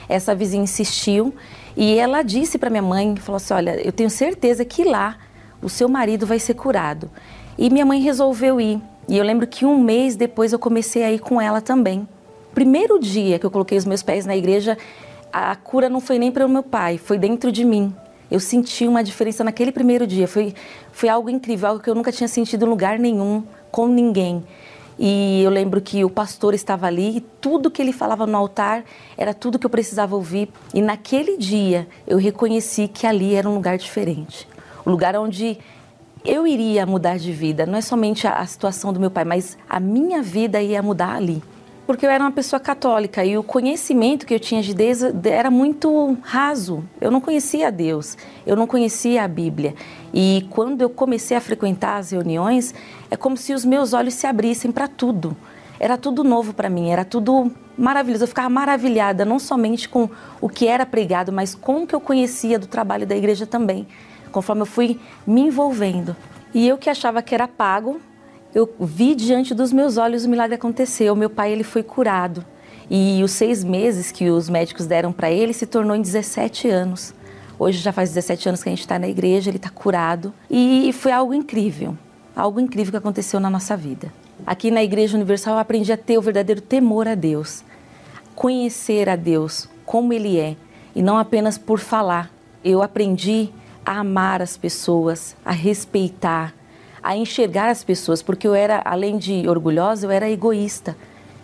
Essa 0.09 0.35
vizinha 0.35 0.63
insistiu 0.63 1.35
e 1.77 1.97
ela 1.97 2.23
disse 2.23 2.59
para 2.59 2.69
minha 2.69 2.83
mãe, 2.83 3.17
falou 3.17 3.37
assim, 3.37 3.55
olha, 3.55 3.81
eu 3.87 3.93
tenho 3.93 4.11
certeza 4.11 4.65
que 4.65 4.85
lá 4.85 5.17
o 5.63 5.69
seu 5.69 5.89
marido 5.89 6.27
vai 6.27 6.39
ser 6.39 6.55
curado. 6.55 7.11
E 7.57 7.71
minha 7.71 7.87
mãe 7.87 8.01
resolveu 8.01 8.61
ir. 8.61 8.81
E 9.09 9.17
eu 9.17 9.25
lembro 9.25 9.47
que 9.47 9.65
um 9.65 9.79
mês 9.79 10.17
depois 10.17 10.53
eu 10.53 10.59
comecei 10.59 11.03
a 11.03 11.13
ir 11.13 11.19
com 11.19 11.41
ela 11.41 11.61
também. 11.61 12.07
Primeiro 12.55 12.99
dia 12.99 13.39
que 13.39 13.47
eu 13.47 13.51
coloquei 13.51 13.79
os 13.79 13.85
meus 13.85 14.03
pés 14.03 14.27
na 14.27 14.37
igreja, 14.37 14.77
a 15.33 15.57
cura 15.57 15.89
não 15.89 16.01
foi 16.01 16.19
nem 16.19 16.31
para 16.31 16.45
o 16.45 16.49
meu 16.49 16.63
pai, 16.63 16.99
foi 16.99 17.17
dentro 17.17 17.51
de 17.51 17.65
mim 17.65 17.95
eu 18.33 18.41
senti 18.41 18.89
uma 18.89 19.05
diferença 19.05 19.45
naquele 19.45 19.71
primeiro 19.71 20.07
dia. 20.07 20.27
Foi, 20.27 20.55
foi 20.91 21.11
algo 21.11 21.29
incrível, 21.29 21.69
algo 21.69 21.83
que 21.83 21.91
eu 21.91 21.95
nunca 21.95 22.11
tinha 22.11 22.27
sentido 22.27 22.65
em 22.65 22.69
lugar 22.69 22.99
nenhum, 22.99 23.45
com 23.71 23.87
ninguém. 23.87 24.43
E 24.99 25.43
eu 25.43 25.51
lembro 25.51 25.83
que 25.83 26.03
o 26.03 26.09
pastor 26.09 26.55
estava 26.55 26.87
ali 26.87 27.19
e 27.19 27.21
tudo 27.21 27.71
que 27.71 27.83
ele 27.83 27.93
falava 27.93 28.27
no 28.27 28.39
altar 28.39 28.85
era 29.19 29.35
tudo 29.35 29.59
que 29.59 29.67
eu 29.67 29.71
precisava 29.71 30.17
ouvir. 30.17 30.49
E 30.73 30.81
naquele 30.81 31.37
dia 31.37 31.87
eu 32.07 32.17
reconheci 32.17 32.89
que 32.89 33.07
ali 33.07 33.35
era 33.35 33.47
um 33.47 33.55
lugar 33.55 33.77
diferente. 33.77 34.49
O 34.83 34.91
lugar 34.91 35.15
onde 35.15 35.59
eu 36.25 36.47
iria 36.47 36.87
mudar 36.87 37.19
de 37.19 37.33
vida. 37.33 37.67
Não 37.67 37.77
é 37.77 37.83
somente 37.83 38.27
a, 38.27 38.37
a 38.37 38.47
situação 38.47 38.95
do 38.95 39.01
meu 39.01 39.11
pai, 39.11 39.25
mas 39.27 39.59
a 39.69 39.79
minha 39.79 40.23
vida 40.23 40.63
ia 40.63 40.83
mudar 40.83 41.17
ali 41.17 41.43
porque 41.87 42.07
eu 42.07 42.11
era 42.11 42.23
uma 42.23 42.31
pessoa 42.31 42.61
católica 42.61 43.25
e 43.25 43.37
o 43.37 43.43
conhecimento 43.43 44.25
que 44.25 44.35
eu 44.35 44.41
tinha 44.41 44.63
de 44.63 44.73
Deus 44.73 45.01
era 45.25 45.51
muito 45.51 46.17
raso. 46.23 46.85
Eu 47.01 47.11
não 47.11 47.21
conhecia 47.21 47.73
Deus, 47.73 48.17
eu 48.47 48.55
não 48.55 48.67
conhecia 48.67 49.25
a 49.25 49.29
Bíblia. 49.29 49.75
E 50.15 50.47
quando 50.51 50.83
eu 50.83 50.91
comecei 50.91 51.37
a 51.37 51.41
frequentar 51.41 51.97
as 51.97 52.13
reuniões, 52.13 52.75
é 53.11 53.17
como 53.17 53.37
se 53.37 53.53
os 53.53 53.65
meus 53.65 53.93
olhos 53.93 54.15
se 54.15 54.27
abrissem 54.27 54.71
para 54.71 54.87
tudo. 54.87 55.37
Era 55.81 55.99
tudo 55.99 56.23
novo 56.23 56.55
para 56.55 56.71
mim, 56.71 56.91
era 56.91 57.05
tudo 57.05 57.51
maravilhoso. 57.77 58.25
Eu 58.25 58.29
ficava 58.29 58.49
maravilhada, 58.49 59.25
não 59.25 59.41
somente 59.41 59.89
com 59.89 60.09
o 60.41 60.49
que 60.49 60.69
era 60.69 60.87
pregado, 60.87 61.33
mas 61.33 61.55
com 61.55 61.83
o 61.83 61.87
que 61.87 61.95
eu 61.95 62.01
conhecia 62.01 62.59
do 62.59 62.69
trabalho 62.69 63.07
da 63.07 63.17
igreja 63.17 63.47
também, 63.47 63.89
conforme 64.31 64.63
eu 64.63 64.67
fui 64.67 65.01
me 65.27 65.41
envolvendo. 65.41 66.15
E 66.55 66.69
eu 66.69 66.79
que 66.79 66.89
achava 66.89 67.21
que 67.21 67.35
era 67.35 67.49
pago, 67.49 68.01
eu 68.55 68.71
vi 68.79 69.15
diante 69.15 69.55
dos 69.55 69.73
meus 69.73 69.97
olhos 69.97 70.25
o 70.25 70.29
milagre 70.29 70.57
aconteceu. 70.57 71.17
Meu 71.17 71.31
pai 71.31 71.53
ele 71.53 71.65
foi 71.65 71.83
curado 71.83 72.45
e 72.91 73.23
os 73.25 73.31
seis 73.31 73.65
meses 73.65 74.13
que 74.13 74.29
os 74.31 74.49
médicos 74.49 74.87
deram 74.87 75.13
para 75.13 75.31
ele 75.31 75.53
se 75.53 75.67
tornou 75.67 75.97
em 75.97 76.03
17 76.03 76.69
anos. 76.69 77.15
Hoje 77.59 77.79
já 77.79 77.93
faz 77.93 78.11
17 78.11 78.49
anos 78.49 78.63
que 78.63 78.69
a 78.69 78.73
gente 78.73 78.81
está 78.81 78.99
na 78.99 79.09
igreja, 79.09 79.49
ele 79.49 79.57
está 79.57 79.71
curado 79.71 80.35
e 80.51 80.93
foi 80.93 81.13
algo 81.13 81.33
incrível, 81.33 81.97
algo 82.37 82.61
incrível 82.61 82.91
que 82.91 82.99
aconteceu 82.99 83.41
na 83.41 83.49
nossa 83.49 83.77
vida. 83.77 84.13
Aqui 84.45 84.71
na 84.71 84.83
Igreja 84.83 85.17
Universal 85.17 85.55
eu 85.55 85.61
aprendi 85.61 85.93
a 85.93 85.97
ter 85.97 86.19
o 86.19 86.23
verdadeiro 86.23 86.61
temor 86.61 87.07
a 87.07 87.15
Deus, 87.15 87.63
conhecer 88.35 89.09
a 89.09 89.15
Deus 89.15 89.69
como 89.87 90.13
Ele 90.13 90.39
é 90.39 90.57
e 90.95 91.01
não 91.03 91.17
apenas 91.17 91.57
por 91.57 91.79
falar. 91.79 92.31
Eu 92.65 92.83
aprendi 92.83 93.51
a 93.87 94.01
amar 94.01 94.43
as 94.43 94.57
pessoas, 94.57 95.37
a 95.45 95.53
respeitar, 95.53 96.53
a 97.03 97.17
enxergar 97.17 97.69
as 97.69 97.83
pessoas, 97.83 98.23
porque 98.23 98.47
eu 98.47 98.55
era, 98.55 98.81
além 98.85 99.19
de 99.19 99.49
orgulhosa, 99.49 100.07
eu 100.07 100.11
era 100.11 100.31
egoísta. 100.31 100.97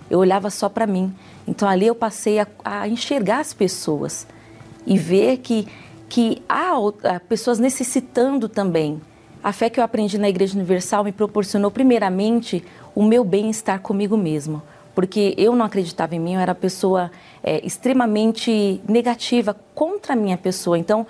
Eu 0.08 0.18
olhava 0.18 0.50
só 0.50 0.68
para 0.68 0.86
mim. 0.86 1.14
Então 1.46 1.68
ali 1.68 1.86
eu 1.86 1.94
passei 1.94 2.38
a, 2.38 2.46
a, 2.64 2.88
enxergar 2.88 3.40
as 3.40 3.52
pessoas 3.52 4.26
e 4.86 4.96
ver 4.96 5.38
que, 5.38 5.66
que 6.08 6.42
há, 6.48 6.72
pessoas 7.28 7.58
necessitando 7.58 8.48
também. 8.48 9.00
A 9.42 9.52
fé 9.52 9.68
que 9.70 9.78
eu 9.78 9.84
aprendi 9.84 10.18
na 10.18 10.28
Igreja 10.28 10.54
Universal 10.54 11.04
me 11.04 11.12
proporcionou, 11.12 11.70
primeiramente, 11.70 12.64
o 12.94 13.02
meu 13.02 13.24
bem-estar 13.24 13.80
comigo 13.80 14.16
mesmo. 14.16 14.62
Porque 14.94 15.34
eu 15.38 15.54
não 15.54 15.64
acreditava 15.64 16.16
em 16.16 16.18
mim, 16.18 16.34
eu 16.34 16.40
era 16.40 16.54
pessoa 16.54 17.10
é, 17.42 17.64
extremamente 17.64 18.80
negativa 18.88 19.56
contra 19.74 20.14
a 20.14 20.16
minha 20.16 20.36
pessoa. 20.36 20.76
Então, 20.76 21.06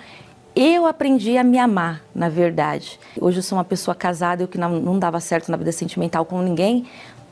eu 0.60 0.86
aprendi 0.86 1.38
a 1.38 1.44
me 1.44 1.56
amar, 1.56 2.02
na 2.12 2.28
verdade. 2.28 2.98
Hoje 3.20 3.38
eu 3.38 3.42
sou 3.44 3.56
uma 3.56 3.64
pessoa 3.64 3.94
casada, 3.94 4.42
eu 4.42 4.48
que 4.48 4.58
não, 4.58 4.80
não 4.80 4.98
dava 4.98 5.20
certo 5.20 5.52
na 5.52 5.56
vida 5.56 5.70
sentimental 5.70 6.24
com 6.24 6.42
ninguém. 6.42 6.84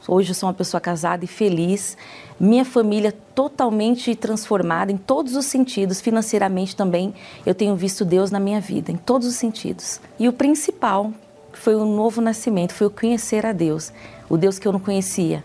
Hoje 0.07 0.31
eu 0.31 0.35
sou 0.35 0.49
uma 0.49 0.55
pessoa 0.55 0.81
casada 0.81 1.25
e 1.25 1.27
feliz. 1.27 1.97
Minha 2.39 2.65
família 2.65 3.13
totalmente 3.35 4.15
transformada 4.15 4.93
em 4.93 4.97
todos 4.97 5.35
os 5.35 5.45
sentidos, 5.45 6.01
financeiramente 6.01 6.77
também. 6.77 7.13
Eu 7.45 7.53
tenho 7.53 7.75
visto 7.75 8.05
Deus 8.05 8.31
na 8.31 8.39
minha 8.39 8.61
vida, 8.61 8.93
em 8.93 8.97
todos 8.97 9.27
os 9.27 9.35
sentidos. 9.35 10.01
E 10.21 10.29
o 10.29 10.33
principal 10.33 11.11
foi 11.53 11.75
o 11.75 11.85
novo 11.85 12.21
nascimento, 12.21 12.75
foi 12.75 12.87
o 12.87 12.91
conhecer 12.91 13.45
a 13.45 13.51
Deus, 13.51 13.93
o 14.29 14.37
Deus 14.37 14.57
que 14.57 14.69
eu 14.69 14.73
não 14.73 14.79
conhecia. 14.79 15.43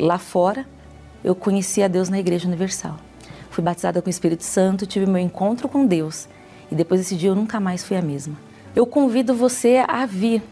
Lá 0.00 0.18
fora, 0.18 0.66
eu 1.22 1.36
conheci 1.36 1.80
a 1.80 1.86
Deus 1.86 2.08
na 2.08 2.18
Igreja 2.18 2.48
Universal. 2.48 2.96
Fui 3.50 3.62
batizada 3.62 4.02
com 4.02 4.08
o 4.08 4.10
Espírito 4.10 4.42
Santo, 4.42 4.84
tive 4.84 5.06
meu 5.06 5.18
encontro 5.18 5.68
com 5.68 5.86
Deus 5.86 6.26
e 6.70 6.74
depois 6.74 7.00
desse 7.00 7.16
dia 7.16 7.30
eu 7.30 7.34
nunca 7.34 7.58
mais 7.58 7.84
fui 7.84 7.96
a 7.96 8.02
mesma. 8.02 8.36
Eu 8.74 8.86
convido 8.86 9.34
você 9.34 9.84
a 9.88 10.06
vir, 10.06 10.42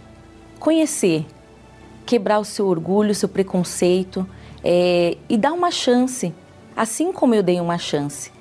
conhecer, 0.59 1.25
quebrar 2.05 2.39
o 2.41 2.45
seu 2.45 2.67
orgulho, 2.67 3.13
o 3.13 3.15
seu 3.15 3.29
preconceito 3.29 4.29
é, 4.65 5.17
e 5.29 5.37
dar 5.37 5.53
uma 5.53 5.71
chance, 5.71 6.35
assim 6.77 7.13
como 7.13 7.35
eu 7.35 7.43
dei 7.43 7.61
uma 7.61 7.79
chance. 7.79 8.33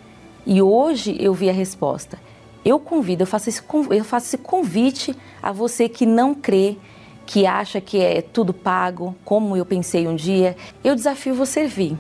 E 0.46 0.62
hoje 0.62 1.16
eu 1.20 1.34
vi 1.34 1.50
a 1.50 1.54
resposta. 1.54 2.18
Eu 2.66 2.80
convido, 2.80 3.24
eu 3.24 3.28
faço 3.28 3.50
esse, 3.50 3.62
eu 3.92 4.04
faço 4.04 4.28
esse 4.28 4.38
convite 4.38 5.16
a 5.42 5.52
você 5.52 5.88
que 5.88 6.06
não 6.06 6.34
crê, 6.34 6.78
que 7.26 7.46
acha 7.46 7.80
que 7.80 8.00
é 8.00 8.22
tudo 8.22 8.54
pago, 8.54 9.16
como 9.24 9.56
eu 9.56 9.66
pensei 9.66 10.08
um 10.08 10.16
dia. 10.16 10.56
Eu 10.84 10.96
desafio 10.96 11.36
você 11.36 11.68
vir. 11.68 11.98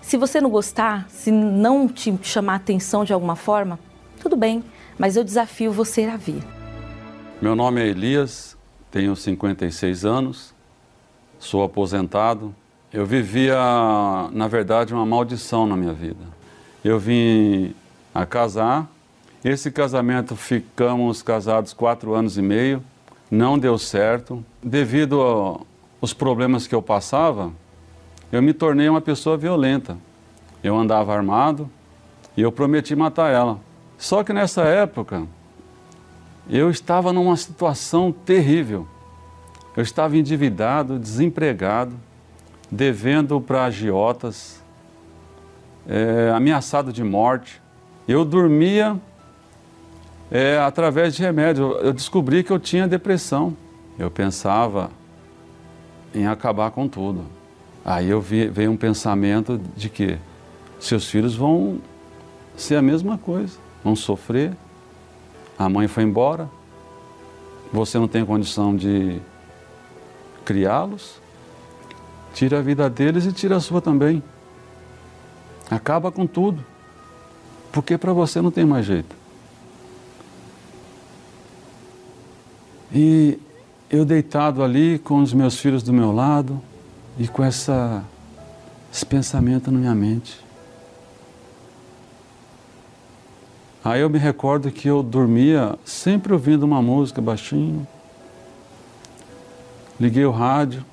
Se 0.00 0.16
você 0.16 0.40
não 0.40 0.48
gostar, 0.48 1.06
se 1.10 1.30
não 1.30 1.86
te 1.86 2.16
chamar 2.22 2.56
atenção 2.56 3.04
de 3.04 3.12
alguma 3.12 3.36
forma, 3.36 3.78
tudo 4.20 4.36
bem 4.36 4.64
mas 5.00 5.16
eu 5.16 5.24
desafio 5.24 5.72
você 5.72 6.04
a 6.04 6.18
vir. 6.18 6.42
Meu 7.40 7.56
nome 7.56 7.80
é 7.80 7.86
Elias, 7.86 8.54
tenho 8.90 9.16
56 9.16 10.04
anos, 10.04 10.54
sou 11.38 11.64
aposentado. 11.64 12.54
Eu 12.92 13.06
vivia, 13.06 13.56
na 14.30 14.46
verdade, 14.46 14.92
uma 14.92 15.06
maldição 15.06 15.66
na 15.66 15.74
minha 15.74 15.94
vida. 15.94 16.22
Eu 16.84 16.98
vim 16.98 17.74
a 18.14 18.26
casar, 18.26 18.90
esse 19.42 19.70
casamento 19.70 20.36
ficamos 20.36 21.22
casados 21.22 21.72
quatro 21.72 22.12
anos 22.12 22.36
e 22.36 22.42
meio, 22.42 22.84
não 23.30 23.58
deu 23.58 23.78
certo. 23.78 24.44
Devido 24.62 25.22
aos 26.02 26.12
problemas 26.12 26.66
que 26.66 26.74
eu 26.74 26.82
passava, 26.82 27.50
eu 28.30 28.42
me 28.42 28.52
tornei 28.52 28.86
uma 28.86 29.00
pessoa 29.00 29.38
violenta. 29.38 29.96
Eu 30.62 30.76
andava 30.76 31.16
armado 31.16 31.70
e 32.36 32.42
eu 32.42 32.52
prometi 32.52 32.94
matar 32.94 33.32
ela. 33.32 33.69
Só 34.00 34.24
que 34.24 34.32
nessa 34.32 34.62
época, 34.62 35.26
eu 36.48 36.70
estava 36.70 37.12
numa 37.12 37.36
situação 37.36 38.10
terrível. 38.10 38.88
Eu 39.76 39.82
estava 39.82 40.16
endividado, 40.16 40.98
desempregado, 40.98 41.92
devendo 42.70 43.38
para 43.42 43.64
agiotas, 43.66 44.64
é, 45.86 46.32
ameaçado 46.34 46.94
de 46.94 47.04
morte. 47.04 47.60
Eu 48.08 48.24
dormia 48.24 48.98
é, 50.30 50.58
através 50.58 51.14
de 51.14 51.20
remédio. 51.20 51.72
Eu 51.82 51.92
descobri 51.92 52.42
que 52.42 52.50
eu 52.50 52.58
tinha 52.58 52.88
depressão. 52.88 53.54
Eu 53.98 54.10
pensava 54.10 54.90
em 56.14 56.26
acabar 56.26 56.70
com 56.70 56.88
tudo. 56.88 57.26
Aí 57.84 58.08
eu 58.08 58.20
vi, 58.20 58.48
veio 58.48 58.70
um 58.70 58.78
pensamento 58.78 59.60
de 59.76 59.90
que 59.90 60.16
seus 60.78 61.06
filhos 61.10 61.36
vão 61.36 61.82
ser 62.56 62.76
a 62.76 62.82
mesma 62.82 63.18
coisa 63.18 63.68
vão 63.84 63.96
sofrer. 63.96 64.56
A 65.58 65.68
mãe 65.68 65.88
foi 65.88 66.04
embora, 66.04 66.48
você 67.72 67.98
não 67.98 68.08
tem 68.08 68.24
condição 68.24 68.74
de 68.74 69.20
criá-los. 70.44 71.20
Tira 72.34 72.58
a 72.58 72.62
vida 72.62 72.88
deles 72.88 73.26
e 73.26 73.32
tira 73.32 73.56
a 73.56 73.60
sua 73.60 73.80
também. 73.80 74.22
Acaba 75.70 76.10
com 76.10 76.26
tudo. 76.26 76.64
Porque 77.72 77.96
para 77.96 78.12
você 78.12 78.40
não 78.40 78.50
tem 78.50 78.64
mais 78.64 78.86
jeito. 78.86 79.14
E 82.92 83.38
eu 83.88 84.04
deitado 84.04 84.62
ali 84.62 84.98
com 84.98 85.22
os 85.22 85.32
meus 85.32 85.56
filhos 85.56 85.82
do 85.82 85.92
meu 85.92 86.12
lado 86.12 86.60
e 87.18 87.28
com 87.28 87.44
essa, 87.44 88.04
esse 88.92 89.06
pensamento 89.06 89.70
na 89.70 89.78
minha 89.78 89.94
mente. 89.94 90.40
Aí 93.82 94.02
eu 94.02 94.10
me 94.10 94.18
recordo 94.18 94.70
que 94.70 94.88
eu 94.88 95.02
dormia 95.02 95.78
sempre 95.84 96.32
ouvindo 96.32 96.64
uma 96.64 96.82
música 96.82 97.20
baixinho. 97.20 97.86
Liguei 99.98 100.24
o 100.24 100.30
rádio 100.30 100.84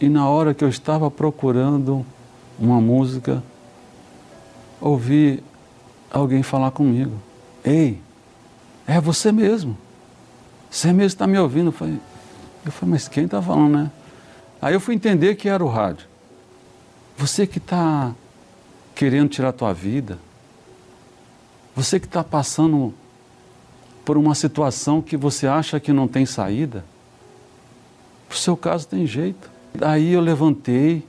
e 0.00 0.08
na 0.08 0.28
hora 0.28 0.52
que 0.52 0.62
eu 0.62 0.68
estava 0.68 1.10
procurando 1.10 2.04
uma 2.58 2.80
música, 2.80 3.42
ouvi 4.80 5.42
alguém 6.10 6.42
falar 6.42 6.70
comigo. 6.70 7.12
Ei, 7.64 8.00
é 8.86 9.00
você 9.00 9.32
mesmo. 9.32 9.76
Você 10.70 10.88
mesmo 10.88 11.06
está 11.06 11.26
me 11.26 11.38
ouvindo. 11.38 11.68
Eu 11.68 11.72
falei, 11.72 11.98
eu 12.64 12.72
falei, 12.72 12.92
mas 12.92 13.08
quem 13.08 13.24
está 13.24 13.40
falando, 13.40 13.78
né? 13.78 13.90
Aí 14.60 14.74
eu 14.74 14.80
fui 14.80 14.94
entender 14.94 15.34
que 15.36 15.48
era 15.48 15.64
o 15.64 15.68
rádio. 15.68 16.06
Você 17.16 17.46
que 17.46 17.58
está 17.58 18.12
querendo 18.94 19.28
tirar 19.28 19.48
a 19.48 19.52
tua 19.52 19.72
vida, 19.72 20.18
você 21.78 22.00
que 22.00 22.06
está 22.06 22.24
passando 22.24 22.92
por 24.04 24.16
uma 24.16 24.34
situação 24.34 25.00
que 25.00 25.16
você 25.16 25.46
acha 25.46 25.78
que 25.78 25.92
não 25.92 26.08
tem 26.08 26.26
saída, 26.26 26.84
o 28.28 28.34
seu 28.34 28.56
caso 28.56 28.88
tem 28.88 29.06
jeito. 29.06 29.48
Daí 29.72 30.12
eu 30.12 30.20
levantei, 30.20 31.06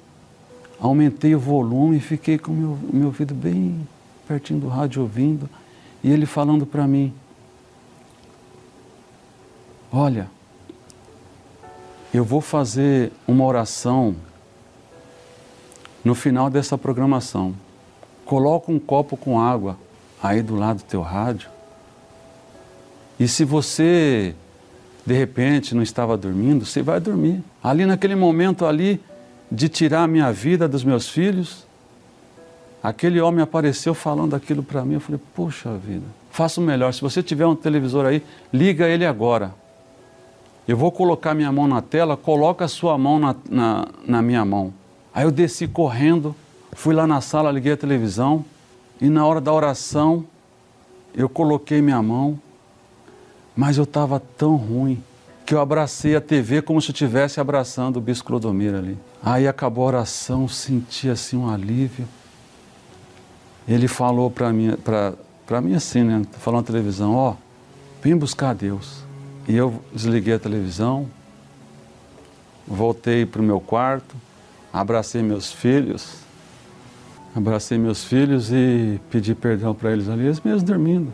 aumentei 0.79 1.33
o 1.33 1.39
volume 1.39 1.97
e 1.97 1.99
fiquei 1.99 2.37
com 2.37 2.51
o 2.51 2.55
meu, 2.55 2.79
meu 2.93 3.07
ouvido 3.07 3.33
bem 3.33 3.87
pertinho 4.27 4.59
do 4.59 4.67
rádio 4.67 5.01
ouvindo, 5.01 5.49
e 6.03 6.11
ele 6.11 6.27
falando 6.27 6.67
para 6.67 6.85
mim: 6.85 7.11
Olha, 9.91 10.29
eu 12.13 12.23
vou 12.23 12.41
fazer 12.41 13.11
uma 13.27 13.43
oração 13.43 14.15
no 16.05 16.13
final 16.13 16.47
dessa 16.47 16.77
programação. 16.77 17.55
Coloca 18.23 18.71
um 18.71 18.77
copo 18.77 19.17
com 19.17 19.41
água 19.41 19.75
aí 20.21 20.41
do 20.41 20.55
lado 20.55 20.77
do 20.77 20.83
teu 20.83 21.01
rádio. 21.01 21.49
E 23.19 23.27
se 23.27 23.43
você 23.43 24.35
de 25.05 25.13
repente 25.13 25.73
não 25.73 25.81
estava 25.81 26.15
dormindo, 26.15 26.65
você 26.65 26.81
vai 26.81 26.99
dormir. 26.99 27.43
Ali 27.63 27.85
naquele 27.85 28.15
momento 28.15 28.65
ali 28.65 29.01
de 29.51 29.67
tirar 29.67 30.03
a 30.03 30.07
minha 30.07 30.31
vida 30.31 30.67
dos 30.67 30.83
meus 30.83 31.09
filhos, 31.09 31.65
aquele 32.83 33.19
homem 33.19 33.41
apareceu 33.41 33.93
falando 33.93 34.35
aquilo 34.35 34.61
para 34.61 34.85
mim. 34.85 34.95
Eu 34.95 34.99
falei: 34.99 35.19
"Poxa 35.35 35.73
vida, 35.77 36.05
faça 36.29 36.61
o 36.61 36.63
melhor. 36.63 36.93
Se 36.93 37.01
você 37.01 37.23
tiver 37.23 37.45
um 37.45 37.55
televisor 37.55 38.05
aí, 38.05 38.23
liga 38.53 38.87
ele 38.87 39.05
agora. 39.05 39.53
Eu 40.67 40.77
vou 40.77 40.91
colocar 40.91 41.33
minha 41.33 41.51
mão 41.51 41.67
na 41.67 41.81
tela, 41.81 42.15
coloca 42.15 42.65
a 42.65 42.67
sua 42.67 42.95
mão 42.97 43.17
na, 43.17 43.35
na, 43.49 43.87
na 44.05 44.21
minha 44.21 44.45
mão. 44.45 44.71
Aí 45.11 45.23
eu 45.23 45.31
desci 45.31 45.67
correndo, 45.67 46.35
fui 46.73 46.93
lá 46.93 47.07
na 47.07 47.21
sala, 47.21 47.51
liguei 47.51 47.73
a 47.73 47.77
televisão 47.77 48.45
e 49.01 49.09
na 49.09 49.25
hora 49.25 49.39
da 49.39 49.53
oração 49.53 50.25
eu 51.13 51.29
coloquei 51.29 51.81
minha 51.81 52.01
mão, 52.01 52.39
mas 53.55 53.77
eu 53.77 53.83
estava 53.83 54.19
tão 54.19 54.55
ruim 54.55 55.01
que 55.45 55.55
eu 55.55 55.59
abracei 55.59 56.15
a 56.15 56.21
TV 56.21 56.61
como 56.61 56.81
se 56.81 56.89
eu 56.89 56.93
estivesse 56.93 57.39
abraçando 57.39 57.97
o 57.97 58.01
bispo 58.01 58.27
Clodomir 58.27 58.75
ali. 58.75 58.97
Aí 59.21 59.47
acabou 59.47 59.85
a 59.85 59.87
oração, 59.87 60.47
senti 60.47 61.09
assim 61.09 61.37
um 61.37 61.49
alívio. 61.49 62.07
Ele 63.67 63.87
falou 63.87 64.29
para 64.29 64.53
mim, 64.53 64.75
para 65.45 65.61
mim 65.61 65.73
assim, 65.73 66.03
né? 66.03 66.21
Falando 66.33 66.61
na 66.61 66.67
televisão, 66.67 67.15
ó, 67.15 67.31
oh, 67.31 67.35
vem 68.01 68.15
buscar 68.15 68.53
Deus. 68.53 69.03
E 69.47 69.55
eu 69.55 69.81
desliguei 69.91 70.35
a 70.35 70.39
televisão, 70.39 71.09
voltei 72.67 73.25
para 73.25 73.41
o 73.41 73.43
meu 73.43 73.59
quarto, 73.59 74.15
abracei 74.71 75.23
meus 75.23 75.51
filhos, 75.51 76.17
abracei 77.39 77.77
meus 77.77 78.03
filhos 78.03 78.51
e 78.51 78.99
pedi 79.09 79.33
perdão 79.33 79.73
para 79.73 79.91
eles 79.91 80.07
ali, 80.07 80.25
eles 80.25 80.39
mesmos 80.41 80.63
dormindo. 80.63 81.11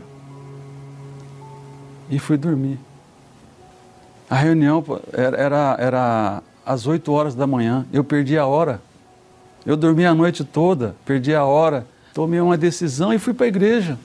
E 2.10 2.18
fui 2.18 2.36
dormir. 2.36 2.78
A 4.28 4.36
reunião 4.36 4.84
era, 5.12 5.36
era, 5.36 5.76
era 5.78 6.42
às 6.64 6.86
8 6.86 7.10
horas 7.12 7.34
da 7.34 7.46
manhã, 7.46 7.86
eu 7.92 8.04
perdi 8.04 8.36
a 8.36 8.46
hora. 8.46 8.80
Eu 9.64 9.76
dormi 9.76 10.04
a 10.04 10.14
noite 10.14 10.44
toda, 10.44 10.94
perdi 11.04 11.34
a 11.34 11.44
hora, 11.44 11.86
tomei 12.12 12.40
uma 12.40 12.56
decisão 12.56 13.12
e 13.12 13.18
fui 13.18 13.34
para 13.34 13.46
a 13.46 13.48
igreja. 13.48 13.98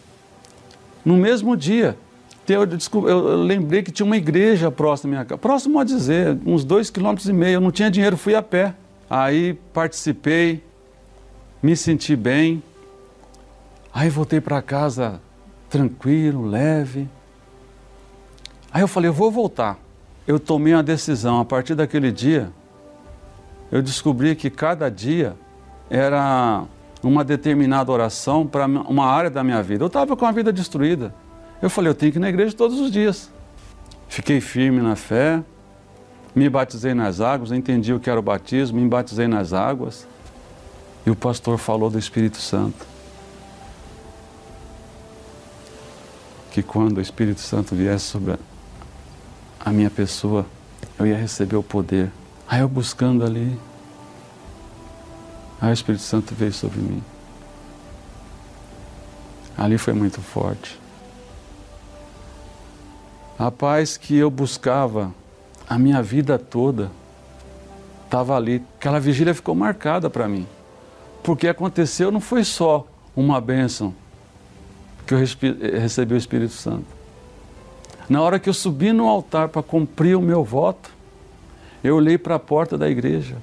No 1.03 1.17
mesmo 1.17 1.55
dia, 1.57 1.97
eu, 2.47 2.65
desculpa, 2.65 3.07
eu 3.09 3.43
lembrei 3.43 3.81
que 3.81 3.91
tinha 3.91 4.05
uma 4.05 4.17
igreja 4.17 4.71
próxima 4.71 5.11
da 5.11 5.17
minha 5.17 5.25
casa. 5.25 5.37
Próximo 5.37 5.79
a 5.79 5.83
dizer, 5.83 6.37
uns 6.45 6.63
dois 6.63 6.89
quilômetros 6.89 7.27
e 7.27 7.33
meio. 7.33 7.55
Eu 7.55 7.61
não 7.61 7.71
tinha 7.71 7.89
dinheiro, 7.89 8.17
fui 8.17 8.35
a 8.35 8.41
pé. 8.41 8.73
Aí 9.09 9.53
participei, 9.73 10.63
me 11.61 11.75
senti 11.75 12.15
bem. 12.15 12.63
Aí 13.93 14.09
voltei 14.09 14.41
para 14.41 14.61
casa 14.61 15.21
tranquilo, 15.69 16.45
leve. 16.45 17.07
Aí 18.71 18.81
eu 18.81 18.87
falei, 18.87 19.09
eu 19.09 19.13
vou 19.13 19.31
voltar. 19.31 19.77
Eu 20.27 20.39
tomei 20.39 20.73
uma 20.73 20.83
decisão. 20.83 21.39
A 21.39 21.45
partir 21.45 21.75
daquele 21.75 22.11
dia, 22.11 22.51
eu 23.71 23.81
descobri 23.81 24.35
que 24.35 24.49
cada 24.49 24.89
dia 24.89 25.35
era 25.89 26.63
uma 27.03 27.23
determinada 27.23 27.91
oração 27.91 28.45
para 28.45 28.65
uma 28.65 29.05
área 29.05 29.29
da 29.29 29.43
minha 29.43 29.61
vida. 29.61 29.83
Eu 29.83 29.87
estava 29.87 30.15
com 30.15 30.25
a 30.25 30.31
vida 30.31 30.53
destruída. 30.53 31.13
Eu 31.61 31.69
falei, 31.69 31.89
eu 31.89 31.95
tenho 31.95 32.11
que 32.11 32.17
ir 32.17 32.21
na 32.21 32.29
igreja 32.29 32.55
todos 32.55 32.79
os 32.79 32.91
dias. 32.91 33.29
Fiquei 34.07 34.41
firme 34.41 34.81
na 34.81 34.95
fé, 34.95 35.41
me 36.35 36.49
batizei 36.49 36.93
nas 36.93 37.21
águas, 37.21 37.51
entendi 37.51 37.93
o 37.93 37.99
que 37.99 38.09
era 38.09 38.19
o 38.19 38.23
batismo, 38.23 38.79
me 38.79 38.87
batizei 38.87 39.27
nas 39.27 39.53
águas. 39.53 40.07
E 41.05 41.09
o 41.09 41.15
pastor 41.15 41.57
falou 41.57 41.89
do 41.89 41.97
Espírito 41.97 42.37
Santo. 42.37 42.85
Que 46.51 46.61
quando 46.61 46.97
o 46.97 47.01
Espírito 47.01 47.39
Santo 47.39 47.75
viesse 47.75 48.05
sobre 48.05 48.37
a 49.59 49.71
minha 49.71 49.89
pessoa, 49.89 50.45
eu 50.99 51.07
ia 51.07 51.17
receber 51.17 51.55
o 51.55 51.63
poder. 51.63 52.11
Aí 52.47 52.59
eu 52.59 52.67
buscando 52.67 53.23
ali, 53.23 53.57
aí 55.61 55.69
o 55.69 55.73
Espírito 55.73 56.03
Santo 56.03 56.35
veio 56.35 56.51
sobre 56.51 56.79
mim. 56.79 57.01
Ali 59.57 59.77
foi 59.77 59.93
muito 59.93 60.21
forte. 60.21 60.79
A 63.39 63.49
paz 63.49 63.97
que 63.97 64.15
eu 64.15 64.29
buscava 64.29 65.13
a 65.67 65.79
minha 65.79 66.03
vida 66.03 66.37
toda 66.37 66.91
estava 68.03 68.35
ali. 68.35 68.63
Aquela 68.77 68.99
vigília 68.99 69.33
ficou 69.33 69.55
marcada 69.55 70.09
para 70.09 70.27
mim. 70.27 70.45
Porque 71.23 71.47
aconteceu 71.47 72.11
não 72.11 72.19
foi 72.19 72.43
só 72.43 72.87
uma 73.15 73.39
bênção 73.39 73.93
que 75.05 75.13
eu 75.13 75.17
recebi 75.17 76.13
o 76.13 76.17
Espírito 76.17 76.53
Santo. 76.53 76.85
Na 78.09 78.21
hora 78.21 78.39
que 78.39 78.49
eu 78.49 78.53
subi 78.53 78.91
no 78.91 79.07
altar 79.07 79.49
para 79.49 79.61
cumprir 79.61 80.17
o 80.17 80.21
meu 80.21 80.43
voto, 80.43 80.89
eu 81.83 81.95
olhei 81.95 82.17
para 82.17 82.35
a 82.35 82.39
porta 82.39 82.77
da 82.77 82.89
igreja. 82.89 83.37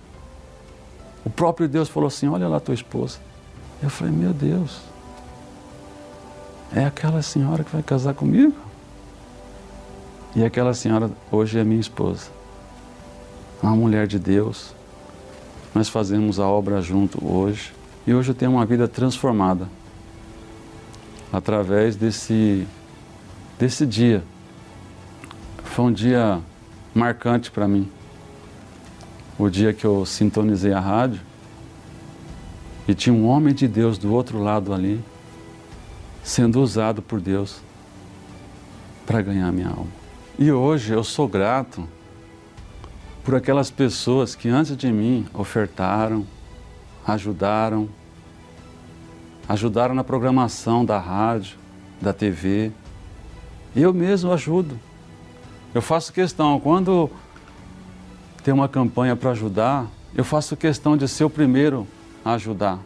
O 1.25 1.31
próprio 1.31 1.69
Deus 1.69 1.89
falou 1.89 2.09
assim: 2.09 2.29
Olha 2.29 2.49
lá 2.49 2.61
tua 2.61 2.75
esposa. 2.75 3.19
Eu 3.83 3.91
falei: 3.91 4.13
Meu 4.13 4.33
Deus, 4.33 4.81
é 6.75 6.85
aquela 6.85 7.23
senhora 7.23 7.65
que 7.65 7.73
vai 7.73 7.83
casar 7.83 8.15
comigo? 8.15 8.55
E 10.37 10.45
aquela 10.45 10.75
senhora 10.75 11.11
hoje 11.31 11.59
é 11.59 11.65
minha 11.65 11.81
esposa. 11.81 12.31
Uma 13.63 13.75
mulher 13.75 14.07
de 14.07 14.19
Deus. 14.19 14.75
Nós 15.75 15.89
fazemos 15.89 16.41
a 16.41 16.47
obra 16.47 16.81
junto 16.81 17.25
hoje. 17.25 17.73
E 18.07 18.15
hoje 18.15 18.31
eu 18.31 18.35
tenho 18.35 18.53
uma 18.53 18.65
vida 18.65 18.89
transformada. 18.89 19.69
Através 21.33 21.95
desse, 21.97 22.67
desse 23.59 23.85
dia. 23.85 24.23
Foi 25.63 25.85
um 25.87 25.93
dia 25.93 26.41
marcante 26.95 27.51
para 27.51 27.69
mim. 27.69 27.89
O 29.39 29.49
dia 29.49 29.73
que 29.73 29.85
eu 29.85 30.05
sintonizei 30.05 30.73
a 30.73 30.81
rádio 30.81 31.21
e 32.89 32.95
tinha 32.95 33.15
um 33.15 33.27
homem 33.27 33.55
de 33.55 33.69
Deus 33.69 33.99
do 33.99 34.13
outro 34.13 34.43
lado 34.43 34.73
ali, 34.73 35.05
sendo 36.25 36.61
usado 36.61 37.03
por 37.03 37.21
Deus 37.21 37.61
para 39.07 39.21
ganhar 39.21 39.53
minha 39.53 39.69
alma. 39.69 39.93
E 40.39 40.51
hoje 40.51 40.95
eu 40.95 41.05
sou 41.05 41.29
grato 41.29 41.87
por 43.29 43.35
aquelas 43.35 43.71
pessoas 43.71 44.35
que 44.35 44.49
antes 44.49 44.75
de 44.75 44.91
mim 44.91 45.27
ofertaram, 45.35 46.27
ajudaram, 47.07 47.87
ajudaram 49.47 49.95
na 49.95 50.03
programação 50.03 50.83
da 50.83 50.99
rádio, 50.99 51.59
da 52.01 52.15
TV. 52.15 52.73
Eu 53.77 53.93
mesmo 53.93 54.33
ajudo. 54.33 54.81
Eu 55.75 55.83
faço 55.83 56.11
questão, 56.11 56.59
quando 56.59 57.11
tem 58.43 58.55
uma 58.55 58.67
campanha 58.67 59.15
para 59.15 59.33
ajudar, 59.33 59.87
eu 60.15 60.25
faço 60.25 60.57
questão 60.57 60.97
de 60.97 61.07
ser 61.07 61.25
o 61.25 61.29
primeiro 61.29 61.87
a 62.25 62.33
ajudar. 62.33 62.79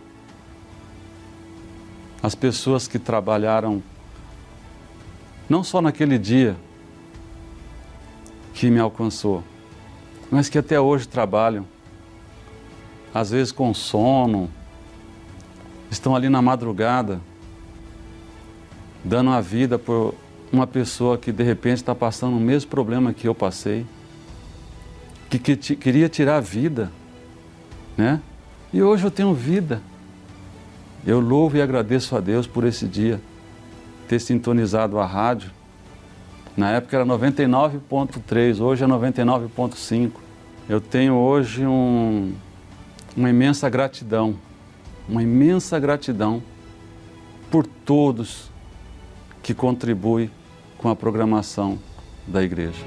as 2.20 2.34
pessoas 2.34 2.88
que 2.88 2.98
trabalharam 2.98 3.80
não 5.48 5.62
só 5.62 5.80
naquele 5.80 6.18
dia 6.18 6.56
que 8.52 8.68
me 8.68 8.80
alcançou, 8.80 9.44
mas 10.32 10.48
que 10.48 10.56
até 10.56 10.80
hoje 10.80 11.06
trabalham, 11.06 11.66
às 13.12 13.30
vezes 13.32 13.52
com 13.52 13.74
sono, 13.74 14.48
estão 15.90 16.16
ali 16.16 16.30
na 16.30 16.40
madrugada, 16.40 17.20
dando 19.04 19.28
a 19.28 19.42
vida 19.42 19.78
por 19.78 20.14
uma 20.50 20.66
pessoa 20.66 21.18
que 21.18 21.30
de 21.30 21.42
repente 21.42 21.76
está 21.76 21.94
passando 21.94 22.34
o 22.34 22.40
mesmo 22.40 22.70
problema 22.70 23.12
que 23.12 23.28
eu 23.28 23.34
passei, 23.34 23.84
que, 25.28 25.38
que 25.38 25.76
queria 25.76 26.08
tirar 26.08 26.36
a 26.36 26.40
vida, 26.40 26.90
né? 27.94 28.18
E 28.72 28.82
hoje 28.82 29.04
eu 29.04 29.10
tenho 29.10 29.34
vida. 29.34 29.82
Eu 31.06 31.20
louvo 31.20 31.58
e 31.58 31.60
agradeço 31.60 32.16
a 32.16 32.20
Deus 32.20 32.46
por 32.46 32.64
esse 32.64 32.86
dia, 32.86 33.20
ter 34.08 34.18
sintonizado 34.18 34.98
a 34.98 35.04
rádio. 35.04 35.50
Na 36.56 36.70
época 36.70 36.96
era 36.96 37.06
99.3, 37.06 38.60
hoje 38.60 38.84
é 38.84 38.86
99.5. 38.86 40.12
Eu 40.68 40.80
tenho 40.80 41.14
hoje 41.14 41.66
um, 41.66 42.34
uma 43.16 43.30
imensa 43.30 43.70
gratidão, 43.70 44.36
uma 45.08 45.22
imensa 45.22 45.78
gratidão 45.78 46.42
por 47.50 47.66
todos 47.66 48.50
que 49.42 49.54
contribuem 49.54 50.30
com 50.78 50.88
a 50.88 50.96
programação 50.96 51.78
da 52.26 52.42
igreja. 52.42 52.84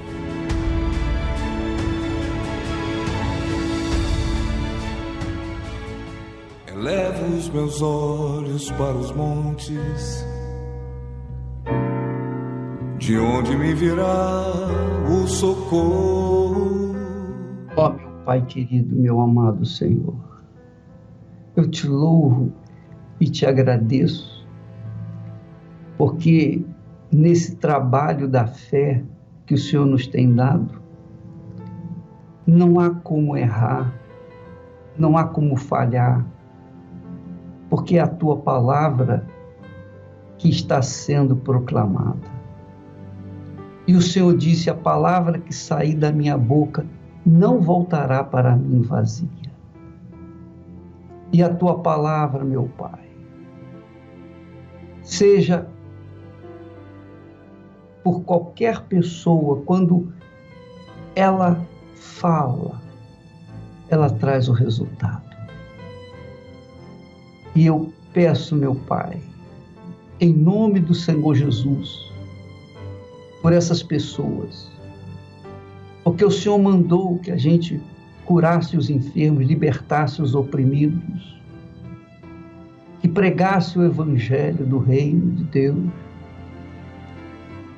Elevo 6.68 7.36
os 7.36 7.48
meus 7.48 7.82
olhos 7.82 8.70
para 8.72 8.94
os 8.94 9.10
montes, 9.10 10.24
de 13.06 13.16
onde 13.20 13.56
me 13.56 13.72
virá 13.72 14.50
o 15.08 15.28
socorro. 15.28 16.92
Ó 17.76 17.86
oh, 17.86 17.90
meu 17.92 18.08
Pai 18.24 18.44
querido, 18.44 18.96
meu 18.96 19.20
amado 19.20 19.64
Senhor, 19.64 20.16
eu 21.54 21.70
te 21.70 21.86
louvo 21.86 22.52
e 23.20 23.26
te 23.30 23.46
agradeço, 23.46 24.44
porque 25.96 26.64
nesse 27.12 27.54
trabalho 27.54 28.26
da 28.26 28.48
fé 28.48 29.04
que 29.46 29.54
o 29.54 29.58
Senhor 29.58 29.86
nos 29.86 30.08
tem 30.08 30.34
dado, 30.34 30.82
não 32.44 32.80
há 32.80 32.90
como 32.90 33.36
errar, 33.36 33.94
não 34.98 35.16
há 35.16 35.22
como 35.22 35.54
falhar 35.54 36.26
porque 37.70 37.98
é 37.98 38.00
a 38.00 38.08
tua 38.08 38.38
palavra 38.38 39.24
que 40.38 40.48
está 40.48 40.82
sendo 40.82 41.36
proclamada. 41.36 42.35
E 43.86 43.94
o 43.94 44.02
Senhor 44.02 44.36
disse: 44.36 44.68
A 44.68 44.74
palavra 44.74 45.38
que 45.38 45.54
sair 45.54 45.94
da 45.94 46.10
minha 46.10 46.36
boca 46.36 46.84
não 47.24 47.60
voltará 47.60 48.22
para 48.24 48.56
mim 48.56 48.82
vazia. 48.82 49.28
E 51.32 51.42
a 51.42 51.52
tua 51.52 51.78
palavra, 51.78 52.44
meu 52.44 52.70
Pai, 52.76 53.06
seja 55.02 55.68
por 58.02 58.22
qualquer 58.22 58.82
pessoa, 58.82 59.62
quando 59.62 60.12
ela 61.16 61.60
fala, 61.96 62.80
ela 63.88 64.08
traz 64.08 64.48
o 64.48 64.52
resultado. 64.52 65.26
E 67.54 67.66
eu 67.66 67.92
peço, 68.12 68.54
meu 68.54 68.74
Pai, 68.74 69.20
em 70.20 70.32
nome 70.32 70.78
do 70.78 70.94
Senhor 70.94 71.34
Jesus, 71.34 72.05
por 73.46 73.52
essas 73.52 73.80
pessoas, 73.80 74.68
porque 76.02 76.24
o 76.24 76.30
Senhor 76.32 76.58
mandou 76.58 77.16
que 77.20 77.30
a 77.30 77.36
gente 77.36 77.80
curasse 78.24 78.76
os 78.76 78.90
enfermos, 78.90 79.46
libertasse 79.46 80.20
os 80.20 80.34
oprimidos, 80.34 81.40
que 83.00 83.06
pregasse 83.06 83.78
o 83.78 83.84
Evangelho 83.84 84.66
do 84.66 84.78
Reino 84.80 85.30
de 85.30 85.44
Deus. 85.44 85.86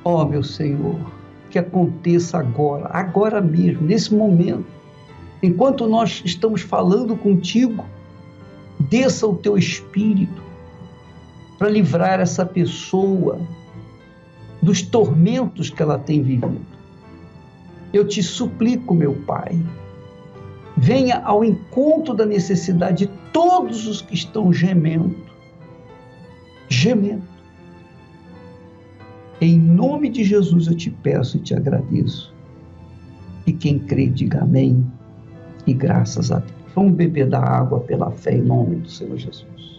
Ó 0.03 0.23
oh, 0.23 0.25
meu 0.25 0.41
Senhor, 0.41 0.99
que 1.51 1.59
aconteça 1.59 2.39
agora, 2.39 2.89
agora 2.91 3.39
mesmo, 3.39 3.85
nesse 3.85 4.11
momento, 4.11 4.65
enquanto 5.43 5.85
nós 5.85 6.23
estamos 6.25 6.63
falando 6.63 7.15
contigo 7.15 7.85
desça 8.79 9.27
o 9.27 9.35
teu 9.35 9.55
espírito 9.55 10.41
para 11.59 11.69
livrar 11.69 12.19
essa 12.19 12.43
pessoa 12.43 13.39
dos 14.61 14.81
tormentos 14.81 15.69
que 15.69 15.81
ela 15.81 15.97
tem 15.97 16.21
vivido. 16.21 16.59
Eu 17.91 18.07
te 18.07 18.21
suplico, 18.21 18.93
meu 18.93 19.13
Pai, 19.13 19.59
venha 20.77 21.19
ao 21.19 21.43
encontro 21.43 22.13
da 22.13 22.25
necessidade 22.25 23.05
de 23.05 23.11
todos 23.33 23.87
os 23.87 24.01
que 24.01 24.13
estão 24.13 24.53
gemendo. 24.53 25.15
Gemendo. 26.67 27.23
Em 29.41 29.57
nome 29.57 30.09
de 30.09 30.23
Jesus 30.23 30.67
eu 30.67 30.75
te 30.75 30.89
peço 30.89 31.37
e 31.37 31.39
te 31.39 31.55
agradeço. 31.55 32.33
E 33.47 33.53
quem 33.53 33.79
crê, 33.79 34.07
diga 34.07 34.41
amém 34.41 34.85
e 35.65 35.73
graças 35.73 36.31
a 36.31 36.39
Deus. 36.39 36.59
Vamos 36.75 36.93
beber 36.93 37.27
da 37.27 37.39
água 37.39 37.79
pela 37.79 38.11
fé 38.11 38.35
em 38.35 38.41
nome 38.41 38.75
do 38.77 38.89
Senhor 38.89 39.17
Jesus. 39.17 39.78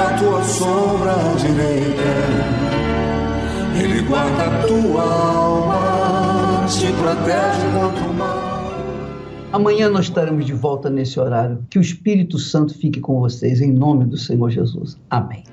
a 0.00 0.18
tua 0.18 0.42
sombra 0.44 1.14
direita. 1.38 2.70
Ele 3.82 4.02
guarda 4.02 4.44
a 4.44 4.66
tua 4.66 5.02
alma, 5.02 6.66
te 6.66 6.86
protege 6.92 7.66
contra 7.78 8.04
o 8.04 8.14
mal. 8.14 8.50
Amanhã 9.52 9.88
nós 9.88 10.06
estaremos 10.06 10.46
de 10.46 10.52
volta 10.52 10.88
nesse 10.88 11.18
horário. 11.18 11.64
Que 11.68 11.78
o 11.78 11.82
Espírito 11.82 12.38
Santo 12.38 12.72
fique 12.74 13.00
com 13.00 13.18
vocês, 13.18 13.60
em 13.60 13.72
nome 13.72 14.04
do 14.04 14.16
Senhor 14.16 14.48
Jesus. 14.50 14.96
Amém. 15.10 15.44